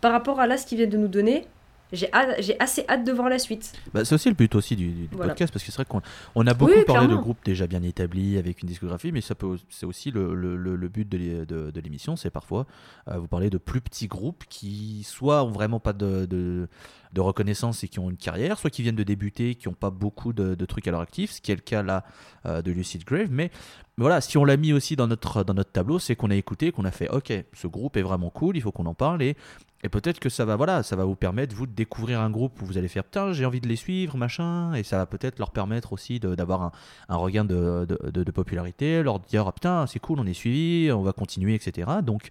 par 0.01 0.11
rapport 0.11 0.39
à 0.39 0.45
là 0.45 0.57
ce 0.57 0.67
qu'ils 0.67 0.77
viennent 0.77 0.91
de 0.91 0.97
nous 0.97 1.07
donner, 1.07 1.47
j'ai 1.91 2.59
assez 2.59 2.85
hâte 2.87 3.03
de 3.03 3.11
voir 3.11 3.27
la 3.29 3.39
suite. 3.39 3.73
Bah, 3.93 4.05
c'est 4.05 4.15
aussi 4.15 4.29
le 4.29 4.35
but 4.35 4.55
aussi 4.55 4.75
du, 4.75 4.91
du 4.91 5.07
Voilà. 5.11 5.29
podcast 5.33 5.51
parce 5.53 5.63
que 5.65 5.71
c'est 5.71 5.75
vrai 5.77 5.85
qu'on 5.85 6.01
on 6.35 6.47
a 6.47 6.53
beaucoup 6.53 6.71
Oui, 6.73 6.85
parlé 6.85 7.07
de 7.07 7.15
groupes 7.15 7.39
déjà 7.43 7.67
bien 7.67 7.83
établis 7.83 8.37
avec 8.37 8.61
une 8.61 8.67
discographie, 8.69 9.11
mais 9.11 9.21
ça 9.21 9.35
peut 9.35 9.57
c'est 9.69 9.85
aussi 9.85 10.11
le, 10.11 10.33
le- 10.33 10.55
le- 10.55 10.75
le 10.75 10.87
but 10.87 11.07
de, 11.07 11.17
l'é- 11.17 11.45
de- 11.45 11.71
de 11.71 11.81
l'émission, 11.81 12.15
c'est 12.15 12.29
parfois 12.29 12.65
euh, 13.09 13.17
vous 13.17 13.27
parler 13.27 13.49
de 13.49 13.57
plus 13.57 13.81
petits 13.81 14.07
groupes 14.07 14.43
qui 14.49 15.03
soit 15.03 15.43
ont 15.43 15.51
vraiment 15.51 15.79
pas 15.79 15.93
de, 15.93 16.25
de, 16.25 16.67
de 17.13 17.21
reconnaissance 17.21 17.83
et 17.83 17.87
qui 17.87 17.99
ont 17.99 18.09
une 18.09 18.17
carrière, 18.17 18.57
soit 18.57 18.69
qui 18.69 18.81
viennent 18.83 18.95
de 18.95 19.03
débuter, 19.03 19.55
qui 19.55 19.67
n'ont 19.67 19.73
pas 19.75 19.89
beaucoup 19.89 20.33
de, 20.33 20.55
de 20.55 20.65
trucs 20.65 20.87
à 20.87 20.91
leur 20.91 21.01
actif, 21.01 21.31
ce 21.31 21.41
qui 21.41 21.51
est 21.51 21.55
le 21.55 21.61
cas 21.61 21.83
là 21.83 22.05
euh, 22.45 22.61
de 22.61 22.71
Lucid 22.71 23.03
Grave, 23.03 23.27
mais 23.29 23.51
mais 23.97 24.03
voilà, 24.03 24.21
si 24.21 24.37
on 24.37 24.45
l'a 24.45 24.55
mis 24.55 24.71
aussi 24.71 24.95
dans 24.95 25.07
notre, 25.07 25.43
dans 25.43 25.53
notre 25.53 25.71
tableau, 25.73 25.99
c'est 25.99 26.15
qu'on 26.15 26.31
a 26.31 26.35
écouté, 26.35 26.71
qu'on 26.71 26.85
a 26.85 26.91
fait 26.91 27.09
OK, 27.09 27.33
ce 27.53 27.67
groupe 27.67 27.97
est 27.97 28.01
vraiment 28.01 28.29
cool, 28.29 28.55
il 28.55 28.61
faut 28.61 28.71
qu'on 28.71 28.85
en 28.85 28.93
parle 28.93 29.21
et, 29.21 29.35
et 29.83 29.89
peut-être 29.89 30.19
que 30.19 30.29
ça 30.29 30.45
va 30.45 30.55
voilà, 30.55 30.83
ça 30.83 30.95
va 30.95 31.05
vous 31.05 31.15
permettre 31.15 31.55
vous 31.55 31.65
de 31.67 31.71
découvrir 31.73 32.19
un 32.21 32.29
groupe 32.29 32.61
où 32.61 32.65
vous 32.65 32.77
allez 32.77 32.87
faire 32.87 33.03
putain, 33.03 33.33
j'ai 33.33 33.45
envie 33.45 33.61
de 33.61 33.67
les 33.67 33.75
suivre, 33.75 34.17
machin 34.17 34.73
et 34.73 34.83
ça 34.83 34.97
va 34.97 35.05
peut-être 35.05 35.39
leur 35.39 35.51
permettre 35.51 35.93
aussi 35.93 36.19
de- 36.19 36.35
d'avoir 36.35 36.61
un, 36.61 36.71
un 37.09 37.15
regain 37.15 37.45
de, 37.45 37.85
de, 37.87 38.09
de- 38.11 38.23
de 38.23 38.31
popularité, 38.31 39.01
leur 39.03 39.19
dire 39.19 39.45
ah, 39.47 39.51
putain, 39.51 39.87
c'est 39.87 39.99
cool, 39.99 40.19
on 40.19 40.25
est 40.25 40.33
suivi, 40.33 40.91
on 40.91 41.01
va 41.01 41.13
continuer, 41.13 41.55
etc. 41.55 41.89
Donc 42.03 42.29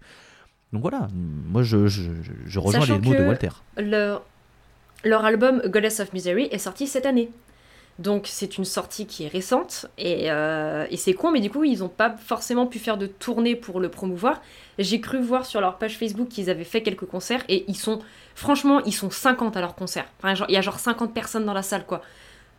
donc 0.73 0.81
voilà, 0.83 1.07
moi 1.13 1.63
je, 1.63 1.87
je, 1.87 2.01
je- 2.21 2.31
je 2.45 2.59
rejoins 2.59 2.81
Sachant 2.81 2.93
les 2.99 3.01
mots 3.07 3.13
de 3.13 3.23
Walter. 3.27 3.49
Leur, 3.77 4.23
leur 5.03 5.25
album 5.25 5.61
Goddess 5.65 5.99
of 5.99 6.13
Misery 6.13 6.43
est 6.51 6.57
sorti 6.59 6.87
cette 6.87 7.05
année. 7.05 7.29
Donc 8.01 8.25
c'est 8.27 8.57
une 8.57 8.65
sortie 8.65 9.05
qui 9.05 9.25
est 9.25 9.27
récente 9.27 9.85
et, 9.97 10.31
euh, 10.31 10.85
c'est 10.95 11.13
con, 11.13 11.29
mais 11.31 11.39
du 11.39 11.49
coup 11.51 11.63
ils 11.63 11.79
n'ont 11.79 11.87
pas 11.89 12.09
forcément 12.17 12.65
pu 12.65 12.79
faire 12.79 12.97
de 12.97 13.05
tournée 13.05 13.55
pour 13.55 13.79
le 13.79 13.89
promouvoir. 13.89 14.41
J'ai 14.79 14.99
cru 14.99 15.21
voir 15.21 15.45
sur 15.45 15.61
leur 15.61 15.77
page 15.77 15.97
Facebook 15.97 16.27
qu'ils 16.29 16.49
avaient 16.49 16.63
fait 16.63 16.81
quelques 16.81 17.05
concerts 17.05 17.43
et 17.47 17.63
ils 17.67 17.75
sont, 17.77 17.99
franchement, 18.33 18.81
ils 18.85 18.93
sont 18.93 19.09
50 19.11 19.55
à 19.55 19.61
leur 19.61 19.75
concert. 19.75 20.05
Enfin, 20.21 20.33
il 20.49 20.53
y 20.53 20.57
a 20.57 20.61
genre 20.61 20.79
50 20.79 21.13
personnes 21.13 21.45
dans 21.45 21.53
la 21.53 21.61
salle 21.63 21.85
quoi. 21.85 22.01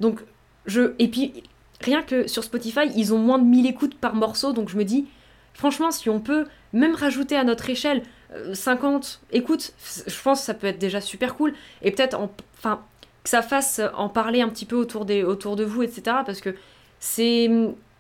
Donc 0.01 0.21
je. 0.67 0.93
Et 1.01 1.09
puis 1.09 1.43
rien 1.81 2.03
que 2.03 2.29
sur 2.29 2.45
Spotify, 2.45 2.89
ils 2.95 3.13
ont 3.13 3.19
moins 3.19 3.39
de 3.41 3.45
1000 3.45 3.67
écoutes 3.67 3.97
par 3.97 4.15
morceau, 4.15 4.53
donc 4.53 4.69
je 4.69 4.77
me 4.77 4.85
dis, 4.85 5.07
franchement, 5.55 5.91
si 5.91 6.09
on 6.09 6.21
peut 6.21 6.47
même 6.73 6.95
rajouter 6.95 7.35
à 7.37 7.43
notre 7.43 7.69
échelle 7.69 8.03
euh, 8.35 8.55
50 8.55 9.21
écoutes, 9.33 9.73
je 10.07 10.23
pense 10.23 10.39
que 10.41 10.47
ça 10.47 10.55
peut 10.55 10.69
être 10.69 10.79
déjà 10.79 11.01
super 11.01 11.35
cool. 11.35 11.53
Et 11.83 11.91
peut-être, 11.91 12.15
en- 12.21 12.31
enfin, 12.59 12.81
que 13.25 13.31
ça 13.31 13.43
fasse 13.43 13.81
en 13.95 14.09
parler 14.09 14.41
un 14.41 14.49
petit 14.49 14.67
peu 14.67 14.77
autour, 14.77 15.05
des, 15.05 15.23
autour 15.23 15.57
de 15.57 15.65
vous, 15.65 15.83
etc. 15.83 16.03
Parce 16.27 16.41
que 16.41 16.55
c'est, 16.99 17.51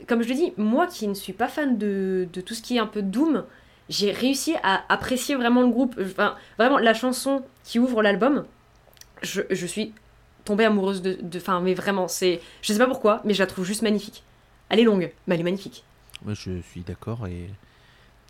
comme 0.09 0.23
je 0.23 0.29
le 0.29 0.35
dis, 0.35 0.53
moi 0.57 0.87
qui 0.87 1.07
ne 1.09 1.15
suis 1.15 1.33
pas 1.33 1.49
fan 1.49 1.79
de, 1.79 2.29
de 2.33 2.41
tout 2.41 2.55
ce 2.55 2.63
qui 2.63 2.77
est 2.77 2.81
un 2.81 2.87
peu 2.87 3.03
doom, 3.03 3.45
j'ai 3.89 4.13
réussi 4.13 4.55
à 4.63 4.83
apprécier 4.89 5.35
vraiment 5.35 5.63
le 5.63 5.69
groupe. 5.69 5.99
Enfin, 6.01 6.37
vraiment, 6.59 6.79
la 6.79 6.95
chanson 6.95 7.45
qui 7.65 7.79
ouvre 7.79 8.03
l'album, 8.03 8.45
je, 9.23 9.43
je 9.51 9.67
suis 9.67 9.93
tombée 10.45 10.65
amoureuse 10.65 11.03
de. 11.03 11.19
Enfin, 11.37 11.61
mais 11.61 11.75
vraiment, 11.75 12.09
c'est. 12.09 12.41
Je 12.63 12.73
sais 12.73 12.79
pas 12.79 12.87
pourquoi, 12.87 13.21
mais 13.25 13.35
je 13.35 13.41
la 13.41 13.47
trouve 13.47 13.65
juste 13.65 13.83
magnifique. 13.83 14.25
Elle 14.69 14.81
est 14.81 14.85
longue, 14.85 15.13
mais 15.27 15.35
elle 15.35 15.41
est 15.41 15.45
magnifique. 15.45 15.85
Moi 16.25 16.35
je 16.35 16.61
suis 16.61 16.83
d'accord 16.83 17.27
et 17.27 17.51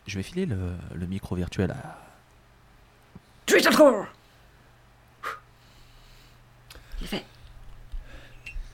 je 0.06 0.16
vais 0.16 0.22
filer 0.22 0.46
le, 0.46 0.56
le 0.94 1.06
micro 1.06 1.36
virtuel 1.36 1.70
à 1.70 1.98
Trickle 3.46 4.06
Il 7.02 7.06
fait. 7.08 7.24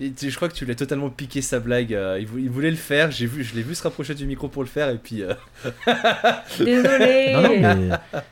Et 0.00 0.12
tu- 0.12 0.30
je 0.30 0.36
crois 0.36 0.48
que 0.48 0.54
tu 0.54 0.64
l'as 0.64 0.76
totalement 0.76 1.10
piqué 1.10 1.42
sa 1.42 1.58
blague. 1.58 1.92
euh, 1.92 2.18
il, 2.20 2.26
vou- 2.28 2.38
il 2.38 2.48
voulait 2.48 2.70
le 2.70 2.76
faire, 2.76 3.10
j'ai 3.10 3.26
vu, 3.26 3.42
je 3.42 3.56
l'ai 3.56 3.62
vu 3.62 3.74
se 3.74 3.82
rapprocher 3.82 4.14
du 4.14 4.26
micro 4.26 4.46
pour 4.48 4.62
le 4.62 4.68
faire 4.68 4.90
et 4.90 4.98
puis. 4.98 5.22
euh, 5.24 5.34
Désolée 6.60 7.32
Non, 7.34 7.42
non, 7.42 7.48
mais 7.48 7.88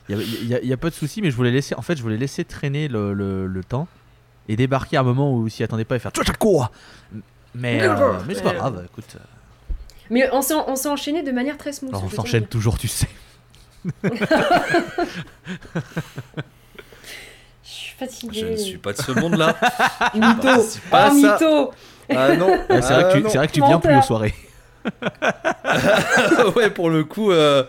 il 0.09 0.47
n'y 0.47 0.55
a, 0.55 0.63
y 0.63 0.73
a 0.73 0.77
pas 0.77 0.91
de 0.91 0.95
souci, 0.95 1.21
mais 1.23 1.31
je 1.33 1.37
voulais 1.37 1.51
laisser, 1.51 1.75
en 1.75 1.83
fait, 1.83 1.97
je 1.97 2.03
voulais 2.03 2.19
laisser 2.19 2.45
traîner 2.45 2.87
le, 2.87 3.13
le- 3.15 3.49
le 3.49 3.65
temps 3.65 3.89
et 4.49 4.55
débarquer 4.55 4.97
à 4.97 5.01
un 5.01 5.03
moment 5.03 5.35
où 5.35 5.49
s'y 5.49 5.65
attendait 5.65 5.85
pas 5.85 5.97
et 5.97 5.99
faire 5.99 6.13
Mais, 7.55 7.83
euh, 7.83 8.13
mais 8.29 8.35
c'est 8.35 8.43
pas 8.45 8.53
grave, 8.55 8.87
écoute, 8.89 9.17
euh, 9.17 9.75
Mais 10.11 10.29
on 10.33 10.43
s'est, 10.43 10.55
on 10.55 10.77
s'est 10.77 10.89
enchaîné 10.89 11.25
de 11.25 11.33
manière 11.33 11.59
très 11.59 11.73
smooth. 11.73 11.93
on 11.97 12.09
s'enchaîne 12.11 12.47
toujours, 12.47 12.79
tu 12.79 12.87
sais. 12.87 13.09
Je 17.67 17.71
suis 17.73 17.95
fatiguée. 17.99 18.41
Je 18.41 18.47
ne 18.47 18.57
suis 18.57 18.79
pas 18.79 18.93
de 18.93 18.99
ce 19.03 19.11
monde-là. 19.13 19.57
Mytho 20.15 20.63
C'est 20.63 20.83
pas 20.83 21.11
ça. 21.11 21.15
mytho 21.15 21.71
Ah 22.09 22.37
non. 22.37 22.47
Ouais, 22.71 22.81
c'est 22.83 22.95
vrai, 22.95 23.05
ah 23.09 23.13
que 23.13 23.17
tu- 23.19 23.23
non. 23.25 23.29
c'est 23.31 23.39
vrai 23.39 23.49
que 23.49 23.53
tu 23.53 23.61
viens 23.67 23.81
plus 23.81 23.97
aux 23.97 24.03
soirées. 24.03 24.35
ouais, 26.57 26.71
pour 26.71 26.91
le 26.91 27.03
coup, 27.05 27.33
euh, 27.33 27.65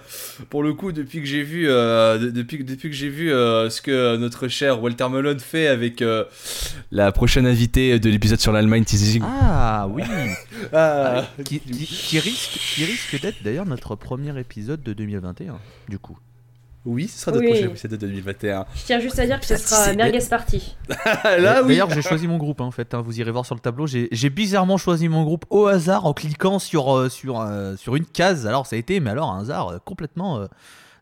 pour 0.51 0.61
le 0.61 0.73
coup, 0.75 0.91
depuis 0.91 1.19
que 1.19 1.25
j'ai 1.25 1.41
vu, 1.41 1.67
euh, 1.67 2.17
de- 2.19 2.29
depuis, 2.29 2.63
depuis 2.63 2.89
que 2.89 2.95
j'ai 2.95 3.09
vu 3.09 3.31
euh, 3.31 3.69
ce 3.71 3.81
que 3.81 4.15
notre 4.17 4.47
cher 4.47 4.81
Walter 4.83 5.09
Melon 5.09 5.37
fait 5.39 5.67
avec 5.67 6.01
euh, 6.03 6.25
la 6.91 7.11
prochaine 7.11 7.47
invitée 7.47 7.97
de 7.99 8.09
l'épisode 8.09 8.39
sur 8.39 8.51
l'Allemagne, 8.51 8.83
teasing. 8.83 9.23
Ah 9.25 9.87
oui 9.89 10.03
Ah, 10.73 11.23
qui, 11.43 11.59
qui- 11.59 11.85
qui 11.85 12.19
risque, 12.19 12.59
qui 12.75 12.85
risque 12.85 13.19
d'être 13.21 13.41
d'ailleurs 13.43 13.65
notre 13.65 13.95
premier 13.95 14.37
épisode 14.39 14.83
de 14.83 14.93
2021, 14.93 15.57
du 15.89 15.97
coup. 15.99 16.17
Oui, 16.87 17.09
ce 17.09 17.19
sera 17.19 17.31
notre 17.33 17.43
Oui. 17.45 17.51
prochain 17.51 17.67
épisode 17.67 17.91
de 17.91 17.97
2021. 17.97 18.65
Je 18.73 18.83
tiens 18.85 18.99
juste 19.01 19.19
à 19.19 19.25
dire 19.25 19.39
que 19.41 19.45
ce 19.45 19.57
sera 19.57 19.93
Merguez 19.93 20.25
Party. 20.29 20.75
Là, 21.25 21.61
oui. 21.61 21.67
D'ailleurs, 21.67 21.89
j'ai 21.89 22.01
choisi 22.01 22.27
mon 22.29 22.37
groupe 22.37 22.61
hein, 22.61 22.65
en 22.65 22.71
fait. 22.71 22.93
hein, 22.93 23.01
vous 23.01 23.19
irez 23.19 23.29
voir 23.31 23.45
sur 23.45 23.55
le 23.55 23.59
tableau. 23.59 23.87
J'ai 23.87 24.29
bizarrement 24.29 24.77
choisi 24.77 25.09
mon 25.09 25.23
groupe 25.23 25.45
au 25.49 25.67
hasard 25.67 26.05
en 26.05 26.13
cliquant 26.13 26.59
sur, 26.59 26.95
euh, 26.95 27.09
sur, 27.09 27.41
euh, 27.41 27.75
sur 27.75 27.95
une 27.97 28.05
case. 28.05 28.47
Alors, 28.47 28.65
ça 28.67 28.77
a 28.77 28.79
été, 28.79 29.01
mais 29.01 29.09
alors, 29.09 29.31
un 29.31 29.41
hasard 29.41 29.67
euh, 29.67 29.77
complètement 29.83 30.37
euh, 30.39 30.45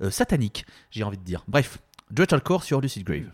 euh, 0.02 0.10
satanique, 0.10 0.66
j'ai 0.90 1.04
envie 1.04 1.18
de 1.18 1.24
dire. 1.24 1.44
Bref, 1.48 1.78
Dreadcore 2.10 2.64
sur 2.64 2.82
Lucid 2.82 3.04
Grave. 3.06 3.30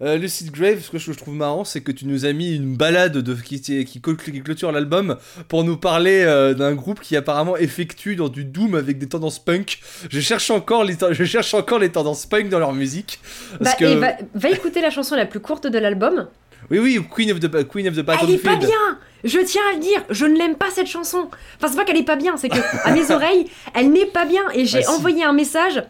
Euh, 0.00 0.16
Lucid 0.16 0.52
Grave, 0.52 0.78
ce 0.80 0.90
que 0.90 0.98
je 0.98 1.10
trouve 1.12 1.34
marrant, 1.34 1.64
c'est 1.64 1.80
que 1.80 1.90
tu 1.90 2.06
nous 2.06 2.24
as 2.24 2.32
mis 2.32 2.54
une 2.54 2.76
balade 2.76 3.18
de, 3.18 3.34
qui, 3.34 3.60
qui, 3.60 3.84
qui 3.84 3.98
cl- 3.98 4.16
qui 4.16 4.40
clôture 4.42 4.70
l'album 4.70 5.16
pour 5.48 5.64
nous 5.64 5.76
parler 5.76 6.22
euh, 6.24 6.54
d'un 6.54 6.74
groupe 6.74 7.00
qui 7.00 7.16
apparemment 7.16 7.56
effectue 7.56 8.14
dans 8.14 8.28
du 8.28 8.44
doom 8.44 8.76
avec 8.76 8.98
des 8.98 9.08
tendances 9.08 9.40
punk. 9.40 9.80
Je 10.08 10.20
cherche 10.20 10.50
encore 10.52 10.84
les, 10.84 10.94
je 11.10 11.24
cherche 11.24 11.52
encore 11.52 11.80
les 11.80 11.90
tendances 11.90 12.26
punk 12.26 12.48
dans 12.48 12.60
leur 12.60 12.72
musique. 12.74 13.18
Parce 13.58 13.72
Bah, 13.72 13.76
que... 13.76 13.84
et 13.86 13.96
va, 13.96 14.12
va 14.34 14.50
écouter 14.50 14.80
la 14.80 14.90
chanson 14.90 15.16
la 15.16 15.26
plus 15.26 15.40
courte 15.40 15.66
de 15.66 15.78
l'album. 15.78 16.28
Oui, 16.70 16.78
oui, 16.78 17.00
Queen 17.10 17.32
of 17.32 17.40
the, 17.40 17.66
Queen 17.66 17.88
of 17.88 17.94
the 17.94 17.98
Elle 17.98 18.30
est 18.30 18.38
pas 18.38 18.50
Battlefield. 18.52 18.58
bien 18.60 18.98
Je 19.24 19.38
tiens 19.40 19.62
à 19.72 19.74
le 19.74 19.80
dire, 19.80 20.04
je 20.10 20.26
ne 20.26 20.36
l'aime 20.38 20.54
pas 20.54 20.70
cette 20.72 20.86
chanson. 20.86 21.28
Enfin, 21.56 21.68
c'est 21.72 21.76
pas 21.76 21.84
qu'elle 21.84 21.96
est 21.96 22.04
pas 22.04 22.16
bien, 22.16 22.36
c'est 22.36 22.48
que 22.50 22.58
à 22.84 22.92
mes 22.92 23.10
oreilles, 23.10 23.46
elle 23.74 23.90
n'est 23.90 24.06
pas 24.06 24.26
bien. 24.26 24.42
Et 24.54 24.64
j'ai 24.64 24.78
Ah, 24.78 24.82
si. 24.82 24.88
envoyé 24.90 25.24
un 25.24 25.32
message. 25.32 25.82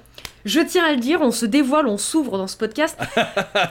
Je 0.49 0.61
tiens 0.61 0.85
à 0.85 0.93
le 0.93 0.99
dire, 0.99 1.21
on 1.21 1.31
se 1.31 1.45
dévoile, 1.45 1.87
on 1.87 1.99
s'ouvre 1.99 2.39
dans 2.39 2.47
ce 2.47 2.57
podcast. 2.57 2.99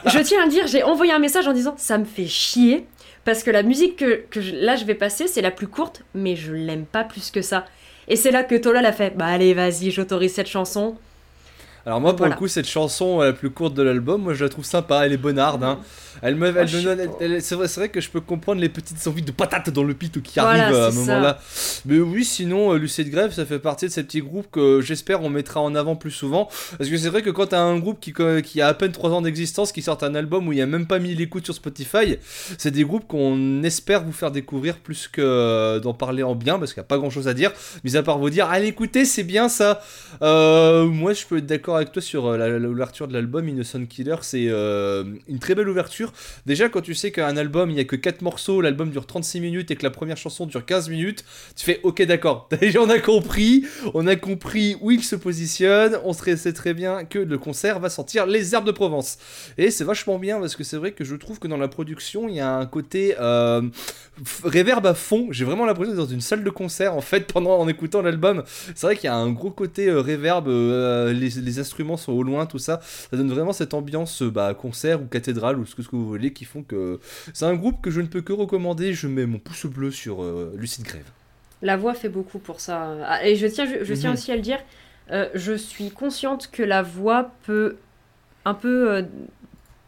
je 0.05 0.19
tiens 0.19 0.41
à 0.41 0.45
le 0.45 0.51
dire, 0.51 0.67
j'ai 0.67 0.84
envoyé 0.84 1.11
un 1.11 1.17
message 1.19 1.47
en 1.47 1.53
disant 1.53 1.73
ça 1.78 1.97
me 1.97 2.05
fait 2.05 2.28
chier 2.28 2.86
parce 3.25 3.41
que 3.43 3.49
la 3.51 3.63
musique 3.63 3.95
que, 3.97 4.21
que 4.30 4.39
je- 4.41 4.53
là 4.55 4.75
je 4.75 4.86
vais 4.86 4.93
passer, 4.95 5.28
c'est 5.28 5.41
la 5.41 5.49
plus 5.51 5.67
courte, 5.67 6.03
mais 6.13 6.36
je 6.36 6.53
l'aime 6.53 6.86
pas 6.86 7.03
plus 7.03 7.32
que 7.32 7.41
ça. 7.41 7.65
Et 8.07 8.15
c'est 8.15 8.32
là 8.32 8.43
que 8.43 8.55
Tola 8.55 8.82
l'a 8.82 8.93
fait. 8.93 9.17
Bah 9.17 9.25
allez, 9.25 9.53
vas-y, 9.55 9.89
j'autorise 9.91 10.34
cette 10.34 10.47
chanson. 10.47 10.95
Alors 11.86 11.99
moi, 12.01 12.11
pour 12.11 12.19
Voilà. 12.19 12.36
le 12.36 12.38
coup, 12.39 12.47
cette 12.49 12.67
chanson 12.67 13.21
euh, 13.21 13.28
la 13.28 13.34
plus 13.34 13.49
courte 13.49 13.73
de 13.73 13.82
l'album, 13.82 14.21
moi 14.21 14.34
je 14.34 14.43
la 14.43 14.49
trouve 14.49 14.65
sympa, 14.65 15.05
elle 15.05 15.13
est 15.13 15.17
bonarde. 15.17 15.63
Hein. 15.63 15.80
Elle 16.22 16.36
me, 16.36 16.47
elle 16.47 16.53
me 16.55 16.65
je 16.65 16.80
donne- 16.80 16.97
sais 16.97 17.09
elle- 17.20 17.32
elle- 17.34 17.41
c'est 17.41 17.55
vrai, 17.55 17.68
c'est 17.68 17.80
vrai 17.80 17.89
que 17.89 18.01
je 18.01 18.09
peux 18.09 18.22
comprendre 18.22 18.59
les 18.61 18.70
petites 18.70 19.05
envies 19.07 19.22
de 19.22 19.32
patates 19.32 19.70
dans 19.70 19.84
le 19.84 19.93
pit 19.93 20.22
qui 20.22 20.39
Voilà, 20.39 20.65
arrivent 20.65 20.76
à 20.78 20.88
un 20.88 20.91
moment-là. 20.91 21.39
Mais 21.86 21.99
oui, 21.99 22.26
sinon, 22.26 22.74
euh, 22.74 22.78
Lucid 22.78 23.09
Grève, 23.09 23.32
ça 23.34 23.45
fait 23.45 23.59
partie 23.59 23.86
de 23.86 23.91
ces 23.91 24.03
petits 24.03 24.22
groupes 24.22 24.47
que 24.51 24.82
j'espère 24.82 25.22
on 25.24 25.30
mettra 25.30 25.61
en 25.61 25.76
avant 25.76 25.95
plus 25.95 26.11
souvent. 26.11 26.49
Parce 26.78 26.89
que 26.89 26.97
c'est 26.97 27.09
vrai 27.09 27.22
que 27.22 27.30
quand 27.30 27.47
t'as 27.47 27.61
un 27.61 27.78
groupe 27.80 27.99
qui, 27.99 28.13
qui 28.43 28.61
a 28.61 28.68
à 28.68 28.74
peine 28.74 28.91
3 28.91 29.11
ans 29.11 29.22
d'existence, 29.22 29.72
qui 29.72 29.82
sort 29.82 29.97
un 30.03 30.15
album 30.15 30.47
où 30.47 30.53
il 30.53 30.57
y 30.59 30.61
a 30.61 30.65
même 30.65 30.88
pas 30.88 30.99
mis 30.99 31.13
l'écoute 31.15 31.45
sur 31.45 31.53
Spotify, 31.53 32.18
c'est 32.57 32.72
des 32.72 32.84
groupes 32.84 33.07
qu'on 33.07 33.63
espère 33.63 34.03
vous 34.03 34.11
faire 34.11 34.32
découvrir 34.32 34.78
plus 34.78 35.07
que 35.07 35.22
euh, 35.22 35.80
d'en 35.80 35.93
parler 35.93 36.24
en 36.24 36.36
bien, 36.36 36.59
parce 36.59 36.74
qu'il 36.74 36.82
n'y 36.82 36.86
a 36.86 36.88
pas 36.88 36.97
grand 36.97 37.09
chose 37.09 37.28
à 37.28 37.34
dire, 37.34 37.51
mis 37.84 37.95
à 37.95 38.03
part 38.03 38.18
vous 38.18 38.30
dire, 38.30 38.47
allez 38.49 38.68
écoutez, 38.68 39.05
c'est 39.05 39.24
bien 39.24 39.49
ça. 39.49 39.82
Euh, 40.22 40.86
moi, 40.86 41.13
je 41.13 41.26
peux 41.26 41.38
être 41.38 41.45
d'accord 41.45 41.76
avec 41.78 41.91
toi 41.91 42.01
sur 42.01 42.32
l'ouverture 42.32 43.07
de 43.07 43.13
l'album 43.13 43.47
Innocent 43.47 43.86
Killer. 43.86 44.15
C'est 44.22 44.47
euh, 44.49 45.03
une 45.28 45.39
très 45.39 45.55
belle 45.55 45.70
ouverture. 45.70 46.07
Déjà, 46.45 46.70
quand 46.70 46.82
tu 46.82 46.95
sais 46.95 47.12
qu'un 47.12 47.38
album, 47.38 47.70
il 47.70 47.76
n'y 47.76 47.80
a 47.80 47.86
que 47.86 47.95
4 47.95 48.22
morceaux, 48.22 48.62
l'album 48.62 48.89
dure 48.89 49.05
36 49.05 49.41
minutes 49.41 49.72
et 49.72 49.76
que 49.76 49.84
la 49.84 49.91
première 49.91 50.18
chanson 50.18 50.45
dure 50.45 50.66
15 50.66 50.89
minutes, 50.89 51.26
tu 51.55 51.66
fais 51.66 51.80
ok, 51.84 52.01
d'accord. 52.03 52.49
Déjà, 52.62 52.82
on 52.82 52.89
a 52.89 52.99
compris, 52.99 53.66
on 53.93 54.08
a 54.08 54.16
compris 54.16 54.78
où 54.82 54.91
il 54.91 55.03
se 55.03 55.16
positionne. 55.16 55.97
On 56.03 56.14
sait 56.14 56.53
très 56.53 56.74
bien 56.74 57.05
que 57.05 57.20
le 57.20 57.38
concert 57.38 57.80
va 57.80 57.89
sortir 57.89 58.26
Les 58.26 58.53
Herbes 58.53 58.66
de 58.66 58.72
Provence. 58.72 59.18
Et 59.58 59.72
c'est 59.72 59.84
vachement 59.84 60.20
bien 60.20 60.39
parce 60.39 60.55
que 60.55 60.64
c'est 60.64 60.78
vrai 60.78 60.91
que 60.91 61.03
je 61.03 61.16
trouve 61.16 61.39
que 61.39 61.47
dans 61.47 61.58
la 61.58 61.68
production, 61.68 62.28
il 62.28 62.36
y 62.36 62.39
a 62.39 62.55
un 62.55 62.66
côté 62.66 63.16
euh, 63.20 63.62
réverb 64.43 64.86
à 64.86 64.93
fond. 64.93 65.28
J'ai 65.32 65.45
vraiment 65.45 65.66
l'impression 65.66 65.93
d'être 65.93 66.05
dans 66.05 66.12
une 66.12 66.22
salle 66.22 66.43
de 66.43 66.49
concert 66.49 66.93
en 66.93 67.01
fait 67.01 67.32
pendant 67.32 67.58
en 67.58 67.68
écoutant 67.68 68.01
l'album. 68.01 68.43
C'est 68.76 68.88
vrai 68.88 68.95
qu'il 68.95 69.05
y 69.05 69.12
a 69.12 69.16
un 69.16 69.32
gros 69.32 69.51
côté 69.51 69.88
euh, 69.88 70.01
réverb, 70.01 70.47
euh, 70.47 71.14
les, 71.14 71.60
instruments 71.60 71.97
sont 71.97 72.12
au 72.12 72.24
loin, 72.24 72.45
tout 72.45 72.60
ça. 72.60 72.80
Ça 72.82 73.18
donne 73.18 73.30
vraiment 73.30 73.53
cette 73.53 73.74
ambiance 73.74 74.22
bah, 74.24 74.53
concert 74.53 75.01
ou 75.01 75.05
cathédrale 75.05 75.60
ou 75.60 75.66
ce 75.66 75.76
que, 75.76 75.82
ce 75.82 75.88
que 75.88 75.95
vous 75.98 76.08
voulez 76.08 76.34
qui 76.34 76.45
font 76.45 76.64
que 76.64 77.00
c'est 77.34 77.45
un 77.45 77.56
groupe 77.56 77.82
que 77.82 77.91
je 77.91 78.02
ne 78.02 78.08
peux 78.08 78.22
que 78.22 78.34
recommander. 78.34 78.93
Je 78.93 79.08
mets 79.08 79.26
mon 79.26 79.39
pouce 79.39 79.66
bleu 79.66 79.91
sur 79.91 80.24
euh, 80.24 80.54
Lucid 80.58 80.84
Grève. 80.86 81.10
La 81.62 81.76
voix 81.78 81.93
fait 81.93 82.10
beaucoup 82.10 82.39
pour 82.39 82.60
ça. 82.60 82.95
Ah, 83.06 83.26
Et 83.28 83.36
je 83.36 83.48
tiens, 83.48 83.66
je, 83.66 83.84
je 83.84 83.93
tiens 83.93 84.12
Mhm. 84.12 84.16
aussi 84.16 84.32
à 84.32 84.36
le 84.36 84.41
dire, 84.41 84.60
euh, 85.12 85.28
je 85.34 85.54
suis 85.54 85.89
consciente 85.91 86.50
que 86.52 86.64
la 86.64 86.84
voix 86.84 87.32
peut 87.45 87.78
un 88.45 88.54
peu, 88.54 88.91
euh, 88.91 89.02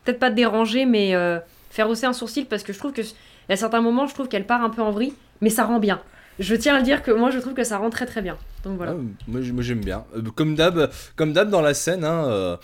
peut-être 0.04 0.20
pas 0.20 0.32
déranger, 0.32 0.86
mais 0.86 1.16
euh, 1.16 1.40
faire 1.70 1.90
hausser 1.90 2.06
un 2.06 2.14
sourcil 2.14 2.46
parce 2.46 2.64
que 2.64 2.74
je 2.74 2.80
trouve 2.80 2.92
que, 2.94 3.02
à 3.50 3.56
certains 3.56 3.82
moments, 3.82 4.08
je 4.08 4.14
trouve 4.14 4.28
qu'elle 4.28 4.46
part 4.46 4.64
un 4.64 4.70
peu 4.70 4.82
en 4.82 4.92
vrille, 4.92 5.14
mais 5.42 5.50
ça 5.50 5.64
rend 5.66 5.80
bien. 5.80 6.02
Je 6.40 6.56
tiens 6.56 6.76
à 6.76 6.78
le 6.80 6.84
dire 6.84 7.04
que 7.04 7.12
moi, 7.12 7.32
je 7.32 7.40
trouve 7.40 7.54
que 7.54 7.64
ça 7.64 7.78
rend 7.78 7.90
très 7.90 8.06
très 8.06 8.22
bien. 8.22 8.38
Donc 8.64 8.78
voilà. 8.78 8.94
Ah, 8.98 9.02
moi, 9.28 9.42
j'aime 9.62 9.80
bien. 9.84 10.04
Euh, 10.16 10.22
comme 10.36 10.56
d'hab, 10.56 10.90
comme 11.16 11.34
d'hab 11.34 11.50
dans 11.50 11.62
la 11.62 11.74
scène, 11.74 12.04
hein, 12.04 12.26
euh, 12.28 12.58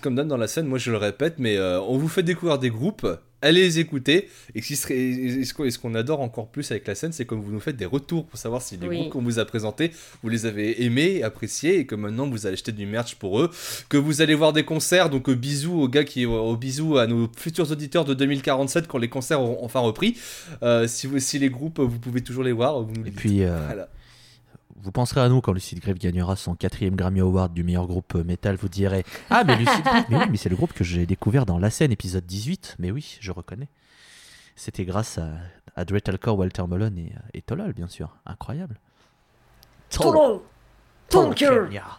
comme 0.00 0.14
d'hab 0.14 0.28
dans 0.28 0.36
la 0.36 0.46
scène, 0.48 0.66
moi 0.66 0.78
je 0.78 0.90
le 0.90 0.96
répète, 0.98 1.34
mais 1.38 1.56
euh, 1.56 1.80
on 1.80 1.98
vous 1.98 2.08
fait 2.08 2.22
découvrir 2.22 2.58
des 2.60 2.70
groupes, 2.70 3.06
allez 3.40 3.60
les 3.62 3.80
écouter. 3.80 4.28
Et, 4.54 4.62
ce 4.62 5.78
qu'on 5.78 5.94
adore 5.96 6.20
encore 6.20 6.46
plus 6.46 6.70
avec 6.70 6.86
la 6.86 6.94
scène, 6.94 7.10
c'est 7.10 7.24
comme 7.24 7.40
vous 7.40 7.50
nous 7.50 7.58
faites 7.58 7.76
des 7.76 7.86
retours 7.86 8.24
pour 8.26 8.38
savoir 8.38 8.62
si 8.62 8.76
les 8.76 8.86
Oui. 8.86 8.98
groupes 9.00 9.12
qu'on 9.14 9.22
vous 9.22 9.40
a 9.40 9.44
présentés, 9.44 9.90
vous 10.22 10.28
les 10.28 10.46
avez 10.46 10.84
aimés, 10.84 11.24
appréciés, 11.24 11.80
et 11.80 11.86
que 11.86 11.96
maintenant 11.96 12.28
vous 12.28 12.46
allez 12.46 12.54
acheter 12.54 12.70
du 12.70 12.86
merch 12.86 13.16
pour 13.16 13.40
eux, 13.40 13.50
que 13.88 13.96
vous 13.96 14.20
allez 14.22 14.34
voir 14.36 14.52
des 14.52 14.62
concerts. 14.64 15.10
Donc 15.10 15.28
euh, 15.28 15.34
bisous 15.34 15.74
aux 15.80 15.88
gars 15.88 16.04
qui, 16.04 16.24
aux 16.24 16.56
bisous 16.56 16.98
à 16.98 17.08
nos 17.08 17.28
futurs 17.36 17.68
auditeurs 17.72 18.04
de 18.04 18.14
2047 18.14 18.86
quand 18.86 18.98
les 18.98 19.08
concerts 19.08 19.40
auront 19.40 19.64
enfin 19.64 19.80
repris. 19.80 20.16
Euh, 20.62 20.86
si, 20.86 21.08
vous, 21.08 21.18
si 21.18 21.40
les 21.40 21.50
groupes, 21.50 21.80
vous 21.80 21.98
pouvez 21.98 22.20
toujours 22.20 22.44
les 22.44 22.52
voir. 22.52 22.80
Vous 22.80 22.92
nous 22.92 23.00
Et 23.06 23.10
dites. 23.10 23.16
puis, 23.18 23.42
euh, 23.42 23.58
Voilà. 23.66 23.88
Vous 24.82 24.92
penserez 24.92 25.20
à 25.20 25.28
nous 25.28 25.40
quand 25.40 25.52
Lucid 25.52 25.78
Grave 25.80 25.96
gagnera 25.98 26.36
son 26.36 26.54
quatrième 26.54 26.96
Grammy 26.96 27.20
Award 27.20 27.52
du 27.54 27.62
meilleur 27.64 27.86
groupe 27.86 28.14
euh, 28.16 28.24
metal. 28.24 28.56
Vous 28.56 28.68
direz 28.68 29.04
Ah, 29.30 29.44
mais 29.44 29.56
Lucid 29.56 29.82
Grave, 29.84 30.04
mais 30.08 30.16
oui, 30.16 30.24
mais 30.30 30.36
c'est 30.36 30.48
le 30.48 30.56
groupe 30.56 30.72
que 30.72 30.84
j'ai 30.84 31.06
découvert 31.06 31.46
dans 31.46 31.58
La 31.58 31.70
scène 31.70 31.92
épisode 31.92 32.26
18. 32.26 32.76
Mais 32.78 32.90
oui, 32.90 33.18
je 33.20 33.30
reconnais. 33.32 33.68
C'était 34.56 34.84
grâce 34.84 35.18
à, 35.18 35.28
à 35.76 35.84
Dretalcore, 35.84 36.36
Walter 36.38 36.64
Mullen 36.68 36.98
et, 36.98 37.12
et 37.34 37.42
Tolol, 37.42 37.72
bien 37.72 37.88
sûr. 37.88 38.16
Incroyable. 38.26 38.78
Tolol 39.90 40.40
Tonker 41.08 41.68
Yeah. 41.70 41.98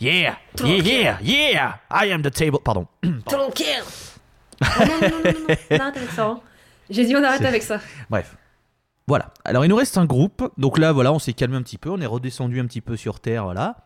Yeah, 0.00 0.36
yeah, 0.64 1.18
yeah, 1.22 1.78
I 1.90 2.10
am 2.12 2.20
the 2.22 2.30
table. 2.30 2.58
Pardon. 2.64 2.86
Tonker 3.26 3.82
Oh, 4.60 4.66
Non, 4.80 4.86
non, 4.86 5.08
non, 5.08 5.08
non, 5.08 5.32
non, 5.32 5.46
non. 5.48 5.56
on 5.70 5.80
arrête 5.80 5.96
avec 5.96 6.10
ça. 6.10 6.26
hein. 6.26 6.40
J'ai 6.90 7.04
dit 7.06 7.16
on 7.16 7.22
arrête 7.24 7.40
C'est- 7.40 7.46
avec 7.46 7.62
ça. 7.62 7.80
Bref. 8.10 8.36
Voilà. 9.06 9.32
Alors, 9.44 9.64
il 9.64 9.68
nous 9.68 9.76
reste 9.76 9.98
un 9.98 10.06
groupe. 10.06 10.50
Donc 10.58 10.78
là, 10.78 10.92
voilà, 10.92 11.12
on 11.12 11.18
s'est 11.18 11.32
calmé 11.34 11.56
un 11.56 11.62
petit 11.62 11.78
peu. 11.78 11.90
On 11.90 12.00
est 12.00 12.06
redescendu 12.06 12.60
un 12.60 12.66
petit 12.66 12.80
peu 12.80 12.96
sur 12.96 13.20
Terre. 13.20 13.44
Voilà. 13.44 13.76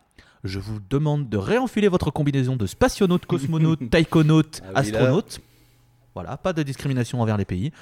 Je 0.44 0.58
vous 0.60 0.78
demande 0.88 1.28
de 1.28 1.36
réenfiler 1.36 1.88
votre 1.88 2.10
combinaison 2.10 2.56
de 2.56 2.66
spationaute, 2.66 3.26
cosmonaute, 3.26 3.90
taïkonaute, 3.90 4.60
Ah 4.62 4.66
oui, 4.68 4.72
là. 4.74 4.80
astronaute. 4.80 5.40
Voilà, 6.14 6.36
pas 6.36 6.52
de 6.52 6.62
discrimination 6.62 7.20
envers 7.20 7.36
les 7.36 7.44
pays. 7.44 7.72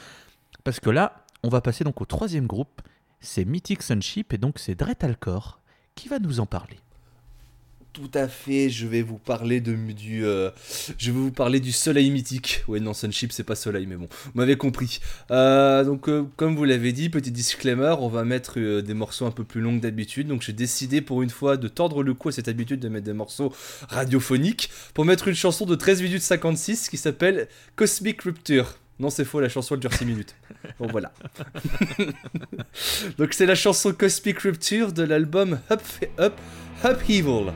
Parce 0.65 0.81
que 0.81 0.91
là, 0.91 1.25
on 1.43 1.49
va 1.49 1.61
passer 1.61 1.85
donc 1.85 2.01
au 2.01 2.07
troisième 2.07 2.47
groupe. 2.47 2.81
C'est 3.21 3.45
Mythic 3.45 3.83
Sunship 3.83 4.33
et 4.33 4.39
donc 4.39 4.59
c'est 4.59 4.75
Dretalcore 4.75 5.61
qui 5.95 6.09
va 6.09 6.19
nous 6.19 6.41
en 6.41 6.47
parler. 6.47 6.79
Tout 7.97 8.11
à 8.13 8.29
fait, 8.29 8.69
je 8.69 8.87
vais 8.87 9.01
vous 9.01 9.17
parler 9.17 9.63
de, 9.63 9.73
du, 9.73 10.23
euh, 10.27 10.51
je 10.99 11.11
vais 11.11 11.19
vous 11.19 11.31
parler 11.31 11.61
du 11.61 11.73
soleil 11.73 12.11
mythique. 12.11 12.63
Ouais, 12.69 12.79
non, 12.79 12.93
Sunship, 12.93 13.33
c'est 13.33 13.43
pas 13.43 13.55
soleil, 13.55 13.87
mais 13.87 13.97
bon, 13.97 14.07
vous 14.23 14.33
m'avez 14.35 14.59
compris. 14.59 15.01
Euh, 15.31 15.83
donc, 15.83 16.11
euh, 16.11 16.25
comme 16.37 16.57
vous 16.57 16.65
l'avez 16.65 16.93
dit, 16.93 17.09
petit 17.09 17.31
disclaimer, 17.31 17.95
on 17.99 18.09
va 18.09 18.25
mettre 18.25 18.61
des 18.61 18.93
morceaux 18.93 19.25
un 19.25 19.31
peu 19.31 19.45
plus 19.45 19.63
longs 19.63 19.79
que 19.79 19.83
d'habitude. 19.83 20.29
Donc, 20.29 20.43
j'ai 20.43 20.53
décidé 20.53 21.01
pour 21.01 21.23
une 21.23 21.31
fois 21.31 21.57
de 21.57 21.69
tordre 21.69 22.03
le 22.03 22.13
cou 22.13 22.29
à 22.29 22.33
cette 22.33 22.49
habitude 22.49 22.81
de 22.81 22.91
mettre 22.91 23.07
des 23.07 23.15
morceaux 23.15 23.51
radiophoniques 23.89 24.69
pour 24.93 25.07
mettre 25.07 25.29
une 25.29 25.35
chanson 25.35 25.65
de 25.65 25.75
13 25.75 26.03
minutes 26.03 26.21
56 26.21 26.91
qui 26.91 26.99
s'appelle 26.99 27.49
Cosmic 27.77 28.21
Rupture. 28.21 28.75
Non, 29.01 29.09
c'est 29.09 29.25
faux, 29.25 29.41
la 29.41 29.49
chanson 29.49 29.75
elle 29.75 29.81
dure 29.81 29.95
6 29.95 30.05
minutes. 30.05 30.35
Bon, 30.79 30.87
voilà. 30.87 31.15
donc, 33.19 33.33
c'est 33.33 33.47
la 33.47 33.55
chanson 33.55 33.95
Cosmic 33.95 34.41
Rupture 34.41 34.93
de 34.93 35.03
l'album 35.03 35.61
Up, 35.71 35.81
Up, 36.21 36.35
Upheaval. 36.85 37.55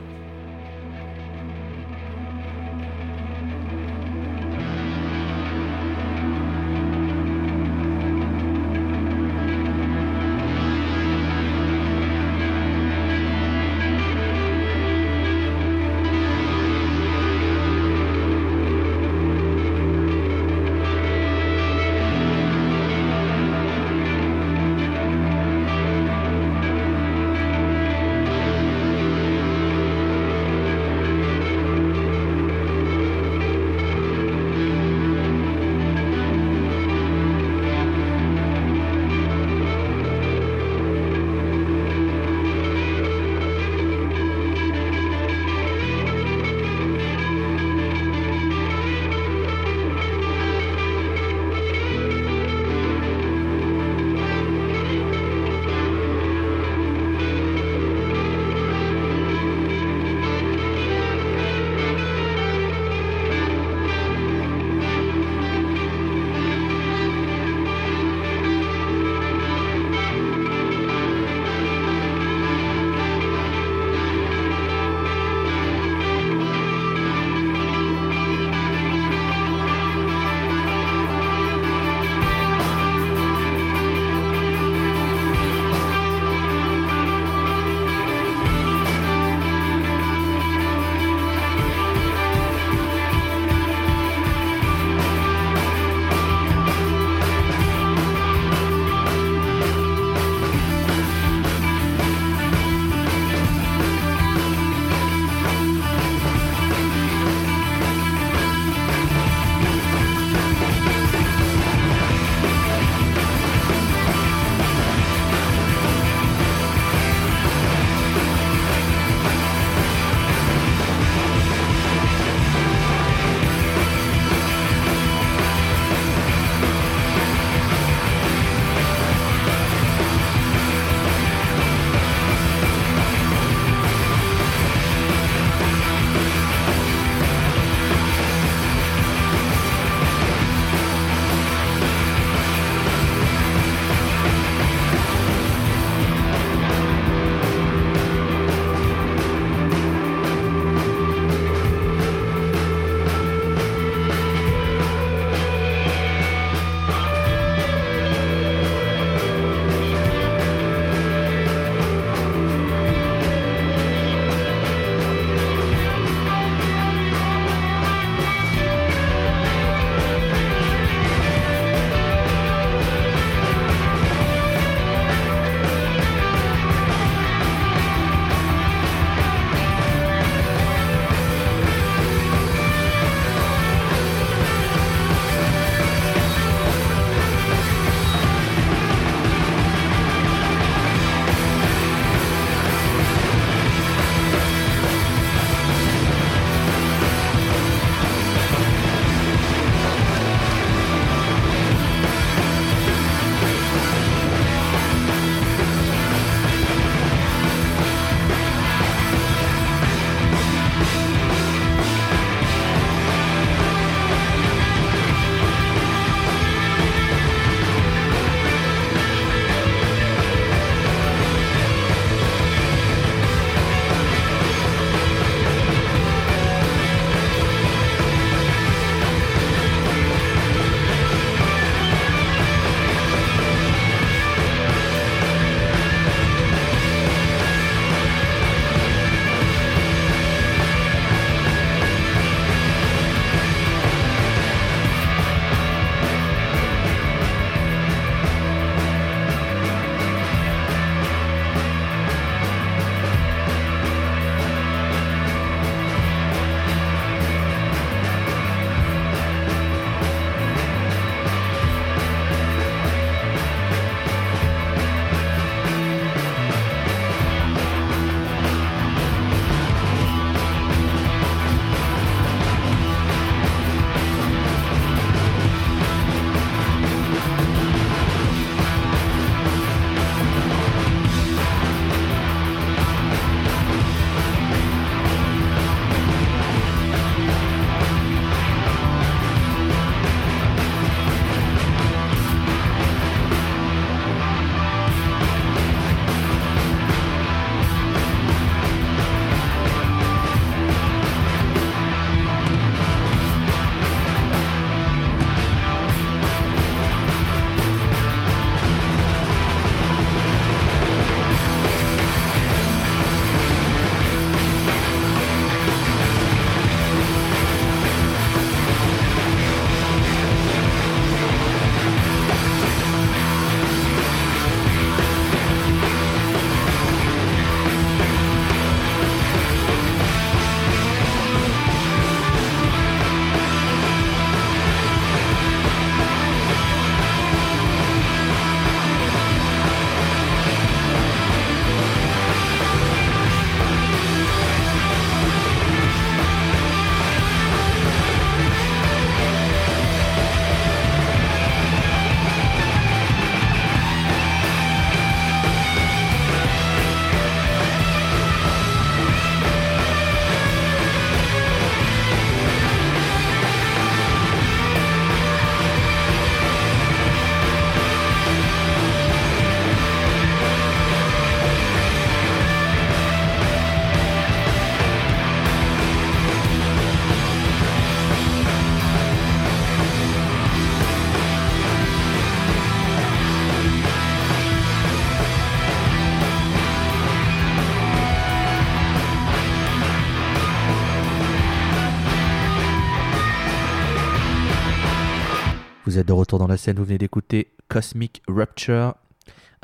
Êtes 396.01 396.07
de 396.07 396.13
retour 396.13 396.39
dans 396.39 396.47
la 396.47 396.57
scène, 396.57 396.77
vous 396.77 396.85
venez 396.85 396.97
d'écouter 396.97 397.53
Cosmic 397.67 398.21
Rupture. 398.27 398.95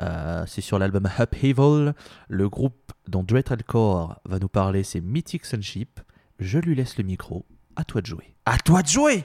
Euh, 0.01 0.43
c'est 0.47 0.61
sur 0.61 0.77
l'album 0.79 1.09
Upheaval. 1.19 1.95
Le 2.29 2.49
groupe 2.49 2.91
dont 3.07 3.23
Dreadcore 3.23 4.19
va 4.25 4.39
nous 4.39 4.47
parler, 4.47 4.83
c'est 4.83 5.01
Mythic 5.01 5.45
Sunship. 5.45 5.99
Je 6.39 6.59
lui 6.59 6.75
laisse 6.75 6.97
le 6.97 7.03
micro. 7.03 7.45
À 7.75 7.83
toi 7.83 8.01
de 8.01 8.05
jouer. 8.07 8.33
À 8.45 8.57
toi 8.57 8.81
de 8.83 8.88
jouer 8.88 9.23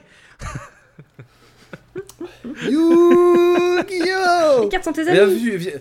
Les 4.61 4.69
cartes 4.69 4.83
sont 4.83 4.93
tes 4.93 5.01
amis. 5.07 5.11
Bienvenue, 5.11 5.55
vi- 5.57 5.73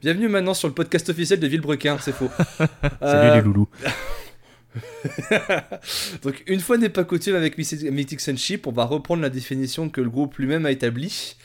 bienvenue 0.00 0.28
maintenant 0.28 0.54
sur 0.54 0.68
le 0.68 0.74
podcast 0.74 1.08
officiel 1.10 1.40
de 1.40 1.46
Villebrequin, 1.46 1.98
c'est 2.00 2.12
faux. 2.12 2.30
Salut 2.58 2.68
Euh, 3.02 3.34
les 3.36 3.42
loulous. 3.42 3.68
Donc, 6.22 6.42
une 6.46 6.60
fois 6.60 6.78
n'est 6.78 6.88
pas 6.88 7.04
coutume 7.04 7.34
avec 7.34 7.56
Mythic 7.58 8.20
Sunship, 8.20 8.66
on 8.66 8.72
va 8.72 8.84
reprendre 8.84 9.22
la 9.22 9.30
définition 9.30 9.88
que 9.88 10.00
le 10.00 10.10
groupe 10.10 10.36
lui-même 10.36 10.66
a 10.66 10.70
établie. 10.70 11.36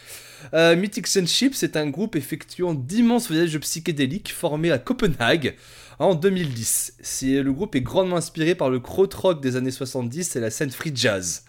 Euh, 0.54 0.76
Mythic 0.76 1.08
Sunship, 1.08 1.56
c'est 1.56 1.78
un 1.78 1.90
groupe 1.90 2.16
effectuant 2.16 2.74
d'immenses 2.74 3.30
voyages 3.30 3.58
psychédéliques 3.60 4.32
formé 4.32 4.72
à 4.72 4.78
Copenhague 4.78 5.56
en 6.00 6.16
2010. 6.16 6.94
C'est- 7.02 7.42
Le 7.44 7.54
groupe 7.54 7.76
est 7.76 7.82
grandement 7.82 8.18
inspiré 8.18 8.56
par 8.56 8.70
le 8.70 8.80
krautrock 8.80 9.42
des 9.42 9.56
années 9.56 9.72
70 9.72 10.36
et 10.36 10.40
la 10.40 10.50
scène 10.50 10.72
free 10.72 10.92
jazz. 10.94 11.44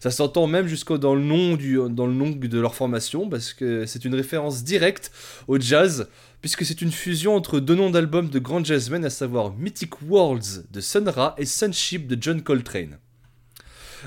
Ça 0.00 0.10
s'entend 0.10 0.46
même 0.46 0.66
jusqu'au 0.66 0.98
dans 0.98 1.14
le 1.14 1.22
nom 1.22 1.56
nom 2.12 2.30
de 2.30 2.60
leur 2.60 2.74
formation 2.74 3.28
parce 3.28 3.52
que 3.52 3.86
c'est 3.86 4.04
une 4.04 4.14
référence 4.14 4.62
directe 4.64 5.10
au 5.48 5.58
jazz 5.58 6.08
puisque 6.40 6.64
c'est 6.64 6.82
une 6.82 6.92
fusion 6.92 7.34
entre 7.34 7.60
deux 7.60 7.74
noms 7.74 7.90
d'albums 7.90 8.28
de 8.28 8.38
grands 8.38 8.62
jazzmen 8.62 9.04
à 9.04 9.10
savoir 9.10 9.52
Mythic 9.54 10.02
Worlds 10.02 10.64
de 10.70 10.80
Sun 10.80 11.08
Ra 11.08 11.34
et 11.38 11.46
Sunship 11.46 12.06
de 12.06 12.16
John 12.20 12.42
Coltrane. 12.42 12.98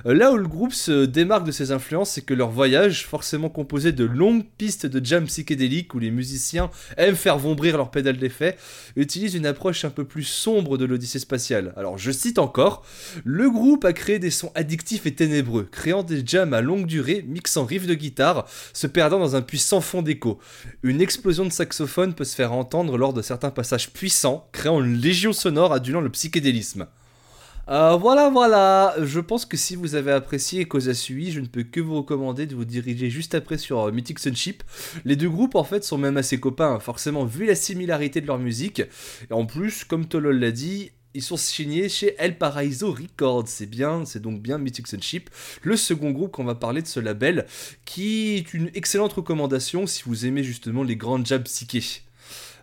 Euh, 0.05 0.13
Là 0.13 0.33
où 0.33 0.37
le 0.37 0.47
groupe 0.47 0.73
se 0.73 1.05
démarque 1.05 1.45
de 1.45 1.51
ses 1.51 1.71
influences, 1.71 2.11
c'est 2.11 2.21
que 2.21 2.33
leur 2.33 2.49
voyage, 2.49 3.05
forcément 3.05 3.49
composé 3.49 3.91
de 3.91 4.03
longues 4.03 4.43
pistes 4.57 4.85
de 4.85 5.03
jam 5.03 5.25
psychédéliques 5.25 5.93
où 5.93 5.99
les 5.99 6.11
musiciens 6.11 6.69
aiment 6.97 7.15
faire 7.15 7.37
vombrir 7.37 7.77
leurs 7.77 7.89
pédales 7.89 8.17
d'effet, 8.17 8.57
utilise 8.95 9.35
une 9.35 9.45
approche 9.45 9.85
un 9.85 9.89
peu 9.89 10.03
plus 10.03 10.23
sombre 10.23 10.77
de 10.77 10.85
l'Odyssée 10.85 11.19
spatiale. 11.19 11.73
Alors 11.77 11.97
je 11.97 12.11
cite 12.11 12.37
encore, 12.37 12.85
le 13.23 13.49
groupe 13.49 13.85
a 13.85 13.93
créé 13.93 14.19
des 14.19 14.31
sons 14.31 14.51
addictifs 14.55 15.05
et 15.05 15.15
ténébreux, 15.15 15.67
créant 15.71 16.03
des 16.03 16.21
jams 16.25 16.53
à 16.53 16.61
longue 16.61 16.85
durée, 16.85 17.23
mixant 17.27 17.65
riffs 17.65 17.87
de 17.87 17.93
guitare, 17.93 18.45
se 18.73 18.87
perdant 18.87 19.19
dans 19.19 19.35
un 19.35 19.41
puissant 19.41 19.81
fond 19.81 20.01
d'écho. 20.01 20.39
Une 20.83 21.01
explosion 21.01 21.45
de 21.45 21.51
saxophone 21.51 22.13
peut 22.13 22.25
se 22.25 22.35
faire 22.35 22.53
entendre 22.53 22.97
lors 22.97 23.13
de 23.13 23.21
certains 23.21 23.51
passages 23.51 23.91
puissants, 23.91 24.49
créant 24.51 24.83
une 24.83 24.97
légion 24.97 25.33
sonore 25.33 25.73
adulant 25.73 26.01
le 26.01 26.09
psychédélisme. 26.09 26.87
Euh, 27.69 27.95
voilà, 27.97 28.29
voilà. 28.29 28.95
Je 28.99 29.19
pense 29.19 29.45
que 29.45 29.55
si 29.55 29.75
vous 29.75 29.93
avez 29.93 30.11
apprécié 30.11 30.65
Cosa 30.65 30.95
Sui, 30.95 31.31
je 31.31 31.39
ne 31.39 31.45
peux 31.45 31.61
que 31.63 31.79
vous 31.79 31.97
recommander 31.97 32.47
de 32.47 32.55
vous 32.55 32.65
diriger 32.65 33.11
juste 33.11 33.35
après 33.35 33.59
sur 33.59 33.79
euh, 33.81 33.91
Mythic 33.91 34.17
Sunship. 34.17 34.63
Les 35.05 35.15
deux 35.15 35.29
groupes, 35.29 35.53
en 35.53 35.63
fait, 35.63 35.83
sont 35.83 35.99
même 35.99 36.17
assez 36.17 36.39
copains, 36.39 36.73
hein, 36.73 36.79
forcément, 36.79 37.25
vu 37.25 37.45
la 37.45 37.53
similarité 37.53 38.21
de 38.21 38.27
leur 38.27 38.39
musique. 38.39 38.79
Et 39.29 39.33
en 39.33 39.45
plus, 39.45 39.83
comme 39.83 40.07
Tolol 40.07 40.39
l'a 40.39 40.51
dit, 40.51 40.91
ils 41.13 41.21
sont 41.21 41.37
signés 41.37 41.89
chez 41.89 42.15
El 42.17 42.39
Paraiso 42.39 42.91
Records. 42.91 43.47
C'est 43.47 43.67
bien, 43.67 44.03
c'est 44.03 44.21
donc 44.21 44.41
bien 44.41 44.57
Mythic 44.57 44.87
Sunship, 44.87 45.29
le 45.61 45.77
second 45.77 46.09
groupe 46.09 46.31
qu'on 46.31 46.45
va 46.45 46.55
parler 46.55 46.81
de 46.81 46.87
ce 46.87 46.99
label, 46.99 47.45
qui 47.85 48.35
est 48.35 48.53
une 48.55 48.71
excellente 48.73 49.13
recommandation 49.13 49.85
si 49.85 50.01
vous 50.07 50.25
aimez 50.25 50.43
justement 50.43 50.81
les 50.81 50.95
grandes 50.95 51.27
jabs 51.27 51.43
psychés. 51.43 52.01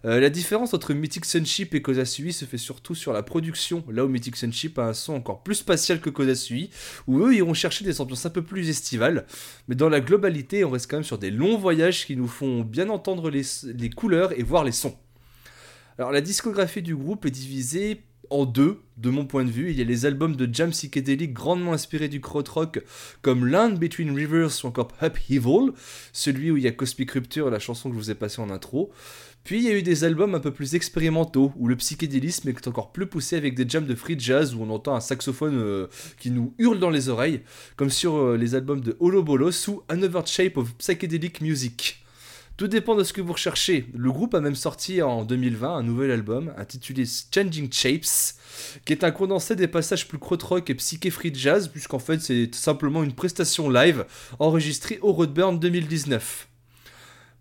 Euh, 0.04 0.20
la 0.20 0.30
différence 0.30 0.74
entre 0.74 0.94
Mythic 0.94 1.24
Sunship 1.24 1.74
et 1.74 1.82
Kozasui 1.82 2.32
se 2.32 2.44
fait 2.44 2.58
surtout 2.58 2.94
sur 2.94 3.12
la 3.12 3.22
production, 3.22 3.84
là 3.90 4.04
où 4.04 4.08
Mythic 4.08 4.36
Sunship 4.36 4.78
a 4.78 4.88
un 4.88 4.94
son 4.94 5.14
encore 5.14 5.42
plus 5.42 5.56
spatial 5.56 6.00
que 6.00 6.10
Kozasui, 6.10 6.70
où 7.06 7.20
eux 7.20 7.34
iront 7.34 7.54
chercher 7.54 7.84
des 7.84 8.00
ambiances 8.00 8.26
un 8.26 8.30
peu 8.30 8.42
plus 8.42 8.68
estivales, 8.68 9.26
mais 9.68 9.74
dans 9.74 9.88
la 9.88 10.00
globalité, 10.00 10.64
on 10.64 10.70
reste 10.70 10.90
quand 10.90 10.96
même 10.96 11.04
sur 11.04 11.18
des 11.18 11.30
longs 11.30 11.58
voyages 11.58 12.06
qui 12.06 12.16
nous 12.16 12.28
font 12.28 12.62
bien 12.62 12.88
entendre 12.88 13.30
les, 13.30 13.90
couleurs 13.90 14.38
et 14.38 14.42
voir 14.42 14.64
les 14.64 14.72
sons. 14.72 14.96
Alors 15.98 16.12
la 16.12 16.20
discographie 16.20 16.82
du 16.82 16.94
groupe 16.94 17.24
est 17.24 17.30
divisée 17.30 18.02
en 18.30 18.44
deux, 18.44 18.80
de 18.96 19.10
mon 19.10 19.24
point 19.24 19.44
de 19.44 19.50
vue. 19.50 19.70
Il 19.70 19.78
y 19.78 19.82
a 19.82 19.84
les 19.84 20.06
albums 20.06 20.36
de 20.36 20.52
jam 20.52 20.70
psychédéliques 20.70 21.32
grandement 21.32 21.72
inspirés 21.72 22.08
du 22.08 22.20
krautrock, 22.20 22.82
comme 23.22 23.46
Land 23.46 23.72
Between 23.72 24.10
Rivers 24.14 24.64
ou 24.64 24.66
encore 24.66 24.88
Upheaval, 25.02 25.72
celui 26.12 26.50
où 26.50 26.56
il 26.56 26.64
y 26.64 26.68
a 26.68 26.72
Cosmic 26.72 27.10
Rupture, 27.12 27.50
la 27.50 27.58
chanson 27.58 27.88
que 27.88 27.94
je 27.94 28.00
vous 28.00 28.10
ai 28.10 28.14
passée 28.14 28.40
en 28.40 28.50
intro. 28.50 28.92
Puis 29.46 29.58
il 29.58 29.62
y 29.62 29.68
a 29.68 29.78
eu 29.78 29.82
des 29.82 30.02
albums 30.02 30.34
un 30.34 30.40
peu 30.40 30.50
plus 30.50 30.74
expérimentaux, 30.74 31.52
où 31.54 31.68
le 31.68 31.76
psychédélisme 31.76 32.48
est 32.48 32.66
encore 32.66 32.90
plus 32.90 33.06
poussé 33.06 33.36
avec 33.36 33.54
des 33.54 33.64
jams 33.68 33.86
de 33.86 33.94
free 33.94 34.18
jazz, 34.18 34.56
où 34.56 34.62
on 34.64 34.70
entend 34.70 34.96
un 34.96 35.00
saxophone 35.00 35.56
euh, 35.56 35.86
qui 36.18 36.32
nous 36.32 36.52
hurle 36.58 36.80
dans 36.80 36.90
les 36.90 37.08
oreilles, 37.08 37.42
comme 37.76 37.88
sur 37.88 38.16
euh, 38.16 38.36
les 38.36 38.56
albums 38.56 38.80
de 38.80 38.96
Holobolos 38.98 39.68
ou 39.68 39.84
Another 39.88 40.26
Shape 40.26 40.56
of 40.56 40.74
Psychedelic 40.78 41.42
Music. 41.42 42.04
Tout 42.56 42.66
dépend 42.66 42.96
de 42.96 43.04
ce 43.04 43.12
que 43.12 43.20
vous 43.20 43.34
recherchez. 43.34 43.86
Le 43.94 44.10
groupe 44.10 44.34
a 44.34 44.40
même 44.40 44.56
sorti 44.56 45.00
en 45.00 45.24
2020 45.24 45.76
un 45.76 45.82
nouvel 45.84 46.10
album 46.10 46.52
intitulé 46.56 47.04
Changing 47.32 47.72
Shapes, 47.72 48.34
qui 48.84 48.94
est 48.94 49.04
un 49.04 49.12
condensé 49.12 49.54
des 49.54 49.68
passages 49.68 50.08
plus 50.08 50.18
krautrock 50.18 50.68
et 50.70 50.74
psyché 50.74 51.10
free 51.10 51.32
jazz, 51.32 51.68
puisqu'en 51.68 52.00
fait 52.00 52.20
c'est 52.20 52.52
simplement 52.52 53.04
une 53.04 53.12
prestation 53.12 53.70
live 53.70 54.06
enregistrée 54.40 54.98
au 55.02 55.12
Roadburn 55.12 55.60
2019. 55.60 56.48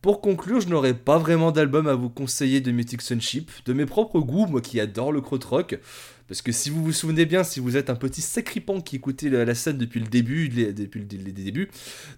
Pour 0.06 0.22
conclure, 0.22 0.62
je 0.62 0.70
n'aurai 0.70 0.93
pas 0.93 1.18
vraiment 1.18 1.51
d'album 1.51 1.88
à 1.88 1.95
vous 1.95 2.12
conseiller 2.12 2.62
de 2.62 2.70
Mythic 2.70 3.01
Sunship, 3.01 3.49
de 3.66 3.74
mes 3.74 3.88
propres 3.88 4.20
goûts, 4.20 4.45
moi 4.45 4.62
qui 4.62 4.80
adore 4.80 5.12
le 5.12 5.20
krautrock, 5.20 5.80
parce 6.28 6.43
que 6.43 6.51
si 6.51 6.70
vous 6.70 6.84
vous 6.84 6.91
souvenez 6.91 7.26
bien, 7.26 7.43
si 7.43 7.60
vous 7.60 7.76
êtes 7.76 7.89
un 7.89 7.95
petit 7.95 8.22
sacripant 8.22 8.82
qui 8.82 8.97
écoutait 8.97 9.30
la, 9.30 9.56
scène 9.56 9.80
depuis 9.80 9.99
le 9.99 10.06
début, 10.06 10.47
depuis 10.49 10.99
le, 10.99 11.08
les 11.18 11.68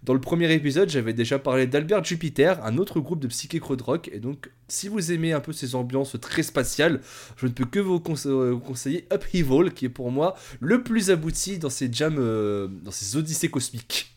dans 0.04 0.14
le 0.14 0.20
premier 0.20 0.52
épisode, 0.52 0.90
j'avais 0.90 1.14
déjà 1.14 1.40
parlé 1.40 1.66
d'Albert 1.66 2.04
Jupiter, 2.04 2.62
un 2.66 2.78
autre 2.78 3.00
groupe 3.00 3.22
de 3.22 3.28
psyché 3.28 3.62
krautrock, 3.62 4.10
et 4.12 4.20
donc 4.20 4.52
si 4.68 4.90
vous 4.90 5.14
aimez 5.14 5.32
un 5.32 5.40
peu 5.40 5.54
ces 5.54 5.74
ambiances 5.74 6.18
très 6.20 6.44
spatiales, 6.44 7.00
je 7.38 7.48
ne 7.48 7.54
peux 7.54 7.64
que 7.64 7.80
vous 7.80 8.04
euh, 8.26 8.58
conseiller 8.58 9.08
Upheaval, 9.14 9.74
qui 9.74 9.86
est 9.86 9.90
pour 9.90 10.12
moi 10.12 10.36
le 10.60 10.84
plus 10.84 11.10
abouti 11.10 11.58
dans 11.58 11.70
ces 11.70 11.88
jams, 11.90 12.18
euh, 12.20 12.68
dans 12.84 12.92
ces 12.92 13.16
odyssées 13.16 13.48
cosmiques. 13.48 14.14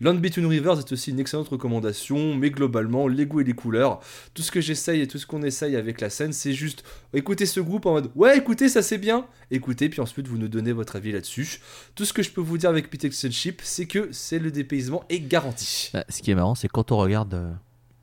Land 0.00 0.14
Between 0.14 0.46
Rivers 0.46 0.78
est 0.78 0.92
aussi 0.92 1.10
une 1.10 1.20
excellente 1.20 1.48
recommandation, 1.48 2.34
mais 2.34 2.50
globalement, 2.50 3.08
les 3.08 3.26
goûts 3.26 3.40
et 3.40 3.44
les 3.44 3.54
couleurs, 3.54 4.00
tout 4.34 4.42
ce 4.42 4.50
que 4.50 4.60
j'essaye 4.60 5.00
et 5.00 5.06
tout 5.06 5.18
ce 5.18 5.26
qu'on 5.26 5.42
essaye 5.42 5.76
avec 5.76 6.00
la 6.00 6.10
scène, 6.10 6.32
c'est 6.32 6.52
juste 6.52 6.84
écouter 7.14 7.46
ce 7.46 7.60
groupe 7.60 7.86
en 7.86 7.92
mode 7.92 8.10
ouais, 8.14 8.36
écoutez, 8.36 8.68
ça 8.68 8.82
c'est 8.82 8.98
bien, 8.98 9.26
écoutez, 9.50 9.88
puis 9.88 10.00
ensuite 10.00 10.28
vous 10.28 10.38
nous 10.38 10.48
donnez 10.48 10.72
votre 10.72 10.96
avis 10.96 11.12
là-dessus. 11.12 11.60
Tout 11.94 12.04
ce 12.04 12.12
que 12.12 12.22
je 12.22 12.30
peux 12.30 12.40
vous 12.40 12.58
dire 12.58 12.70
avec 12.70 12.90
Pitex 12.90 13.18
Sunship, 13.18 13.62
c'est 13.64 13.86
que 13.86 14.08
c'est 14.12 14.38
le 14.38 14.50
dépaysement 14.50 15.04
est 15.08 15.20
garanti. 15.20 15.90
Bah, 15.92 16.04
ce 16.08 16.20
qui 16.22 16.30
est 16.30 16.34
marrant, 16.34 16.54
c'est 16.54 16.68
quand 16.68 16.92
on 16.92 16.98
regarde 16.98 17.34
euh, 17.34 17.52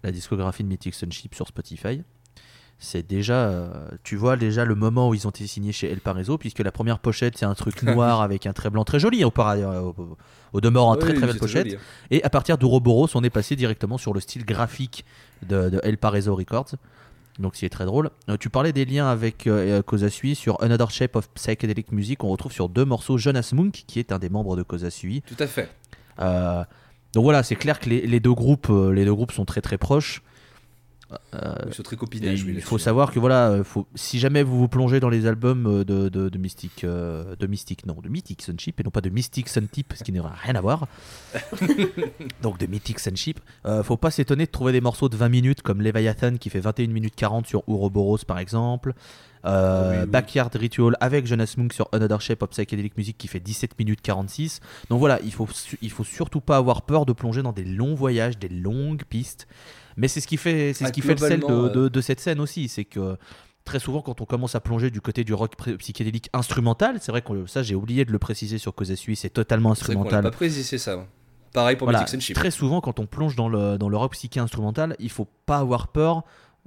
la 0.04 0.12
discographie 0.12 0.64
de 0.64 0.70
Mythic 0.70 0.94
Sunship 0.94 1.36
sur 1.36 1.48
Spotify, 1.48 2.02
c'est 2.84 3.07
déjà, 3.07 3.47
euh, 3.47 3.69
tu 4.03 4.15
vois 4.17 4.36
déjà 4.38 4.65
le 4.65 4.75
moment 4.75 5.09
où 5.09 5.13
ils 5.13 5.25
ont 5.25 5.29
été 5.29 5.47
signés 5.47 5.71
chez 5.71 5.89
El 5.89 5.99
Paraiso, 6.01 6.38
puisque 6.38 6.59
la 6.59 6.71
première 6.71 6.99
pochette 6.99 7.38
c'est 7.38 7.45
un 7.45 7.55
truc 7.55 7.81
noir 7.84 8.21
avec 8.21 8.45
un 8.45 8.53
trait 8.53 8.69
blanc 8.69 8.84
très 8.84 8.99
joli, 8.99 9.23
au, 9.23 9.31
par- 9.31 9.49
euh, 9.51 9.79
au, 9.81 10.17
au 10.53 10.61
demeurant, 10.61 10.95
très 10.95 11.09
Ouais, 11.09 11.13
très 11.15 11.21
belle 11.21 11.29
c'était 11.36 11.39
pochette. 11.39 11.65
joli, 11.69 11.75
hein. 11.77 12.07
Et 12.11 12.23
à 12.23 12.29
partir 12.29 12.57
d'Ouroboros, 12.57 13.07
on 13.15 13.23
est 13.23 13.29
passé 13.29 13.55
directement 13.55 13.97
sur 13.97 14.13
le 14.13 14.19
style 14.19 14.45
graphique 14.45 15.05
de, 15.47 15.69
de 15.69 15.79
El 15.84 15.97
Paraiso 15.97 16.36
Records. 16.36 16.71
Donc 17.39 17.55
c'est 17.55 17.69
très 17.69 17.86
drôle. 17.86 18.11
Euh, 18.29 18.38
tu 18.38 18.49
parlais 18.51 18.73
des 18.73 18.86
liens 18.86 19.07
avec 19.07 19.47
euh, 19.47 19.81
Kozasui 19.81 20.36
sur 20.36 20.61
Another 20.61 20.91
Shape 20.91 21.15
of 21.15 21.29
Psychedelic 21.31 21.91
Music. 21.91 22.23
On 22.23 22.29
retrouve 22.29 22.51
sur 22.51 22.69
deux 22.69 22.86
morceaux 22.86 23.17
Jonas 23.17 23.49
Munk, 23.53 23.86
qui 23.88 23.97
est 23.99 24.11
un 24.11 24.19
des 24.19 24.29
membres 24.29 24.55
de 24.55 24.61
Kozasui. 24.61 25.23
Tout 25.23 25.36
à 25.39 25.47
fait. 25.47 25.69
Donc 26.19 27.23
voilà, 27.23 27.43
c'est 27.43 27.55
clair 27.55 27.79
que 27.79 27.89
les, 27.89 28.05
les 28.07 28.19
deux 28.19 28.34
groupes, 28.34 28.69
les 28.69 29.05
deux 29.05 29.13
groupes 29.13 29.31
sont 29.31 29.45
très 29.45 29.61
très 29.61 29.77
proches. 29.77 30.21
Euh, 31.36 31.56
Ils 31.68 31.74
sont 31.74 31.84
très 31.84 31.95
et 31.95 31.99
copinage, 31.99 32.43
oui, 32.43 32.54
il 32.56 32.62
faut 32.62 32.78
savoir 32.78 33.12
que 33.12 33.20
voilà, 33.20 33.49
euh, 33.49 33.64
faut, 33.64 33.86
si 33.93 34.20
jamais 34.20 34.41
vous 34.41 34.58
vous 34.58 34.68
plongez 34.68 34.99
dans 34.99 35.10
les 35.10 35.28
albums 35.28 35.68
euh, 35.68 35.84
de, 35.84 36.10
de, 36.10 36.30
de 36.30 36.38
Mystic, 36.38 36.84
euh, 36.84 37.36
de 37.38 37.45
Mystic, 37.47 37.86
non, 37.86 37.97
de 38.01 38.10
Mythic 38.10 38.41
Sunship 38.41 38.80
et 38.80 38.84
non 38.84 38.89
pas 38.89 39.01
de 39.01 39.10
Mystic 39.10 39.47
Suntip, 39.49 39.93
ce 39.95 40.04
qui 40.04 40.12
n'aura 40.12 40.32
rien 40.32 40.56
à 40.56 40.62
voir. 40.62 40.88
Donc 42.41 42.58
de 42.60 42.66
Mythic 42.66 42.99
Sunship, 42.99 43.39
euh, 43.66 43.84
faut 43.84 43.97
pas 43.97 44.12
s'étonner 44.12 44.45
de 44.45 44.51
trouver 44.51 44.72
des 44.72 44.82
morceaux 44.82 45.10
de 45.10 45.16
20 45.16 45.30
minutes 45.30 45.62
comme 45.62 45.82
Leviathan 45.82 46.38
qui 46.38 46.49
fait 46.49 46.60
21 46.60 46.88
minutes 46.88 47.16
40 47.16 47.47
sur 47.47 47.68
Ouroboros 47.68 48.20
par 48.26 48.39
exemple. 48.39 48.93
Euh, 49.45 49.91
Oui, 49.91 49.97
oui. 50.04 50.10
Backyard 50.10 50.51
Ritual 50.56 50.95
avec 51.01 51.26
Jonas 51.28 51.56
Munk 51.58 51.74
sur 51.74 51.89
Another 51.91 52.22
Shape 52.22 52.41
of 52.43 52.51
Psychedelic 52.51 52.97
Music 52.97 53.18
qui 53.18 53.28
fait 53.28 53.41
17 53.41 53.78
minutes 53.78 54.01
46. 54.01 54.62
Donc 54.89 54.99
voilà, 54.99 55.20
il 55.24 55.34
faut, 55.34 55.47
il 55.82 55.91
faut 55.91 56.06
surtout 56.06 56.39
pas 56.39 56.56
avoir 56.58 56.84
peur 56.84 57.06
de 57.06 57.12
plonger 57.12 57.41
dans 57.41 57.51
des 57.51 57.66
longs 57.66 57.93
voyages, 57.93 58.38
des 58.39 58.47
longues 58.47 59.04
pistes. 59.04 59.47
Mais 59.98 60.08
c'est 60.08 60.22
ce 60.22 60.28
qui 60.28 60.38
fait, 60.38 60.74
c'est 60.74 60.86
Ah, 60.86 60.88
ce 60.88 60.94
qui 60.94 61.02
fait 61.02 61.14
le 61.14 61.18
sel 61.18 61.39
de, 61.39 61.46
globalement, 61.46 61.74
de- 61.74 61.88
de 61.89 62.02
cette 62.02 62.20
scène 62.20 62.39
aussi, 62.39 62.68
c'est 62.68 62.86
que 62.86 63.18
très 63.66 63.80
souvent 63.80 64.02
quand 64.02 64.20
on 64.22 64.26
commence 64.26 64.56
à 64.56 64.60
plonger 64.60 64.89
du 64.91 65.00
côté 65.02 65.24
du 65.24 65.34
rock 65.34 65.56
psychédélique 65.78 66.30
instrumental, 66.34 66.98
c'est 67.00 67.12
vrai 67.12 67.22
que 67.22 67.46
ça 67.46 67.64
j'ai 67.64 67.76
oublié 67.76 68.04
de 68.06 68.12
le 68.12 68.20
préciser 68.20 68.58
sur 68.58 68.74
c'est 69.16 69.30
totalement 69.30 69.74
C'est 69.76 69.82
l'a 69.88 69.91
instrumental. 69.94 70.24
pas 70.24 70.32
précisé 70.32 70.78
ça. 70.78 70.94
hein. 70.94 71.08
Pareil 71.54 71.76
pour 71.76 71.86
Voilà, 71.86 72.06
Sunship. 72.08 72.36
très 72.36 72.50
souvent 72.52 72.82
quand 72.82 73.00
on 73.00 73.06
plonge 73.06 73.36
dans 73.36 73.48
le, 73.48 73.78
dans 73.78 73.88
le 73.89 73.96
rock 73.98 74.14
psyché 74.14 74.39
instrumental, 74.39 74.96
il 75.00 75.10
faut 75.12 75.28
pas 75.46 75.60
avoir 75.60 75.89
peur 75.89 76.24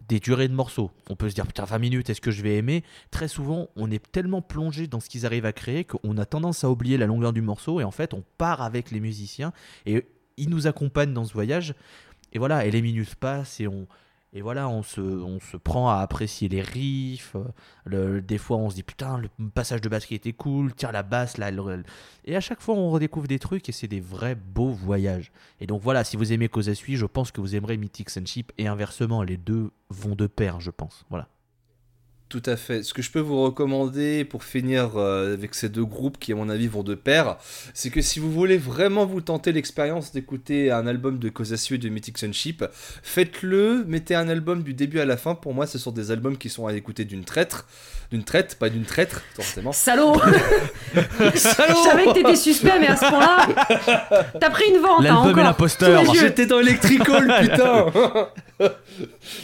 des 0.08 0.20
durées 0.20 0.46
de 0.46 0.52
morceaux. 0.54 0.90
On 1.10 1.16
peut 1.16 1.28
se 1.28 1.34
dire 1.34 1.46
putain 1.46 1.64
20 1.64 1.78
minutes, 1.78 2.08
est-ce 2.10 2.20
que 2.20 2.30
je 2.30 2.42
vais 2.42 2.56
aimer? 2.56 2.84
Très 3.10 3.28
souvent, 3.28 3.68
on 3.76 3.90
est 3.90 4.12
tellement 4.12 4.42
plongé 4.42 4.86
dans 4.86 5.00
ce 5.00 5.08
qu'ils 5.08 5.26
arrivent 5.26 5.46
à 5.46 5.52
créer 5.52 5.84
qu'on 5.84 6.16
a 6.18 6.24
tendance 6.26 6.62
à 6.64 6.70
oublier 6.70 6.98
la 6.98 7.06
longueur 7.06 7.32
du 7.32 7.40
morceau 7.42 7.80
et 7.80 7.84
en 7.84 7.90
fait, 7.90 8.14
on 8.14 8.22
part 8.38 8.62
avec 8.62 8.90
les 8.90 9.00
musiciens 9.00 9.52
et 9.86 10.06
ils 10.36 10.50
nous 10.50 10.66
accompagnent 10.66 11.14
dans 11.14 11.24
ce 11.24 11.32
voyage. 11.32 11.74
Et 12.36 12.38
voilà, 12.38 12.66
et 12.66 12.70
les 12.70 12.82
minutes 12.82 13.14
passent 13.14 13.60
et 13.60 13.66
on, 13.66 13.86
et 14.34 14.42
voilà, 14.42 14.68
on 14.68 14.82
se, 14.82 15.00
on 15.00 15.40
se 15.40 15.56
prend 15.56 15.88
à 15.88 16.00
apprécier 16.00 16.50
les 16.50 16.60
riffs. 16.60 17.34
Le, 17.86 18.20
des 18.20 18.36
fois, 18.36 18.58
on 18.58 18.68
se 18.68 18.74
dit 18.74 18.82
putain, 18.82 19.16
le 19.16 19.30
passage 19.54 19.80
de 19.80 19.88
basket 19.88 20.16
était 20.16 20.34
cool. 20.34 20.74
Tiens, 20.74 20.92
la 20.92 21.02
basse, 21.02 21.38
là. 21.38 21.50
Et 22.26 22.36
à 22.36 22.40
chaque 22.42 22.60
fois, 22.60 22.74
on 22.74 22.90
redécouvre 22.90 23.26
des 23.26 23.38
trucs 23.38 23.70
et 23.70 23.72
c'est 23.72 23.88
des 23.88 24.00
vrais 24.00 24.34
beaux 24.34 24.68
voyages. 24.68 25.32
Et 25.62 25.66
donc 25.66 25.80
voilà, 25.80 26.04
si 26.04 26.18
vous 26.18 26.30
aimez 26.30 26.50
Kozasui, 26.50 26.96
je 26.96 27.06
pense 27.06 27.32
que 27.32 27.40
vous 27.40 27.56
aimerez 27.56 27.78
Mythic 27.78 28.10
Sunship. 28.10 28.52
Et 28.58 28.66
inversement, 28.66 29.22
les 29.22 29.38
deux 29.38 29.70
vont 29.88 30.14
de 30.14 30.26
pair, 30.26 30.60
je 30.60 30.70
pense. 30.70 31.06
Voilà. 31.08 31.28
Tout 32.28 32.42
à 32.46 32.56
fait. 32.56 32.82
Ce 32.82 32.92
que 32.92 33.02
je 33.02 33.12
peux 33.12 33.20
vous 33.20 33.40
recommander 33.40 34.24
pour 34.24 34.42
finir 34.42 34.96
euh, 34.96 35.34
avec 35.34 35.54
ces 35.54 35.68
deux 35.68 35.84
groupes 35.84 36.18
qui, 36.18 36.32
à 36.32 36.34
mon 36.34 36.48
avis, 36.48 36.66
vont 36.66 36.82
de 36.82 36.96
pair, 36.96 37.36
c'est 37.72 37.88
que 37.90 38.00
si 38.00 38.18
vous 38.18 38.32
voulez 38.32 38.58
vraiment 38.58 39.06
vous 39.06 39.20
tenter 39.20 39.52
l'expérience 39.52 40.10
d'écouter 40.10 40.72
un 40.72 40.88
album 40.88 41.20
de 41.20 41.28
Kozasu 41.28 41.76
et 41.76 41.78
de 41.78 41.88
Mythic 41.88 42.18
Sunship, 42.18 42.64
faites-le, 42.72 43.84
mettez 43.86 44.16
un 44.16 44.28
album 44.28 44.64
du 44.64 44.74
début 44.74 44.98
à 44.98 45.04
la 45.04 45.16
fin. 45.16 45.36
Pour 45.36 45.54
moi, 45.54 45.68
ce 45.68 45.78
sont 45.78 45.92
des 45.92 46.10
albums 46.10 46.36
qui 46.36 46.48
sont 46.48 46.66
à 46.66 46.74
écouter 46.74 47.04
d'une 47.04 47.22
traître. 47.22 47.64
D'une 48.10 48.24
traite, 48.24 48.56
pas 48.58 48.70
d'une 48.70 48.84
traître, 48.84 49.22
forcément. 49.34 49.72
Salaud 49.72 50.14
Je 50.94 51.38
savais 51.38 52.06
que 52.06 52.12
t'étais 52.12 52.36
suspect, 52.36 52.78
mais 52.80 52.88
à 52.88 52.96
ce 52.96 53.08
point-là, 53.08 54.30
t'as 54.40 54.50
pris 54.50 54.64
une 54.68 54.80
vente, 54.80 55.00
hein, 55.06 55.22
L'album 55.22 55.38
et 55.38 55.42
l'imposteur. 55.44 56.14
J'étais 56.14 56.46
dans 56.46 56.58
Electrical, 56.58 57.32
putain 57.40 57.86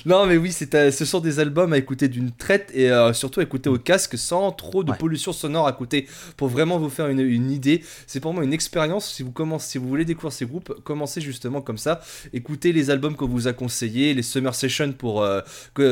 Non, 0.07 0.27
mais 0.27 0.37
oui, 0.37 0.53
c'est, 0.53 0.91
ce 0.91 1.05
sont 1.05 1.21
des 1.21 1.39
albums 1.39 1.73
à 1.73 1.79
écouter 1.79 2.09
d'une 2.09 2.33
traite 2.33 2.72
et 2.75 2.91
euh, 2.91 3.13
surtout 3.13 3.41
écouter 3.41 3.69
au 3.69 3.79
casque 3.79 4.19
sans 4.19 4.53
trop 4.53 4.85
de 4.85 4.93
pollution 4.93 5.33
sonore 5.33 5.67
à 5.67 5.73
côté 5.73 6.07
pour 6.37 6.49
vraiment 6.49 6.79
vous 6.79 6.91
faire 6.91 7.09
une, 7.09 7.21
une 7.21 7.51
idée. 7.51 7.83
C'est 8.07 8.21
pour 8.21 8.35
moi 8.35 8.45
une 8.45 8.53
expérience. 8.53 9.11
Si 9.13 9.23
vous, 9.23 9.33
commencez, 9.33 9.73
si 9.73 9.79
vous 9.79 9.89
voulez 9.89 10.05
découvrir 10.05 10.33
ces 10.33 10.47
groupes, 10.47 10.81
commencez 10.85 11.21
justement 11.21 11.61
comme 11.61 11.79
ça. 11.79 12.01
Écoutez 12.33 12.73
les 12.73 12.91
albums 12.91 13.17
qu'on 13.17 13.29
vous 13.29 13.49
a 13.49 13.53
conseillés, 13.53 14.15
les 14.15 14.23
Summer 14.23 14.55
Sessions 14.55 14.93
pour, 14.93 15.23
euh, 15.23 15.41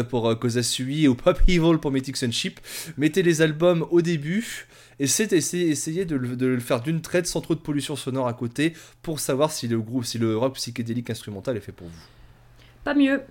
pour 0.08 0.28
euh, 0.28 0.34
Kozasui 0.34 1.08
ou 1.08 1.14
Pop 1.14 1.40
Evil 1.48 1.78
pour 1.80 1.90
Mythic 1.90 2.16
Sunship. 2.16 2.60
Mettez 2.96 3.22
les 3.22 3.42
albums 3.42 3.86
au 3.90 4.02
début. 4.02 4.66
Essayez, 4.98 5.34
essayez, 5.70 6.04
de, 6.04 6.16
le, 6.16 6.36
de, 6.36 6.46
le 6.46 6.60
faire 6.60 6.82
d'une 6.82 7.00
traite 7.00 7.26
sans 7.26 7.40
trop 7.40 7.54
de 7.54 7.60
pollution 7.60 7.96
sonore 7.96 8.28
à 8.28 8.34
côté 8.34 8.74
pour 9.00 9.18
savoir 9.18 9.50
si 9.50 9.66
le 9.66 9.80
groupe, 9.80 10.04
si 10.04 10.18
le 10.18 10.36
rock 10.36 10.56
psychédélique 10.56 11.08
instrumental 11.08 11.56
est 11.56 11.60
fait 11.60 11.72
pour 11.72 11.86
vous. 11.86 12.02
Pas 12.84 12.94
mieux. 12.94 13.22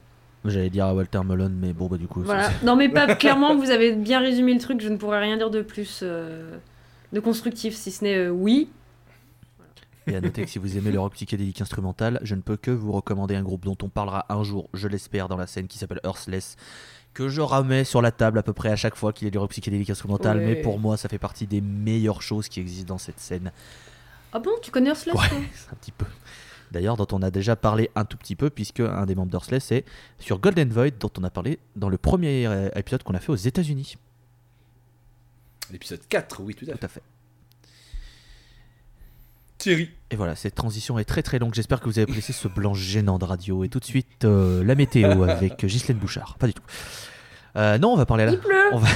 J'allais 0.45 0.69
dire 0.69 0.85
à 0.85 0.93
Walter 0.93 1.19
Mullen, 1.25 1.51
mais 1.59 1.73
bon, 1.73 1.87
bah 1.87 1.97
du 1.97 2.07
coup. 2.07 2.21
Voilà. 2.21 2.49
Non, 2.63 2.75
mais 2.75 2.87
pas 2.89 3.13
clairement, 3.15 3.55
vous 3.55 3.71
avez 3.71 3.93
bien 3.93 4.19
résumé 4.19 4.53
le 4.53 4.59
truc. 4.59 4.79
Je 4.81 4.87
ne 4.89 4.95
pourrais 4.97 5.19
rien 5.19 5.35
dire 5.37 5.49
de 5.49 5.61
plus 5.61 5.99
euh, 6.01 6.57
de 7.11 7.19
constructif, 7.19 7.75
si 7.75 7.91
ce 7.91 8.03
n'est 8.03 8.15
euh, 8.15 8.29
oui. 8.29 8.69
Et 10.07 10.15
à 10.15 10.21
noter 10.21 10.43
que 10.43 10.49
si 10.49 10.57
vous 10.57 10.77
aimez 10.77 10.91
le 10.91 10.99
rock 10.99 11.13
psychédélique 11.13 11.61
instrumental, 11.61 12.19
je 12.23 12.33
ne 12.35 12.41
peux 12.41 12.57
que 12.57 12.71
vous 12.71 12.91
recommander 12.91 13.35
un 13.35 13.43
groupe 13.43 13.65
dont 13.65 13.77
on 13.83 13.89
parlera 13.89 14.25
un 14.29 14.43
jour, 14.43 14.69
je 14.73 14.87
l'espère, 14.87 15.27
dans 15.27 15.37
la 15.37 15.45
scène 15.45 15.67
qui 15.67 15.77
s'appelle 15.77 15.99
Earthless, 16.03 16.55
que 17.13 17.27
je 17.27 17.41
ramais 17.41 17.83
sur 17.83 18.01
la 18.01 18.11
table 18.11 18.39
à 18.39 18.43
peu 18.43 18.53
près 18.53 18.69
à 18.69 18.75
chaque 18.75 18.95
fois 18.95 19.13
qu'il 19.13 19.25
y 19.25 19.27
a 19.27 19.31
du 19.31 19.37
rock 19.37 19.51
psychédélique 19.51 19.89
instrumental, 19.89 20.37
Ouais. 20.37 20.45
mais 20.45 20.55
pour 20.55 20.79
moi, 20.79 20.95
ça 20.97 21.09
fait 21.09 21.19
partie 21.19 21.45
des 21.47 21.61
meilleures 21.61 22.21
choses 22.23 22.47
qui 22.47 22.59
existent 22.59 22.93
dans 22.93 22.97
cette 22.97 23.19
scène. 23.19 23.51
Ah 24.33 24.39
bon, 24.39 24.51
tu 24.63 24.71
connais 24.71 24.89
Earthless 24.89 25.13
Ouais, 25.15 25.27
un 25.71 25.75
petit 25.75 25.91
peu. 25.91 26.05
D'ailleurs, 26.71 26.97
dont 26.97 27.07
on 27.11 27.21
a 27.21 27.31
déjà 27.31 27.55
parlé 27.55 27.89
un 27.95 28.05
tout 28.05 28.17
petit 28.17 28.35
peu, 28.35 28.49
puisque 28.49 28.79
un 28.79 29.05
des 29.05 29.15
membres 29.15 29.31
d'Earthless 29.31 29.71
est 29.71 29.85
sur 30.19 30.39
Golden 30.39 30.69
Void, 30.69 30.91
dont 30.99 31.11
on 31.17 31.23
a 31.23 31.29
parlé 31.29 31.59
dans 31.75 31.89
le 31.89 31.97
premier 31.97 32.45
euh, 32.45 32.69
épisode 32.75 33.03
qu'on 33.03 33.15
a 33.15 33.19
fait 33.19 33.31
aux 33.31 33.35
États-Unis. 33.35 33.97
L'épisode 35.71 36.01
4, 36.07 36.41
oui, 36.41 36.55
tout 36.55 36.65
à 36.65 36.73
fait. 36.73 36.77
Tout 36.77 36.85
à 36.85 36.89
fait. 36.89 37.03
Thierry. 39.59 39.89
Et 40.09 40.15
voilà, 40.15 40.35
cette 40.35 40.55
transition 40.55 40.97
est 40.97 41.05
très 41.05 41.21
très 41.21 41.37
longue. 41.37 41.53
J'espère 41.53 41.81
que 41.81 41.85
vous 41.85 41.99
avez 41.99 42.09
apprécié 42.09 42.33
ce 42.33 42.47
blanc 42.47 42.73
gênant 42.73 43.19
de 43.19 43.25
radio. 43.25 43.63
Et 43.63 43.69
tout 43.69 43.79
de 43.79 43.85
suite, 43.85 44.23
euh, 44.23 44.63
la 44.63 44.73
météo 44.73 45.23
avec 45.29 45.65
Ghislaine 45.65 45.97
Bouchard. 45.97 46.37
Pas 46.39 46.47
du 46.47 46.53
tout. 46.53 46.63
Euh, 47.55 47.77
non, 47.77 47.93
on 47.93 47.95
va 47.95 48.05
parler 48.05 48.25
là. 48.25 48.31
Il 48.31 48.39
pleut 48.39 48.69
On 48.71 48.77
va... 48.77 48.87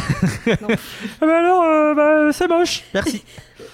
Non. 0.62 0.68
Ah 1.22 1.26
bah 1.26 1.38
alors, 1.40 1.64
euh, 1.64 1.94
bah, 1.96 2.32
c'est 2.32 2.48
moche. 2.48 2.84
Merci. 2.94 3.24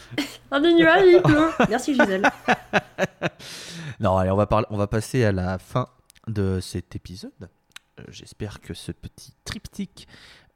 Un 0.51 0.61
des 0.61 0.73
nuages, 0.73 1.03
il 1.05 1.21
pleut 1.21 1.49
Merci 1.69 1.93
Gisèle. 1.93 2.23
non, 3.99 4.17
allez, 4.17 4.32
on 4.32 4.36
va, 4.36 4.47
parler, 4.47 4.65
on 4.69 4.77
va 4.77 4.88
passer 4.88 5.23
à 5.23 5.32
la 5.32 5.59
fin 5.59 5.88
de 6.27 6.59
cet 6.59 6.95
épisode. 6.95 7.49
Euh, 7.99 8.03
J'espère 8.09 8.59
que 8.61 8.73
ce 8.73 8.91
petit 8.91 9.34
triptyque 9.45 10.07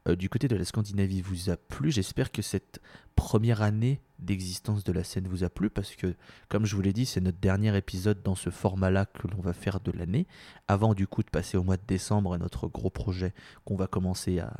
euh, 0.07 0.15
du 0.15 0.29
côté 0.29 0.47
de 0.47 0.55
la 0.55 0.65
Scandinavie 0.65 1.21
vous 1.21 1.49
a 1.49 1.57
plu. 1.57 1.91
J'espère 1.91 2.31
que 2.31 2.41
cette 2.41 2.81
première 3.15 3.61
année 3.61 4.01
d'existence 4.19 4.83
de 4.83 4.91
la 4.91 5.03
scène 5.03 5.27
vous 5.27 5.43
a 5.43 5.49
plu 5.49 5.69
parce 5.69 5.95
que, 5.95 6.15
comme 6.49 6.65
je 6.65 6.75
vous 6.75 6.81
l'ai 6.81 6.93
dit, 6.93 7.05
c'est 7.05 7.21
notre 7.21 7.39
dernier 7.39 7.75
épisode 7.77 8.21
dans 8.23 8.35
ce 8.35 8.49
format-là 8.49 9.05
que 9.05 9.27
l'on 9.27 9.41
va 9.41 9.53
faire 9.53 9.79
de 9.79 9.91
l'année. 9.91 10.27
Avant, 10.67 10.93
du 10.93 11.07
coup, 11.07 11.23
de 11.23 11.29
passer 11.29 11.57
au 11.57 11.63
mois 11.63 11.77
de 11.77 11.85
décembre 11.87 12.35
et 12.35 12.37
notre 12.37 12.67
gros 12.67 12.89
projet 12.89 13.33
qu'on 13.65 13.75
va 13.75 13.87
commencer 13.87 14.39
à. 14.39 14.53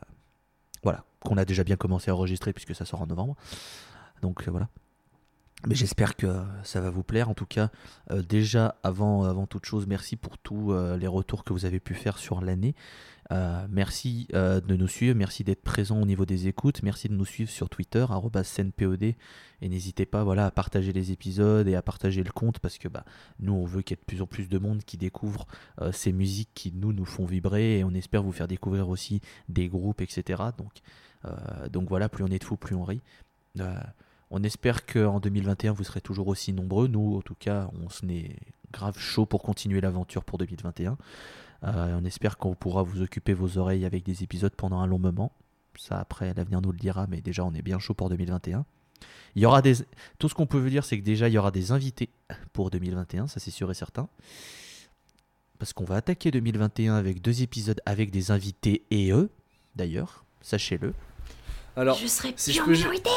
Voilà, 0.83 1.05
qu'on 1.21 1.37
a 1.37 1.45
déjà 1.45 1.63
bien 1.63 1.77
commencé 1.77 2.11
à 2.11 2.15
enregistrer 2.15 2.51
puisque 2.51 2.75
ça 2.75 2.85
sort 2.85 3.01
en 3.01 3.07
novembre. 3.07 3.35
Donc 4.21 4.47
euh, 4.47 4.51
voilà. 4.51 4.69
Mais 5.67 5.75
j'espère 5.75 6.15
que 6.15 6.27
euh, 6.27 6.43
ça 6.63 6.81
va 6.81 6.89
vous 6.89 7.03
plaire. 7.03 7.29
En 7.29 7.33
tout 7.33 7.45
cas, 7.45 7.69
euh, 8.11 8.21
déjà, 8.21 8.75
avant, 8.83 9.23
avant 9.23 9.47
toute 9.47 9.65
chose, 9.65 9.87
merci 9.87 10.15
pour 10.15 10.37
tous 10.37 10.71
euh, 10.73 10.97
les 10.97 11.07
retours 11.07 11.43
que 11.43 11.53
vous 11.53 11.65
avez 11.65 11.79
pu 11.79 11.93
faire 11.93 12.17
sur 12.17 12.41
l'année. 12.41 12.75
Euh, 13.31 13.65
merci 13.69 14.27
euh, 14.33 14.59
de 14.59 14.75
nous 14.75 14.87
suivre, 14.87 15.15
merci 15.15 15.43
d'être 15.43 15.63
présent 15.63 16.01
au 16.01 16.05
niveau 16.05 16.25
des 16.25 16.47
écoutes, 16.47 16.83
merci 16.83 17.07
de 17.07 17.13
nous 17.13 17.25
suivre 17.25 17.49
sur 17.49 17.69
Twitter, 17.69 18.05
@scènepod, 18.43 19.01
et 19.01 19.15
n'hésitez 19.61 20.05
pas 20.05 20.23
voilà, 20.23 20.47
à 20.47 20.51
partager 20.51 20.91
les 20.91 21.11
épisodes 21.11 21.67
et 21.67 21.75
à 21.75 21.81
partager 21.81 22.23
le 22.23 22.31
compte 22.31 22.59
parce 22.59 22.77
que 22.77 22.87
bah, 22.87 23.05
nous, 23.39 23.53
on 23.53 23.65
veut 23.65 23.81
qu'il 23.81 23.95
y 23.95 23.99
ait 23.99 24.01
de 24.01 24.05
plus 24.05 24.21
en 24.21 24.27
plus 24.27 24.49
de 24.49 24.57
monde 24.57 24.83
qui 24.83 24.97
découvre 24.97 25.47
euh, 25.81 25.91
ces 25.91 26.11
musiques 26.11 26.51
qui 26.53 26.73
nous, 26.73 26.91
nous 26.91 27.05
font 27.05 27.25
vibrer 27.25 27.79
et 27.79 27.83
on 27.83 27.93
espère 27.93 28.23
vous 28.23 28.33
faire 28.33 28.47
découvrir 28.47 28.89
aussi 28.89 29.21
des 29.47 29.69
groupes, 29.69 30.01
etc. 30.01 30.43
Donc, 30.57 30.81
euh, 31.25 31.69
donc 31.69 31.87
voilà, 31.87 32.09
plus 32.09 32.23
on 32.23 32.27
est 32.27 32.39
de 32.39 32.43
fous, 32.43 32.57
plus 32.57 32.75
on 32.75 32.83
rit. 32.83 33.01
On 34.35 34.41
espère 34.41 34.87
qu'en 34.87 35.19
2021, 35.19 35.73
vous 35.73 35.83
serez 35.83 36.01
toujours 36.01 36.27
aussi 36.27 36.53
nombreux. 36.53 36.87
Nous, 36.87 37.17
en 37.17 37.21
tout 37.21 37.35
cas, 37.35 37.69
on 37.79 37.87
se 37.89 38.03
est 38.07 38.35
grave 38.71 38.97
chaud 38.97 39.27
pour 39.27 39.43
continuer 39.43 39.79
l'aventure 39.79 40.23
pour 40.23 40.39
2021. 40.39 40.97
Euh, 41.65 41.99
on 42.01 42.03
espère 42.03 42.39
qu'on 42.39 42.55
pourra 42.55 42.81
vous 42.81 43.03
occuper 43.03 43.33
vos 43.33 43.59
oreilles 43.59 43.85
avec 43.85 44.03
des 44.03 44.23
épisodes 44.23 44.55
pendant 44.55 44.79
un 44.79 44.87
long 44.87 44.97
moment. 44.97 45.31
Ça, 45.77 45.99
après, 45.99 46.33
l'avenir 46.33 46.61
nous 46.61 46.71
le 46.71 46.79
dira, 46.79 47.05
mais 47.05 47.21
déjà, 47.21 47.45
on 47.45 47.53
est 47.53 47.61
bien 47.61 47.77
chaud 47.77 47.93
pour 47.93 48.09
2021. 48.09 48.65
Il 49.35 49.43
y 49.43 49.45
aura 49.45 49.61
des... 49.61 49.75
Tout 50.17 50.29
ce 50.29 50.33
qu'on 50.33 50.47
peut 50.47 50.57
vous 50.57 50.69
dire, 50.69 50.83
c'est 50.83 50.97
que 50.97 51.03
déjà, 51.05 51.29
il 51.29 51.33
y 51.33 51.37
aura 51.37 51.51
des 51.51 51.71
invités 51.71 52.09
pour 52.53 52.71
2021, 52.71 53.27
ça 53.27 53.39
c'est 53.39 53.51
sûr 53.51 53.69
et 53.69 53.75
certain. 53.75 54.09
Parce 55.59 55.73
qu'on 55.73 55.85
va 55.85 55.97
attaquer 55.97 56.31
2021 56.31 56.95
avec 56.95 57.21
deux 57.21 57.43
épisodes 57.43 57.81
avec 57.85 58.09
des 58.09 58.31
invités 58.31 58.83
et 58.89 59.11
eux, 59.11 59.29
d'ailleurs, 59.75 60.25
sachez-le. 60.41 60.95
Alors, 61.75 61.97
je 61.97 62.07
serai 62.07 62.33
si 62.35 62.49
plus 62.51 62.53
je 62.57 62.61
en 62.61 62.65
peux- 62.65 62.71
majorité 62.71 63.09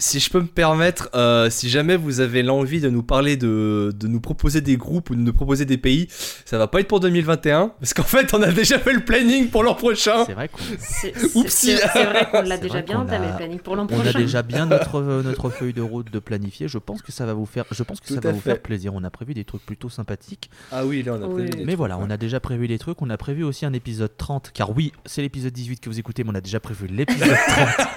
si 0.00 0.18
je 0.18 0.30
peux 0.30 0.40
me 0.40 0.46
permettre, 0.46 1.08
euh, 1.14 1.48
si 1.50 1.68
jamais 1.70 1.96
vous 1.96 2.20
avez 2.20 2.42
l'envie 2.42 2.80
de 2.80 2.88
nous 2.90 3.02
parler 3.02 3.36
de, 3.36 3.92
de 3.94 4.06
nous 4.08 4.20
proposer 4.20 4.60
des 4.60 4.76
groupes 4.76 5.10
ou 5.10 5.14
de 5.14 5.20
nous 5.20 5.32
proposer 5.32 5.64
des 5.66 5.76
pays, 5.76 6.08
ça 6.10 6.58
va 6.58 6.66
pas 6.66 6.80
être 6.80 6.88
pour 6.88 6.98
2021, 7.00 7.68
parce 7.78 7.94
qu'en 7.94 8.02
fait 8.02 8.34
on 8.34 8.42
a 8.42 8.50
déjà 8.50 8.78
fait 8.78 8.92
le 8.94 9.00
planning 9.04 9.48
pour 9.50 9.62
l'an 9.62 9.74
prochain. 9.74 10.24
C'est 10.26 10.32
vrai 10.32 10.48
qu'on 10.48 10.58
C'est 10.78 11.12
vrai 11.94 12.28
qu'on 12.30 12.42
l'a 12.42 12.56
déjà 12.58 12.82
bien 12.82 13.00
entamé 13.00 13.26
a- 13.26 13.30
le 13.30 13.36
planning 13.36 13.58
pour 13.60 13.76
l'an 13.76 13.86
On 13.90 13.94
a 13.94 14.02
prochain. 14.02 14.18
déjà 14.18 14.42
bien 14.42 14.66
notre, 14.66 14.96
euh, 15.00 15.22
notre 15.22 15.50
feuille 15.50 15.72
de 15.74 15.82
route 15.82 16.10
de 16.10 16.18
planifier. 16.18 16.66
Je 16.66 16.78
pense 16.78 17.02
que 17.02 17.12
ça 17.12 17.26
va 17.26 17.34
vous 17.34 17.46
faire, 17.46 17.64
je 17.70 17.82
pense 17.82 18.00
que 18.00 18.08
ça 18.12 18.20
va 18.20 18.32
vous 18.32 18.40
faire 18.40 18.60
plaisir. 18.60 18.94
On 18.94 19.04
a 19.04 19.10
prévu 19.10 19.34
des 19.34 19.44
trucs 19.44 19.64
plutôt 19.66 19.88
sympathiques. 19.90 20.50
Ah 20.72 20.86
oui, 20.86 21.02
là 21.02 21.12
on 21.18 21.22
a 21.22 21.26
Oui. 21.26 21.34
prévu 21.34 21.50
des 21.50 21.58
Mais 21.58 21.64
trucs, 21.66 21.76
voilà, 21.76 21.98
ouais. 21.98 22.04
on 22.06 22.10
a 22.10 22.16
déjà 22.16 22.40
prévu 22.40 22.66
des 22.68 22.78
trucs. 22.78 23.02
On 23.02 23.10
a 23.10 23.16
prévu 23.18 23.44
aussi 23.44 23.66
un 23.66 23.72
épisode 23.74 24.16
30. 24.16 24.50
Car 24.54 24.74
oui, 24.74 24.92
c'est 25.04 25.22
l'épisode 25.22 25.52
18 25.52 25.80
que 25.80 25.90
vous 25.90 25.98
écoutez, 25.98 26.24
mais 26.24 26.30
on 26.30 26.34
a 26.34 26.40
déjà 26.40 26.58
prévu 26.60 26.86
l'épisode 26.86 27.36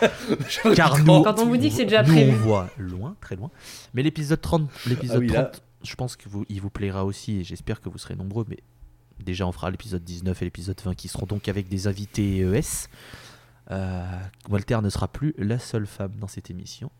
30. 0.01 0.75
car 0.75 0.99
nous, 0.99 1.21
Quand 1.23 1.39
on 1.39 1.45
vous 1.45 1.57
dit 1.57 1.69
que 1.69 1.75
c'est 1.75 1.85
déjà 2.01 2.25
nous, 2.25 2.31
on 2.31 2.35
voit 2.37 2.69
loin, 2.77 3.15
très 3.21 3.35
loin. 3.35 3.51
Mais 3.93 4.03
l'épisode 4.03 4.41
30, 4.41 4.69
l'épisode 4.87 5.17
Ah 5.17 5.19
oui, 5.19 5.27
là. 5.27 5.43
30, 5.45 5.63
je 5.83 5.95
pense 5.95 6.15
que 6.15 6.29
vous, 6.29 6.45
il 6.49 6.61
vous 6.61 6.69
plaira 6.69 7.05
aussi 7.05 7.39
et 7.39 7.43
j'espère 7.43 7.81
que 7.81 7.89
vous 7.89 7.97
serez 7.97 8.15
nombreux. 8.15 8.45
Mais 8.47 8.59
déjà, 9.23 9.45
on 9.47 9.51
fera 9.51 9.69
l'épisode 9.71 10.03
19 10.03 10.41
et 10.41 10.45
l'épisode 10.45 10.79
20 10.83 10.95
qui 10.95 11.07
seront 11.07 11.25
donc 11.25 11.47
avec 11.47 11.67
des 11.67 11.87
invités 11.87 12.39
ES. 12.39 12.87
Euh, 13.71 14.03
Walter 14.49 14.79
ne 14.81 14.89
sera 14.89 15.07
plus 15.07 15.33
la 15.37 15.59
seule 15.59 15.87
femme 15.87 16.13
dans 16.19 16.27
cette 16.27 16.49
émission. 16.49 16.91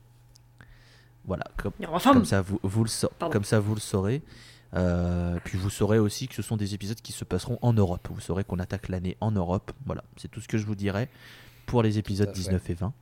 Voilà, 1.25 1.45
comme, 1.57 2.25
ça, 2.25 2.41
vous, 2.41 2.59
vous 2.63 2.83
le, 2.83 2.89
sa- 2.89 3.07
Pardon. 3.07 3.31
comme 3.31 3.43
ça, 3.45 3.59
vous 3.59 3.75
le 3.75 3.79
saurez. 3.79 4.21
Euh, 4.75 5.37
puis 5.45 5.57
vous 5.57 5.69
saurez 5.69 5.99
aussi 5.99 6.27
que 6.27 6.35
ce 6.35 6.41
sont 6.41 6.57
des 6.57 6.73
épisodes 6.73 6.99
qui 6.99 7.13
se 7.13 7.23
passeront 7.23 7.59
en 7.61 7.71
Europe. 7.73 8.09
Vous 8.11 8.19
saurez 8.19 8.43
qu'on 8.43 8.59
attaque 8.59 8.89
l'année 8.89 9.15
en 9.21 9.31
Europe. 9.31 9.71
Voilà, 9.85 10.03
c'est 10.17 10.29
tout 10.29 10.41
ce 10.41 10.47
que 10.47 10.57
je 10.57 10.65
vous 10.65 10.75
dirai 10.75 11.07
pour 11.65 11.81
les 11.83 11.97
épisodes 11.97 12.27
à 12.27 12.33
fait. 12.33 12.39
19 12.39 12.69
et 12.69 12.73
20. 12.73 12.93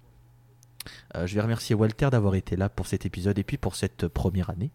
Euh, 1.15 1.27
je 1.27 1.35
vais 1.35 1.41
remercier 1.41 1.75
Walter 1.75 2.09
d'avoir 2.11 2.35
été 2.35 2.55
là 2.55 2.69
pour 2.69 2.87
cet 2.87 3.05
épisode 3.05 3.37
et 3.37 3.43
puis 3.43 3.57
pour 3.57 3.75
cette 3.75 4.07
première 4.07 4.49
année. 4.49 4.71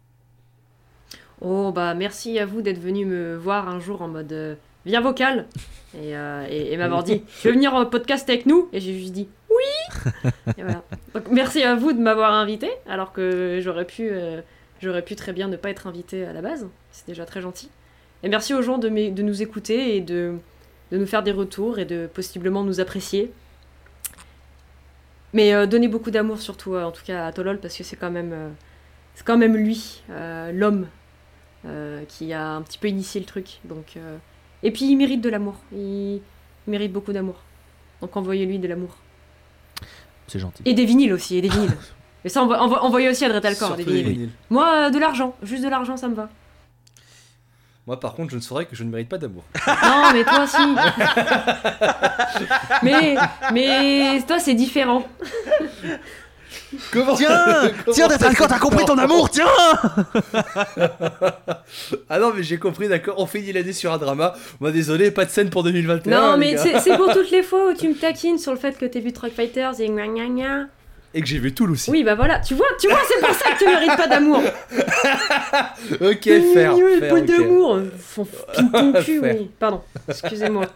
Oh 1.41 1.73
bah 1.73 1.95
merci 1.95 2.39
à 2.39 2.47
vous 2.47 2.63
d'être 2.63 2.81
venu 2.81 3.05
me 3.05 3.37
voir 3.37 3.69
un 3.69 3.79
jour 3.79 4.01
en 4.01 4.09
mode 4.09 4.33
euh, 4.33 4.55
viens 4.87 5.03
vocal 5.03 5.47
et, 5.95 6.17
euh, 6.17 6.47
et, 6.49 6.73
et 6.73 6.77
m'avoir 6.79 7.05
dit 7.05 7.23
tu 7.41 7.49
veux 7.49 7.55
venir 7.55 7.75
en 7.75 7.85
podcast 7.87 8.29
avec 8.29 8.47
nous? 8.47 8.69
Et 8.73 8.81
j'ai 8.81 8.99
juste 8.99 9.13
dit 9.13 9.29
oui 9.51 10.31
et 10.57 10.63
voilà. 10.63 10.83
Donc 11.15 11.25
merci 11.31 11.63
à 11.63 11.75
vous 11.75 11.93
de 11.93 12.01
m'avoir 12.01 12.33
invité 12.33 12.71
alors 12.89 13.13
que 13.13 13.61
j'aurais 13.63 13.85
pu 13.85 14.09
euh, 14.11 14.41
J'aurais 14.83 15.03
pu 15.03 15.17
très 15.17 15.33
bien 15.33 15.49
ne 15.49 15.57
pas 15.57 15.71
être 15.71 15.87
invité 15.87 16.25
à 16.25 16.33
la 16.33 16.43
base, 16.43 16.67
c'est 16.93 17.07
déjà 17.07 17.25
très 17.25 17.41
gentil. 17.41 17.71
Et 18.23 18.29
merci 18.29 18.53
aux 18.53 18.63
gens 18.63 18.79
de, 18.79 18.89
nous 18.89 19.43
écouter 19.43 19.97
et 19.97 20.01
de, 20.01 20.35
de 20.91 20.99
nous 20.99 21.07
faire 21.07 21.23
des 21.23 21.33
retours 21.33 21.79
et 21.79 21.85
de 21.85 22.09
possiblement 22.13 22.63
nous 22.63 22.81
apprécier. 22.81 23.33
Mais 25.37 25.53
euh, 25.53 25.67
donnez 25.67 25.87
beaucoup 25.89 26.11
d'amour 26.11 26.41
surtout, 26.41 26.75
euh, 26.75 26.85
en 26.85 26.93
tout 26.93 27.03
cas 27.05 27.27
à 27.27 27.33
Tolol, 27.33 27.59
parce 27.61 27.77
que 27.77 27.85
c'est 27.85 27.97
quand 27.97 28.11
même, 28.11 28.33
euh, 28.33 28.49
c'est 29.15 29.25
quand 29.27 29.37
même 29.37 29.55
lui, 29.55 30.03
euh, 30.11 30.51
l'homme, 30.51 30.87
euh, 31.67 32.03
qui 32.09 32.33
a 32.33 32.53
un 32.53 32.63
petit 32.63 32.79
peu 32.79 32.89
initié 32.89 33.21
le 33.21 33.27
truc. 33.27 33.59
Donc, 33.65 33.89
euh, 33.99 34.17
Et 34.63 34.71
puis 34.71 34.87
il 34.91 34.97
mérite 34.97 35.21
de 35.21 35.29
l'amour, 35.29 35.57
il, 35.73 36.15
il 36.17 36.21
mérite 36.67 36.93
beaucoup 36.93 37.13
d'amour. 37.13 37.37
Donc 38.01 38.17
envoyez-lui 38.17 38.59
de 38.59 38.67
l'amour. 38.67 38.97
C'est 40.27 40.39
gentil. 40.39 40.63
Et 40.65 40.73
des 40.75 40.85
vinyles 40.87 41.13
aussi, 41.13 41.37
et 41.37 41.43
des 41.43 41.49
vinyles. 41.51 41.77
Et 42.25 42.29
ça, 42.29 42.43
envo- 42.43 42.57
envo- 42.57 42.79
envoyez 42.81 43.09
aussi 43.09 43.25
à 43.25 43.29
Dretalcor, 43.29 43.77
des 43.77 43.85
vinyles. 43.85 44.09
vinyles. 44.09 44.31
Moi, 44.51 44.87
euh, 44.87 44.91
de 44.91 44.99
l'argent, 44.99 45.37
juste 45.43 45.63
de 45.63 45.69
l'argent, 45.69 45.97
ça 45.97 46.09
me 46.09 46.15
va. 46.15 46.29
Moi, 47.87 48.01
par 48.01 48.15
contre, 48.15 48.31
je 48.31 48.37
ne 48.37 48.41
saurais 48.41 48.67
que 48.67 48.75
je 48.75 48.83
ne 48.83 48.91
mérite 48.91 49.09
pas 49.09 49.19
d'amour. 49.19 49.45
Non, 49.67 50.13
mais 50.13 50.25
toi 50.25 50.43
aussi. 50.43 50.57
mais, 52.83 53.15
mais 53.53 54.21
toi, 54.27 54.41
c'est 54.41 54.55
différent. 54.55 55.07
Comment 56.93 57.15
Tiens 57.15 57.71
Tiens, 57.93 58.09
Dretalcor, 58.09 58.49
t'as 58.49 58.59
compris 58.59 58.85
ton 58.85 58.99
amour, 58.99 59.31
tiens 59.31 59.47
Ah 62.09 62.19
non, 62.19 62.33
mais 62.35 62.43
j'ai 62.43 62.59
compris, 62.59 62.89
d'accord. 62.89 63.15
On 63.19 63.27
finit 63.27 63.53
l'année 63.53 63.73
sur 63.73 63.93
un 63.93 63.99
drama. 63.99 64.35
Moi, 64.61 64.73
désolé, 64.73 65.13
pas 65.13 65.25
de 65.25 65.31
scène 65.31 65.51
pour 65.51 65.63
2021. 65.63 66.21
Non, 66.21 66.37
mais 66.37 66.57
c'est 66.57 66.81
c'est 66.81 66.97
pour 66.97 67.13
toutes 67.13 67.31
les 67.31 67.45
fois 67.45 67.71
où 67.71 67.75
tu 67.75 67.89
me 67.89 67.95
taquines 67.95 68.39
sur 68.39 68.51
le 68.53 68.59
fait 68.59 68.77
que 68.77 68.87
t'as 68.87 68.99
vu 69.01 69.13
Truck 69.13 69.33
Fighters 69.33 69.81
et 69.81 69.89
gna 69.89 70.09
gna 70.09 70.27
gna. 70.27 70.67
Et 71.17 71.23
que 71.23 71.27
j'ai 71.27 71.39
vu 71.39 71.55
Toul 71.55 71.71
aussi. 71.71 71.91
Oui, 71.91 72.05
bah 72.05 72.15
voilà, 72.15 72.41
tu 72.41 72.55
vois, 72.55 72.67
tu 72.79 72.89
vois, 72.89 72.99
c'est 73.09 73.19
pour 73.25 73.35
ça 73.35 73.51
que 73.53 73.59
tu 73.59 73.65
mérites 73.65 73.97
pas 73.97 74.07
d'amour. 74.07 74.43
Ok, 76.01 76.25
faire. 76.25 76.75
Faire, 76.77 77.09
pas 77.09 77.21
d'amour. 77.23 77.79
Font 77.99 78.27
pine 78.55 78.71
ton 78.71 78.93
cul, 79.03 79.21
oui. 79.21 79.51
Pardon, 79.59 79.81
excusez-moi. 80.09 80.67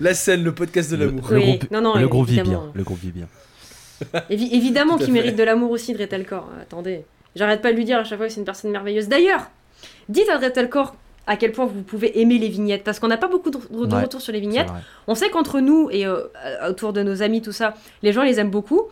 La 0.00 0.14
scène, 0.14 0.42
le 0.42 0.52
podcast 0.52 0.90
de 0.90 0.96
Le- 0.96 1.06
l'amour. 1.06 1.26
Le 1.30 1.36
Oui, 1.36 1.58
groupe, 1.58 1.70
non, 1.70 1.80
non, 1.80 1.96
le 1.96 2.08
groupe 2.08 2.26
vit 2.26 2.38
évidemment. 2.40 2.62
bien. 2.62 2.72
Le 2.74 2.82
groupe 2.82 2.98
vit 2.98 3.12
bien. 3.12 3.28
Évi- 4.30 4.52
évidemment 4.54 4.96
qu'il 4.98 5.12
mérite 5.12 5.36
de 5.36 5.42
l'amour 5.44 5.70
aussi, 5.70 5.92
Dretelcore. 5.92 6.48
Attendez, 6.60 7.04
j'arrête 7.36 7.62
pas 7.62 7.70
de 7.72 7.76
lui 7.76 7.84
dire 7.84 7.98
à 7.98 8.04
chaque 8.04 8.18
fois 8.18 8.26
que 8.26 8.32
c'est 8.32 8.40
une 8.40 8.44
personne 8.46 8.70
merveilleuse. 8.70 9.08
D'ailleurs, 9.08 9.50
dites 10.08 10.28
à 10.28 10.38
Dretelcore 10.38 10.96
à 11.28 11.36
quel 11.36 11.52
point 11.52 11.66
vous 11.66 11.82
pouvez 11.82 12.20
aimer 12.20 12.38
les 12.38 12.48
vignettes, 12.48 12.82
parce 12.82 12.98
qu'on 12.98 13.06
n'a 13.06 13.18
pas 13.18 13.28
beaucoup 13.28 13.50
de, 13.50 13.58
de 13.58 13.94
Ouais, 13.94 14.02
retours 14.02 14.22
sur 14.22 14.32
les 14.32 14.40
vignettes. 14.40 14.70
On 15.06 15.14
sait 15.14 15.28
qu'entre 15.28 15.60
nous 15.60 15.90
et 15.90 16.06
euh, 16.06 16.22
euh, 16.44 16.70
autour 16.70 16.94
de 16.94 17.02
nos 17.02 17.22
amis, 17.22 17.42
tout 17.42 17.52
ça, 17.52 17.74
les 18.02 18.12
gens 18.12 18.22
les 18.22 18.40
aiment 18.40 18.50
beaucoup, 18.50 18.84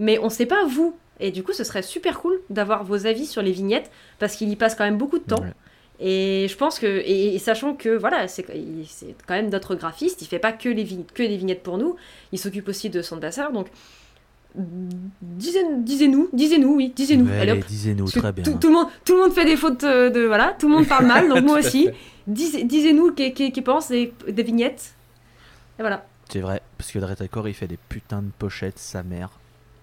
mais 0.00 0.18
on 0.18 0.28
sait 0.28 0.44
pas 0.44 0.64
vous. 0.64 0.96
Et 1.20 1.30
du 1.30 1.44
coup, 1.44 1.52
ce 1.52 1.62
serait 1.62 1.82
super 1.82 2.18
cool 2.18 2.40
d'avoir 2.50 2.82
vos 2.82 3.06
avis 3.06 3.26
sur 3.26 3.42
les 3.42 3.52
vignettes, 3.52 3.92
parce 4.18 4.34
qu'il 4.34 4.50
y 4.50 4.56
passe 4.56 4.74
quand 4.74 4.84
même 4.84 4.98
beaucoup 4.98 5.18
de 5.18 5.24
temps. 5.24 5.40
Ouais. 5.40 5.52
Et 6.00 6.48
je 6.48 6.56
pense 6.56 6.80
que, 6.80 6.86
et, 6.86 7.36
et 7.36 7.38
sachant 7.38 7.74
que 7.74 7.90
voilà, 7.90 8.26
c'est 8.26 8.42
quand 8.42 9.34
même 9.34 9.48
notre 9.48 9.76
graphiste, 9.76 10.20
il 10.20 10.26
fait 10.26 10.40
pas 10.40 10.50
que, 10.52 10.68
les 10.68 10.84
que 11.14 11.22
des 11.22 11.36
vignettes 11.36 11.62
pour 11.62 11.78
nous, 11.78 11.94
il 12.32 12.40
s'occupe 12.40 12.66
aussi 12.68 12.90
de 12.90 13.00
son 13.02 13.18
bassin, 13.18 13.50
donc 13.52 13.68
disez- 14.56 15.82
disez-nous, 15.82 16.28
disez-nous, 16.32 16.74
oui, 16.76 16.92
disez-nous. 16.94 17.28
Disez-nous, 17.68 18.06
très 18.10 18.32
bien. 18.32 18.44
Tout, 18.44 18.54
tout 18.54 18.68
le 18.68 18.74
monde, 18.74 18.86
tout 19.04 19.14
le 19.14 19.20
monde 19.22 19.32
fait 19.32 19.44
des 19.44 19.56
fautes 19.56 19.84
euh, 19.84 20.10
de, 20.10 20.20
voilà, 20.26 20.54
tout 20.58 20.68
le 20.68 20.74
monde 20.74 20.86
parle 20.88 21.06
mal, 21.06 21.28
donc 21.28 21.42
moi 21.44 21.58
aussi. 21.58 21.86
fait. 21.86 21.94
Dis- 22.26 22.64
Disez-nous 22.64 23.12
qui, 23.12 23.32
qui, 23.34 23.52
qui 23.52 23.62
pense 23.62 23.88
des, 23.88 24.12
des 24.28 24.42
vignettes. 24.42 24.94
Et 25.78 25.82
voilà. 25.82 26.06
C'est 26.28 26.40
vrai, 26.40 26.62
parce 26.78 26.90
que 26.90 26.98
Dretalcor, 26.98 27.48
il 27.48 27.54
fait 27.54 27.66
des 27.66 27.76
putains 27.88 28.22
de 28.22 28.30
pochettes, 28.38 28.78
sa 28.78 29.02
mère. 29.02 29.30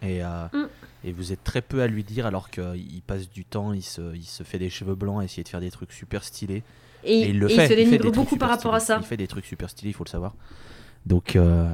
Et, 0.02 0.24
euh, 0.24 0.46
Mm. 0.52 0.68
et 1.04 1.12
vous 1.12 1.32
êtes 1.32 1.44
très 1.44 1.62
peu 1.62 1.82
à 1.84 1.88
lui 1.88 2.04
dire, 2.04 2.26
alors 2.26 2.50
qu'il 2.50 3.02
passe 3.06 3.30
du 3.30 3.46
temps, 3.46 3.74
il 3.74 3.84
se, 3.84 4.16
il 4.16 4.24
se 4.24 4.42
fait 4.44 4.58
des 4.58 4.70
cheveux 4.72 4.96
blancs, 4.96 5.22
à 5.22 5.24
essayer 5.26 5.44
de 5.44 5.50
faire 5.50 5.60
des 5.60 5.70
trucs 5.70 5.92
super 5.92 6.24
stylés. 6.24 6.64
Et, 7.04 7.22
Et 7.22 7.30
il 7.30 7.40
le 7.40 7.52
et 7.52 7.56
fait. 7.56 7.68
se 7.68 7.74
il 7.74 7.76
fait 7.76 7.76
des 7.92 7.98
dénigre 7.98 8.12
beaucoup 8.12 8.38
par 8.38 8.50
rapport 8.50 8.74
à 8.74 8.80
ça. 8.80 8.98
Il 9.02 9.06
fait 9.06 9.18
des 9.18 9.28
trucs 9.28 9.46
super 9.46 9.70
stylés, 9.70 9.92
il 9.92 9.94
faut 9.94 10.04
le 10.04 10.10
savoir. 10.10 10.34
Donc, 11.06 11.36
euh, 11.36 11.68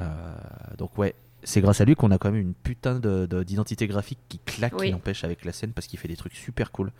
donc 0.78 0.98
ouais, 0.98 1.16
c'est 1.48 1.62
grâce 1.62 1.80
à 1.82 1.86
lui 1.86 1.95
qu'on 1.95 2.12
a 2.12 2.18
quand 2.18 2.32
même 2.32 2.41
une 2.41 2.54
putain 2.54 3.00
de- 3.00 3.26
de- 3.26 3.43
d'identité 3.43 3.88
graphique 3.88 4.20
qui 4.28 4.39
claque, 4.39 4.74
Oui. 4.78 4.88
qui 4.88 4.91
n'empêche 4.91 5.24
avec 5.24 5.45
la 5.45 5.54
scène, 5.54 5.72
parce 5.72 5.88
qu'il 5.88 5.98
fait 5.98 6.08
des 6.10 6.18
trucs 6.18 6.36
super 6.36 6.72
cool. 6.72 6.91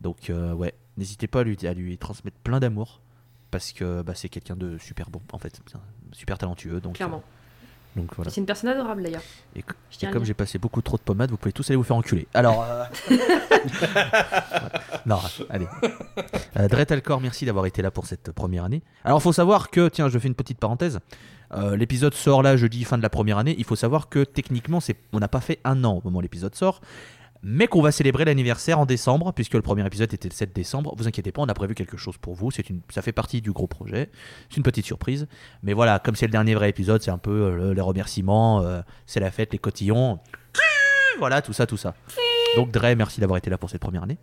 Donc 0.00 0.30
euh, 0.30 0.52
ouais, 0.52 0.74
n'hésitez 0.96 1.26
pas 1.26 1.40
à 1.40 1.44
lui, 1.44 1.56
à 1.66 1.74
lui 1.74 1.98
transmettre 1.98 2.36
plein 2.38 2.60
d'amour, 2.60 3.00
parce 3.50 3.72
que 3.72 4.02
bah, 4.02 4.12
c'est 4.14 4.28
quelqu'un 4.28 4.56
de 4.56 4.78
super 4.78 5.10
bon, 5.10 5.20
en 5.32 5.38
fait, 5.38 5.60
super 6.12 6.38
talentueux. 6.38 6.80
Donc, 6.80 6.94
Clairement. 6.96 7.22
euh, 7.96 8.00
donc 8.00 8.14
voilà. 8.16 8.30
C'est 8.30 8.40
une 8.40 8.46
personne 8.46 8.70
adorable 8.70 9.02
d'ailleurs. 9.02 9.22
Et, 9.56 9.62
comme 10.12 10.24
j'ai 10.24 10.34
passé 10.34 10.58
beaucoup 10.58 10.82
trop 10.82 10.96
de 10.96 11.02
pommade, 11.02 11.30
vous 11.30 11.36
pouvez 11.36 11.52
tous 11.52 11.68
aller 11.70 11.76
vous 11.76 11.82
faire 11.84 11.96
enculer. 11.96 12.26
Alors. 12.34 12.62
euh, 12.64 12.84
non, 15.06 15.18
allez. 15.50 15.66
Euh, 16.58 16.68
Dretalcor, 16.68 17.20
merci 17.20 17.44
d'avoir 17.46 17.66
été 17.66 17.82
là 17.82 17.90
pour 17.90 18.06
cette 18.06 18.32
première 18.32 18.64
année. 18.64 18.82
Alors, 19.04 19.22
faut 19.22 19.32
savoir 19.32 19.70
que, 19.70 19.88
tiens, 19.88 20.08
je 20.08 20.18
fais 20.18 20.28
une 20.28 20.34
petite 20.34 20.58
parenthèse. 20.58 21.00
Euh, 21.54 21.76
l'épisode 21.76 22.14
sort 22.14 22.42
là 22.42 22.56
jeudi, 22.56 22.84
fin 22.84 22.98
de 22.98 23.02
la 23.02 23.10
première 23.10 23.38
année. 23.38 23.54
Il 23.58 23.64
faut 23.64 23.76
savoir 23.76 24.08
que 24.08 24.24
techniquement, 24.24 24.80
c'est, 24.80 24.96
on 25.12 25.18
n'a 25.18 25.28
pas 25.28 25.40
fait 25.40 25.60
un 25.64 25.84
an 25.84 25.98
au 25.98 26.00
moment 26.04 26.18
où 26.18 26.22
l'épisode 26.22 26.54
sort. 26.54 26.80
Mais 27.46 27.66
qu'on 27.66 27.82
va 27.82 27.92
célébrer 27.92 28.24
l'anniversaire 28.24 28.78
en 28.78 28.86
décembre, 28.86 29.32
puisque 29.32 29.52
le 29.52 29.60
premier 29.60 29.86
épisode 29.86 30.12
était 30.14 30.28
le 30.28 30.34
7 30.34 30.54
décembre. 30.54 30.94
Vous 30.96 31.06
inquiétez 31.06 31.30
pas, 31.30 31.42
on 31.42 31.46
a 31.46 31.52
prévu 31.52 31.74
quelque 31.74 31.98
chose 31.98 32.16
pour 32.16 32.34
vous. 32.34 32.50
C'est 32.50 32.70
une, 32.70 32.80
ça 32.88 33.02
fait 33.02 33.12
partie 33.12 33.42
du 33.42 33.52
gros 33.52 33.66
projet. 33.66 34.10
C'est 34.48 34.56
une 34.56 34.62
petite 34.62 34.86
surprise. 34.86 35.26
Mais 35.62 35.74
voilà, 35.74 35.98
comme 35.98 36.16
c'est 36.16 36.26
le 36.26 36.32
dernier 36.32 36.54
vrai 36.54 36.70
épisode, 36.70 37.02
c'est 37.02 37.10
un 37.10 37.18
peu 37.18 37.30
euh, 37.30 37.74
les 37.74 37.82
remerciements, 37.82 38.62
euh, 38.62 38.80
c'est 39.04 39.20
la 39.20 39.30
fête, 39.30 39.52
les 39.52 39.58
cotillons. 39.58 40.20
Voilà, 41.18 41.42
tout 41.42 41.52
ça, 41.52 41.66
tout 41.66 41.76
ça. 41.76 41.94
Donc 42.56 42.70
Dre, 42.70 42.94
merci 42.96 43.20
d'avoir 43.20 43.36
été 43.36 43.50
là 43.50 43.58
pour 43.58 43.68
cette 43.68 43.80
première 43.80 44.04
année. 44.04 44.18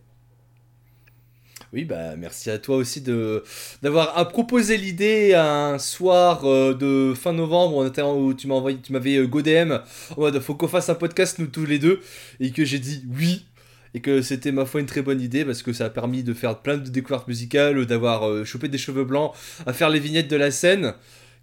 Oui, 1.74 1.86
bah 1.86 2.18
merci 2.18 2.50
à 2.50 2.58
toi 2.58 2.76
aussi 2.76 3.00
de 3.00 3.44
d'avoir 3.82 4.18
à 4.18 4.28
proposé 4.28 4.76
l'idée 4.76 5.34
un 5.36 5.80
soir 5.80 6.44
euh, 6.44 6.74
de 6.74 7.14
fin 7.14 7.32
novembre 7.32 7.90
en- 8.02 8.16
où 8.18 8.34
tu 8.34 8.48
m'as 8.48 8.56
envoyé, 8.56 8.78
tu 8.84 8.92
m'avais 8.92 9.16
euh, 9.16 9.26
go 9.26 9.42
DM 9.42 9.72
en 10.18 10.20
mode 10.20 10.40
faut 10.42 10.54
qu'on 10.56 10.68
fasse 10.68 10.90
un 10.90 10.96
podcast 10.96 11.40
nous 11.40 11.48
tous 11.48 11.66
les 11.66 11.80
deux 11.80 12.02
et 12.42 12.52
que 12.52 12.66
j'ai 12.66 12.80
dit 12.80 13.06
oui 13.18 13.46
et 13.94 14.02
que 14.02 14.22
c'était 14.22 14.52
ma 14.52 14.66
foi 14.66 14.82
une 14.82 14.86
très 14.86 15.02
bonne 15.02 15.22
idée 15.22 15.46
parce 15.46 15.64
que 15.64 15.72
ça 15.72 15.86
a 15.86 15.90
permis 15.90 16.24
de 16.24 16.34
faire 16.34 16.60
plein 16.60 16.78
de 16.78 16.90
découvertes 16.90 17.28
musicales, 17.30 17.86
d'avoir 17.86 18.28
euh, 18.28 18.44
chopé 18.44 18.68
des 18.68 18.78
cheveux 18.78 19.04
blancs, 19.06 19.32
à 19.66 19.72
faire 19.74 19.90
les 19.90 20.00
vignettes 20.00 20.30
de 20.30 20.36
la 20.38 20.52
scène. 20.52 20.94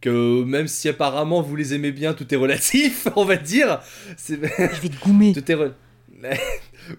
Que 0.01 0.45
même 0.45 0.69
si 0.69 0.89
apparemment 0.89 1.43
vous 1.43 1.57
les 1.57 1.75
aimez 1.75 1.91
bien, 1.91 2.15
tout 2.15 2.33
est 2.33 2.37
relatif, 2.37 3.09
on 3.17 3.25
va 3.25 3.35
dire. 3.37 3.81
C'est... 4.17 4.37
Je 4.37 4.81
vais 4.81 4.89
te 4.91 5.03
goumer. 5.05 5.33
Tout 5.35 5.51
est 5.51 5.55
re- 5.57 5.73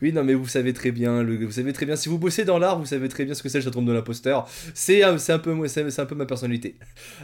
oui, 0.01 0.11
non, 0.13 0.23
mais 0.23 0.33
vous 0.33 0.47
savez 0.47 0.73
très 0.73 0.91
bien, 0.91 1.23
vous 1.23 1.51
savez 1.51 1.73
très 1.73 1.85
bien, 1.85 1.95
si 1.95 2.09
vous 2.09 2.17
bossez 2.19 2.45
dans 2.45 2.59
l'art, 2.59 2.79
vous 2.79 2.85
savez 2.85 3.09
très 3.09 3.25
bien 3.25 3.33
ce 3.33 3.43
que 3.43 3.49
c'est 3.49 3.59
le 3.59 3.63
syndrome 3.63 3.85
de 3.85 3.93
l'imposteur. 3.93 4.47
C'est 4.73 5.03
un, 5.03 5.15
un, 5.15 5.39
peu, 5.39 5.51
un 5.51 6.05
peu 6.05 6.15
ma 6.15 6.25
personnalité. 6.25 6.75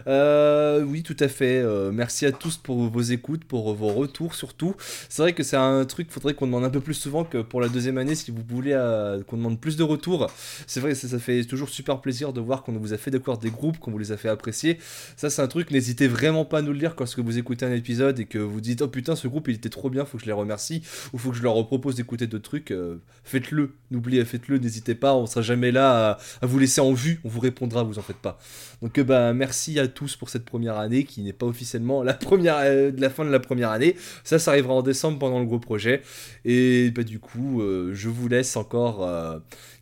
Euh, 0.07 0.83
oui, 0.83 1.03
tout 1.03 1.17
à 1.19 1.27
fait. 1.27 1.59
euh, 1.59 1.91
merci 1.91 2.25
à 2.25 2.31
tous 2.31 2.57
pour 2.57 2.77
vos 2.89 3.01
écoutes, 3.01 3.45
pour 3.45 3.73
vos 3.73 3.87
retours 3.89 4.35
surtout. 4.35 4.75
C'est 5.09 5.21
vrai 5.21 5.33
que 5.33 5.43
c'est 5.43 5.57
un 5.57 5.85
truc, 5.85 6.11
faudrait 6.11 6.33
qu'on 6.33 6.45
demande 6.47 6.63
un 6.63 6.69
peu 6.69 6.79
plus 6.81 6.93
souvent 6.93 7.23
que 7.23 7.41
pour 7.41 7.61
la 7.61 7.67
deuxième 7.69 7.97
année, 7.97 8.15
si 8.15 8.31
vous 8.31 8.43
voulez 8.47 8.73
euh, 8.73 9.21
qu'on 9.23 9.37
demande 9.37 9.59
plus 9.59 9.77
de 9.77 9.83
retours. 9.83 10.29
C'est 10.67 10.79
vrai 10.79 10.91
que 10.91 10.97
ça, 10.97 11.07
ça 11.07 11.19
fait 11.19 11.43
toujours 11.43 11.69
super 11.69 12.01
plaisir 12.01 12.33
de 12.33 12.41
voir 12.41 12.63
qu'on 12.63 12.73
vous 12.73 12.93
a 12.93 12.97
fait 12.97 13.11
découvrir 13.11 13.37
des 13.37 13.51
groupes, 13.51 13.79
qu'on 13.79 13.91
vous 13.91 13.99
les 13.99 14.11
a 14.11 14.17
fait 14.17 14.29
apprécier. 14.29 14.77
Ça, 15.17 15.29
c'est 15.29 15.41
un 15.41 15.47
truc, 15.47 15.71
n'hésitez 15.71 16.07
vraiment 16.07 16.45
pas 16.45 16.59
à 16.59 16.61
nous 16.61 16.73
le 16.73 16.79
dire 16.79 16.95
lorsque 16.97 17.19
vous 17.19 17.37
écoutez 17.37 17.65
un 17.65 17.73
épisode 17.73 18.19
et 18.19 18.25
que 18.25 18.37
vous 18.37 18.61
dites 18.61 18.81
Oh 18.81 18.87
putain, 18.87 19.15
ce 19.15 19.27
groupe 19.27 19.47
il 19.47 19.55
était 19.55 19.69
trop 19.69 19.89
bien, 19.89 20.05
faut 20.05 20.17
que 20.17 20.23
je 20.23 20.27
les 20.27 20.33
remercie, 20.33 20.81
ou 21.13 21.17
faut 21.17 21.31
que 21.31 21.37
je 21.37 21.43
leur 21.43 21.65
propose 21.67 21.95
d'écouter 21.95 22.27
d'autres 22.27 22.43
trucs. 22.43 22.54
Euh, 22.71 23.01
faites-le, 23.23 23.73
n'oubliez, 23.91 24.23
faites-le, 24.25 24.57
n'hésitez 24.57 24.95
pas, 24.95 25.15
on 25.15 25.25
sera 25.25 25.41
jamais 25.41 25.71
là 25.71 26.19
à, 26.41 26.45
vous 26.45 26.59
laisser 26.59 26.81
en 26.81 26.93
vue, 26.93 27.19
on 27.23 27.29
vous 27.29 27.39
répondra, 27.39 27.83
vous 27.83 27.99
en 27.99 28.01
faites 28.01 28.17
pas. 28.17 28.39
Donc, 28.81 28.97
euh, 28.97 29.03
bah, 29.03 29.33
merci 29.33 29.79
à 29.79 29.87
tous 29.87 30.15
pour 30.15 30.29
cette 30.29 30.45
première 30.45 30.77
année 30.77 31.03
qui 31.03 31.21
n'est 31.21 31.33
pas 31.33 31.45
officiellement 31.45 32.03
la 32.03 32.13
première 32.13 32.57
euh, 32.59 32.91
la 32.97 33.09
fin 33.09 33.25
de 33.25 33.29
la 33.29 33.39
première 33.39 33.71
année. 33.71 33.95
Ça, 34.23 34.39
ça 34.39 34.51
arrivera 34.51 34.73
en 34.73 34.81
décembre 34.81 35.19
pendant 35.19 35.39
le 35.39 35.45
gros 35.45 35.59
projet. 35.59 36.01
Et 36.43 36.91
bah, 36.91 37.03
du 37.03 37.19
coup, 37.19 37.61
je 37.93 38.09
vous 38.09 38.27
laisse 38.27 38.55
encore 38.55 39.07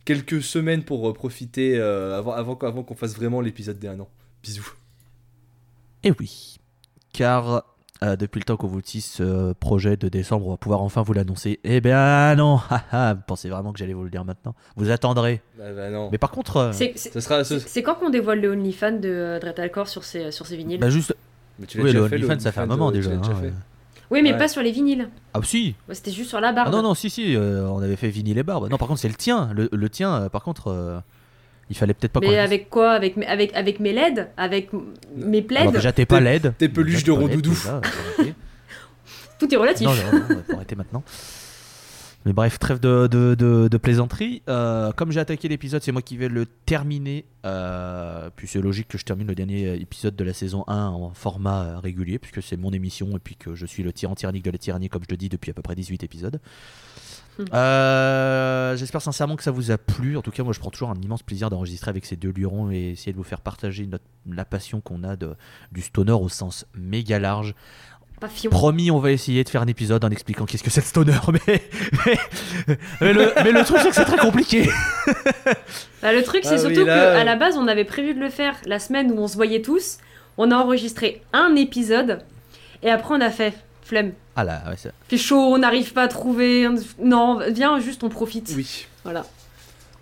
quelques 0.04 0.42
semaines 0.42 0.82
pour 0.82 1.12
profiter 1.14 1.78
avant, 1.80 2.32
avant, 2.32 2.54
qu'on 2.56 2.94
fasse 2.94 3.14
vraiment 3.14 3.40
l'épisode 3.40 3.78
des 3.78 3.88
1 3.88 4.00
an. 4.00 4.08
Bisous. 4.42 4.74
Et 6.02 6.12
oui, 6.18 6.58
car 7.12 7.73
euh, 8.04 8.16
depuis 8.16 8.38
le 8.38 8.44
temps 8.44 8.56
qu'on 8.56 8.66
vous 8.66 8.82
tisse 8.82 9.14
ce 9.14 9.52
projet 9.54 9.96
de 9.96 10.08
décembre, 10.08 10.46
on 10.46 10.50
va 10.50 10.56
pouvoir 10.56 10.82
enfin 10.82 11.02
vous 11.02 11.12
l'annoncer. 11.12 11.58
Eh 11.64 11.80
bien 11.80 12.34
non, 12.36 12.60
haha, 12.70 13.14
vous 13.14 13.22
pensez 13.26 13.48
vraiment 13.48 13.72
que 13.72 13.78
j'allais 13.78 13.94
vous 13.94 14.04
le 14.04 14.10
dire 14.10 14.24
maintenant? 14.24 14.54
Vous 14.76 14.90
attendrez. 14.90 15.40
Bah, 15.58 15.64
bah, 15.74 15.90
non. 15.90 16.08
Mais 16.12 16.18
par 16.18 16.30
contre, 16.30 16.56
euh, 16.58 16.72
C'est- 16.72 16.96
Ce 16.98 17.80
quand 17.80 17.94
qu'on 17.94 18.10
dévoile 18.10 18.40
le 18.40 18.50
OnlyFans 18.52 18.92
de 19.00 19.08
euh, 19.08 19.84
sur 19.86 20.04
ses, 20.04 20.30
sur 20.30 20.46
ses 20.46 20.56
vinyles? 20.56 20.80
Bah 20.80 20.90
juste, 20.90 21.14
Mais 21.58 21.66
tu 21.66 21.78
l'as 21.78 21.84
oui, 21.84 21.90
déjà 21.90 22.02
le 22.02 22.08
fait, 22.08 22.14
OnlyFans, 22.16 22.38
ça 22.40 22.52
fait 22.52 22.60
un 22.60 22.66
moment 22.66 22.88
euh, 22.88 22.92
déjà. 22.92 23.10
hein, 23.10 23.20
fait. 23.40 23.52
Oui, 24.10 24.20
mais 24.22 24.32
Ouais. 24.32 24.38
pas 24.38 24.48
sur 24.48 24.62
les 24.62 24.70
vinyles. 24.70 25.08
Ah 25.32 25.40
si 25.42 25.74
C'était 25.90 26.10
juste 26.10 26.28
sur 26.28 26.40
la 26.40 26.52
barbe. 26.52 26.68
Ah 26.70 26.76
non, 26.76 26.82
non, 26.82 26.94
si, 26.94 27.08
si, 27.10 27.34
euh, 27.36 27.66
on 27.68 27.78
avait 27.80 27.96
fait 27.96 28.10
vinyle 28.10 28.36
et 28.38 28.42
barbe. 28.42 28.68
Non, 28.70 28.76
par 28.76 28.86
contre, 28.86 29.00
c'est 29.00 29.08
le 29.08 29.14
tien. 29.14 29.50
Le, 29.54 29.68
le 29.72 29.88
tien, 29.88 30.14
euh, 30.14 30.28
par 30.28 30.42
contre, 30.42 30.68
euh, 30.68 30.98
il 31.74 31.76
fallait 31.76 31.92
peut-être 31.94 32.12
pas 32.12 32.20
mais 32.20 32.38
avec 32.38 32.70
quoi? 32.70 32.92
Avec, 32.92 33.16
mes- 33.16 33.26
avec, 33.26 33.52
avec 33.54 33.80
mes 33.80 33.92
LED? 33.92 34.28
Avec 34.36 34.70
mes 35.16 35.42
plaids 35.42 35.60
Alors 35.60 35.72
déjà, 35.72 35.92
t'es 35.92 36.06
pas 36.06 36.20
laide. 36.20 36.54
tes 36.56 36.68
peluches 36.68 37.02
Déjà, 37.02 37.06
de 37.06 37.10
rondoudou. 37.12 37.52
Tout 39.38 39.52
est 39.52 39.56
relatif. 39.56 39.86
Non, 39.86 39.92
non, 39.94 40.18
non, 40.30 40.42
faut 40.46 40.54
arrêter 40.54 40.76
maintenant. 40.76 41.02
Mais 42.26 42.32
bref, 42.32 42.58
trêve 42.58 42.80
de, 42.80 43.06
de, 43.06 43.34
de, 43.34 43.68
de 43.68 43.76
plaisanterie. 43.76 44.42
Euh, 44.48 44.92
comme 44.92 45.12
j'ai 45.12 45.20
attaqué 45.20 45.46
l'épisode, 45.48 45.82
c'est 45.82 45.92
moi 45.92 46.00
qui 46.00 46.16
vais 46.16 46.28
le 46.28 46.46
terminer. 46.46 47.26
Euh, 47.44 48.30
puis 48.34 48.48
c'est 48.48 48.60
logique 48.62 48.88
que 48.88 48.96
je 48.96 49.04
termine 49.04 49.26
le 49.26 49.34
dernier 49.34 49.74
épisode 49.74 50.16
de 50.16 50.24
la 50.24 50.32
saison 50.32 50.64
1 50.66 50.86
en 50.86 51.12
format 51.12 51.78
régulier, 51.80 52.18
puisque 52.18 52.42
c'est 52.42 52.56
mon 52.56 52.72
émission 52.72 53.14
et 53.14 53.18
puis 53.18 53.36
que 53.36 53.54
je 53.54 53.66
suis 53.66 53.82
le 53.82 53.92
tyran 53.92 54.14
tyrannique 54.14 54.44
de 54.44 54.50
la 54.50 54.56
tyrannie, 54.58 54.88
comme 54.88 55.02
je 55.02 55.08
le 55.10 55.18
dis 55.18 55.28
depuis 55.28 55.50
à 55.50 55.54
peu 55.54 55.60
près 55.60 55.74
18 55.74 56.02
épisodes. 56.04 56.40
Euh, 57.52 58.76
J'espère 58.76 59.02
sincèrement 59.02 59.36
que 59.36 59.42
ça 59.42 59.50
vous 59.50 59.70
a 59.70 59.78
plu. 59.78 60.16
En 60.16 60.22
tout 60.22 60.30
cas, 60.30 60.42
moi, 60.42 60.52
je 60.52 60.60
prends 60.60 60.70
toujours 60.70 60.90
un 60.90 61.00
immense 61.02 61.22
plaisir 61.22 61.50
d'enregistrer 61.50 61.88
avec 61.90 62.04
ces 62.04 62.16
deux 62.16 62.30
lurons 62.30 62.70
et 62.70 62.90
essayer 62.92 63.12
de 63.12 63.16
vous 63.16 63.24
faire 63.24 63.40
partager 63.40 63.86
notre, 63.86 64.04
la 64.30 64.44
passion 64.44 64.80
qu'on 64.80 65.04
a 65.04 65.16
de, 65.16 65.34
du 65.72 65.82
stoner 65.82 66.12
au 66.12 66.28
sens 66.28 66.66
méga 66.74 67.18
large. 67.18 67.54
Pas 68.20 68.28
fion. 68.28 68.50
Promis, 68.50 68.90
on 68.90 69.00
va 69.00 69.10
essayer 69.10 69.42
de 69.42 69.48
faire 69.48 69.62
un 69.62 69.66
épisode 69.66 70.04
en 70.04 70.10
expliquant 70.10 70.46
qu'est-ce 70.46 70.62
que 70.62 70.70
c'est 70.70 70.80
le 70.82 70.86
stoner, 70.86 71.18
mais, 71.46 71.62
mais, 72.06 72.18
mais 73.00 73.12
le, 73.12 73.32
mais 73.42 73.50
le 73.52 73.64
truc 73.64 73.78
c'est 73.80 73.88
que 73.88 73.94
c'est 73.94 74.04
très 74.04 74.18
compliqué. 74.18 74.68
Bah, 76.02 76.12
le 76.12 76.22
truc, 76.22 76.44
c'est 76.44 76.50
Ah 76.50 76.66
oui, 76.66 76.74
surtout 76.74 76.86
là, 76.86 77.14
qu'à 77.14 77.24
la 77.24 77.34
base, 77.34 77.56
on 77.56 77.66
avait 77.66 77.86
prévu 77.86 78.12
de 78.12 78.20
le 78.20 78.28
faire 78.28 78.54
la 78.66 78.78
semaine 78.78 79.10
où 79.10 79.18
on 79.18 79.26
se 79.26 79.36
voyait 79.36 79.62
tous. 79.62 79.96
On 80.36 80.50
a 80.50 80.56
enregistré 80.56 81.22
un 81.32 81.56
épisode 81.56 82.22
et 82.82 82.90
après, 82.90 83.14
on 83.14 83.20
a 83.22 83.30
fait 83.30 83.54
flemme. 83.84 84.12
Ah 84.36 84.44
là, 84.44 84.62
ouais, 84.68 84.76
ça- 84.76 84.90
Fait 85.08 85.18
chaud, 85.18 85.38
on 85.54 85.58
n'arrive 85.58 85.92
pas 85.92 86.02
à 86.04 86.08
trouver. 86.08 86.68
Non, 86.98 87.40
viens, 87.50 87.78
juste 87.80 88.02
on 88.02 88.08
profite. 88.08 88.52
Oui. 88.56 88.86
Voilà. 89.04 89.24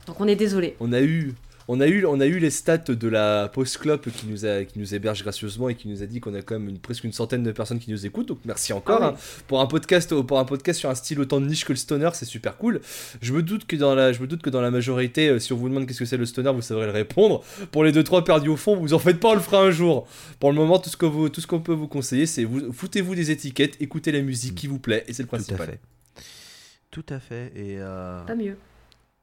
Donc 0.07 0.21
on 0.21 0.27
est 0.29 0.37
désolé. 0.37 0.77
On 0.81 0.93
a 0.93 1.01
eu, 1.01 1.35
on 1.75 1.81
a 1.81 1.87
eu, 1.89 2.05
on 2.05 2.21
a 2.21 2.27
eu 2.27 2.39
les 2.39 2.51
stats 2.51 2.79
de 2.79 3.09
la 3.09 3.49
Post 3.49 3.79
Club 3.79 4.01
qui 4.03 4.27
nous 4.27 4.45
a, 4.45 4.65
qui 4.65 4.79
nous 4.79 4.95
héberge 4.95 5.23
gracieusement 5.23 5.69
et 5.71 5.75
qui 5.75 5.89
nous 5.89 6.03
a 6.03 6.07
dit 6.07 6.21
qu'on 6.21 6.35
a 6.35 6.43
quand 6.43 6.59
même 6.59 6.69
une- 6.69 6.79
presque 6.79 7.05
une 7.05 7.13
centaine 7.13 7.43
de 7.43 7.51
personnes 7.53 7.79
qui 7.79 7.91
nous 7.91 8.05
écoutent. 8.05 8.29
Donc 8.29 8.41
merci 8.45 8.73
encore 8.73 8.99
Ah 9.03 9.11
oui. 9.13 9.17
hein. 9.17 9.43
pour 9.49 9.61
un 9.61 9.67
podcast, 9.67 10.15
pour 10.23 10.39
un 10.39 10.45
podcast 10.45 10.79
sur 10.81 10.91
un 10.91 10.95
style 10.95 11.19
autant 11.21 11.41
de 11.41 11.47
niche 11.47 11.65
que 11.65 11.73
le 11.73 11.77
stoner, 11.79 12.11
c'est 12.13 12.27
super 12.27 12.57
cool. 12.59 12.81
Je 13.23 13.33
me 13.33 13.43
doute 13.43 13.67
que 13.67 13.77
dans 13.77 13.95
la, 13.95 14.13
je 14.13 14.21
me 14.21 14.27
doute 14.27 14.43
que 14.43 14.51
dans 14.51 14.61
la 14.61 14.71
majorité, 14.71 15.29
euh, 15.29 15.39
si 15.39 15.53
on 15.53 15.57
vous 15.57 15.69
demande 15.69 15.87
qu'est-ce 15.87 16.01
que 16.01 16.05
c'est 16.05 16.17
le 16.17 16.27
stoner, 16.27 16.53
vous 16.53 16.63
saurez 16.63 16.87
le 16.87 16.93
répondre. 16.93 17.43
Pour 17.71 17.85
les 17.85 17.93
deux 17.93 18.05
trois 18.05 18.23
perdus 18.25 18.51
au 18.51 18.57
fond, 18.57 18.77
vous 18.77 18.93
en 18.95 18.99
faites 18.99 19.19
pas, 19.19 19.31
on 19.31 19.35
le 19.35 19.41
fera 19.41 19.63
un 19.63 19.71
jour. 19.71 20.07
Pour 20.41 20.51
le 20.51 20.57
moment, 20.57 20.79
tout 20.79 20.91
ce 20.91 20.97
que 20.97 21.07
vous, 21.07 21.29
tout 21.29 21.41
ce 21.41 21.47
qu'on 21.47 21.61
peut 21.61 21.73
vous 21.75 21.89
conseiller, 21.89 22.27
c'est 22.27 22.45
vous 22.45 22.73
foutez-vous 22.73 23.15
des 23.15 23.31
étiquettes, 23.31 23.77
écoutez 23.81 24.13
la 24.13 24.21
musique 24.21 24.55
qui 24.57 24.67
vous 24.67 24.79
plaît 24.79 25.05
et 25.09 25.13
c'est 25.13 25.23
le 25.23 25.29
tout 25.29 25.35
à 25.37 25.39
principal. 25.39 25.67
fait. 25.69 25.81
Tout 26.91 27.07
à 27.09 27.19
fait. 27.21 27.47
Et, 27.57 27.77
euh, 27.79 28.23
Pas 28.25 28.35
mieux. 28.35 28.57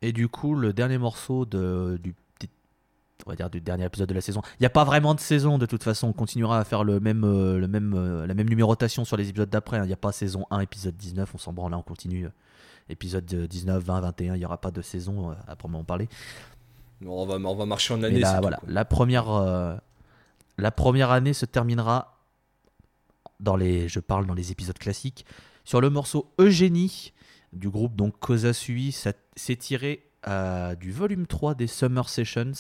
et 0.02 0.12
du 0.12 0.28
coup, 0.28 0.56
le 0.56 0.74
dernier 0.74 0.98
morceau 0.98 1.46
de, 1.46 2.00
du, 2.02 2.16
on 3.30 3.32
va 3.32 3.36
dire 3.36 3.50
du 3.52 3.62
dernier 3.62 3.86
épisode 3.86 4.10
de 4.10 4.14
la 4.16 4.22
saison. 4.22 4.42
Il 4.60 4.64
n'y 4.64 4.66
a 4.66 4.72
pas 4.72 4.84
vraiment 4.84 5.14
de 5.14 5.20
saison 5.20 5.60
de 5.60 5.68
toute 5.68 5.84
façon. 5.84 6.08
On 6.08 6.14
continuera 6.14 6.58
à 6.60 6.64
faire 6.64 6.84
le 6.84 7.00
même, 7.00 7.24
euh, 7.24 7.60
le 7.60 7.68
même, 7.68 7.94
euh, 7.96 8.26
la 8.26 8.34
même 8.34 8.50
numérotation 8.50 9.06
sur 9.06 9.18
les 9.18 9.30
épisodes 9.30 9.50
d'après. 9.50 9.78
hein. 9.78 9.84
Il 9.84 9.88
n'y 9.88 9.94
a 9.94 9.98
pas 9.98 10.12
saison 10.12 10.46
1, 10.50 10.62
épisode 10.62 10.98
19. 10.98 11.36
On 11.36 11.38
s'en 11.38 11.54
branle 11.54 11.72
là, 11.72 11.78
on 11.78 11.84
continue. 11.84 12.28
Épisode 12.90 13.32
euh, 13.36 13.46
19, 13.48 13.84
20, 13.84 14.02
21. 14.02 14.36
Il 14.36 14.40
n'y 14.40 14.46
aura 14.46 14.60
pas 14.60 14.72
de 14.72 14.82
saison 14.82 15.30
euh, 15.30 15.34
à 15.48 15.56
proprement 15.56 15.84
parler. 15.84 16.10
On 17.06 17.26
va, 17.28 17.36
on 17.36 17.56
va 17.56 17.66
marcher 17.68 17.94
en 17.94 18.02
année. 18.02 18.20
là, 18.20 18.40
tout, 18.42 18.66
la 18.68 18.84
première, 18.84 19.30
euh, 19.30 19.76
la 20.58 20.72
première 20.72 21.12
année 21.12 21.34
se 21.34 21.46
terminera 21.46 22.18
dans 23.40 23.56
les, 23.56 23.88
je 23.88 24.00
parle 24.00 24.26
dans 24.26 24.34
les 24.34 24.52
épisodes 24.52 24.78
classiques, 24.78 25.26
sur 25.64 25.82
le 25.82 25.90
morceau 25.90 26.32
Eugénie 26.40 27.14
du 27.54 27.70
groupe 27.70 27.96
donc 27.96 28.20
Cosa 28.20 28.54
Sui. 28.54 28.92
Ça- 28.92 29.14
C'est 29.36 29.56
tiré 29.56 30.04
euh, 30.28 30.76
du 30.76 30.92
volume 30.92 31.26
3 31.28 31.56
des 31.56 31.68
Summer 31.68 32.10
Sessions. 32.10 32.52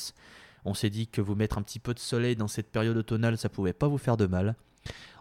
On 0.65 0.73
s'est 0.73 0.89
dit 0.89 1.07
que 1.07 1.21
vous 1.21 1.35
mettre 1.35 1.57
un 1.57 1.61
petit 1.61 1.79
peu 1.79 1.93
de 1.93 1.99
soleil 1.99 2.35
dans 2.35 2.47
cette 2.47 2.71
période 2.71 2.97
automnale, 2.97 3.37
ça 3.37 3.49
pouvait 3.49 3.73
pas 3.73 3.87
vous 3.87 3.97
faire 3.97 4.17
de 4.17 4.25
mal. 4.25 4.55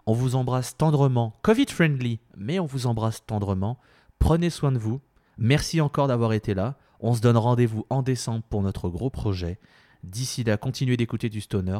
On 0.05 0.13
vous 0.13 0.35
embrasse 0.35 0.75
tendrement, 0.77 1.37
Covid 1.41 1.67
friendly, 1.67 2.19
mais 2.35 2.59
on 2.59 2.65
vous 2.65 2.87
embrasse 2.87 3.25
tendrement. 3.25 3.79
Prenez 4.17 4.49
soin 4.49 4.71
de 4.71 4.77
vous. 4.77 5.01
Merci 5.37 5.81
encore 5.81 6.07
d'avoir 6.07 6.33
été 6.33 6.53
là. 6.53 6.77
On 6.99 7.13
se 7.13 7.21
donne 7.21 7.37
rendez-vous 7.37 7.85
en 7.89 8.01
décembre 8.01 8.43
pour 8.49 8.61
notre 8.61 8.89
gros 8.89 9.09
projet. 9.09 9.59
D'ici 10.03 10.43
là, 10.43 10.57
continuez 10.57 10.97
d'écouter 10.97 11.29
du 11.29 11.41
stoner. 11.41 11.79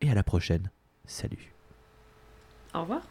Et 0.00 0.10
à 0.10 0.14
la 0.14 0.22
prochaine. 0.22 0.70
Salut. 1.06 1.52
Au 2.74 2.82
revoir. 2.82 3.02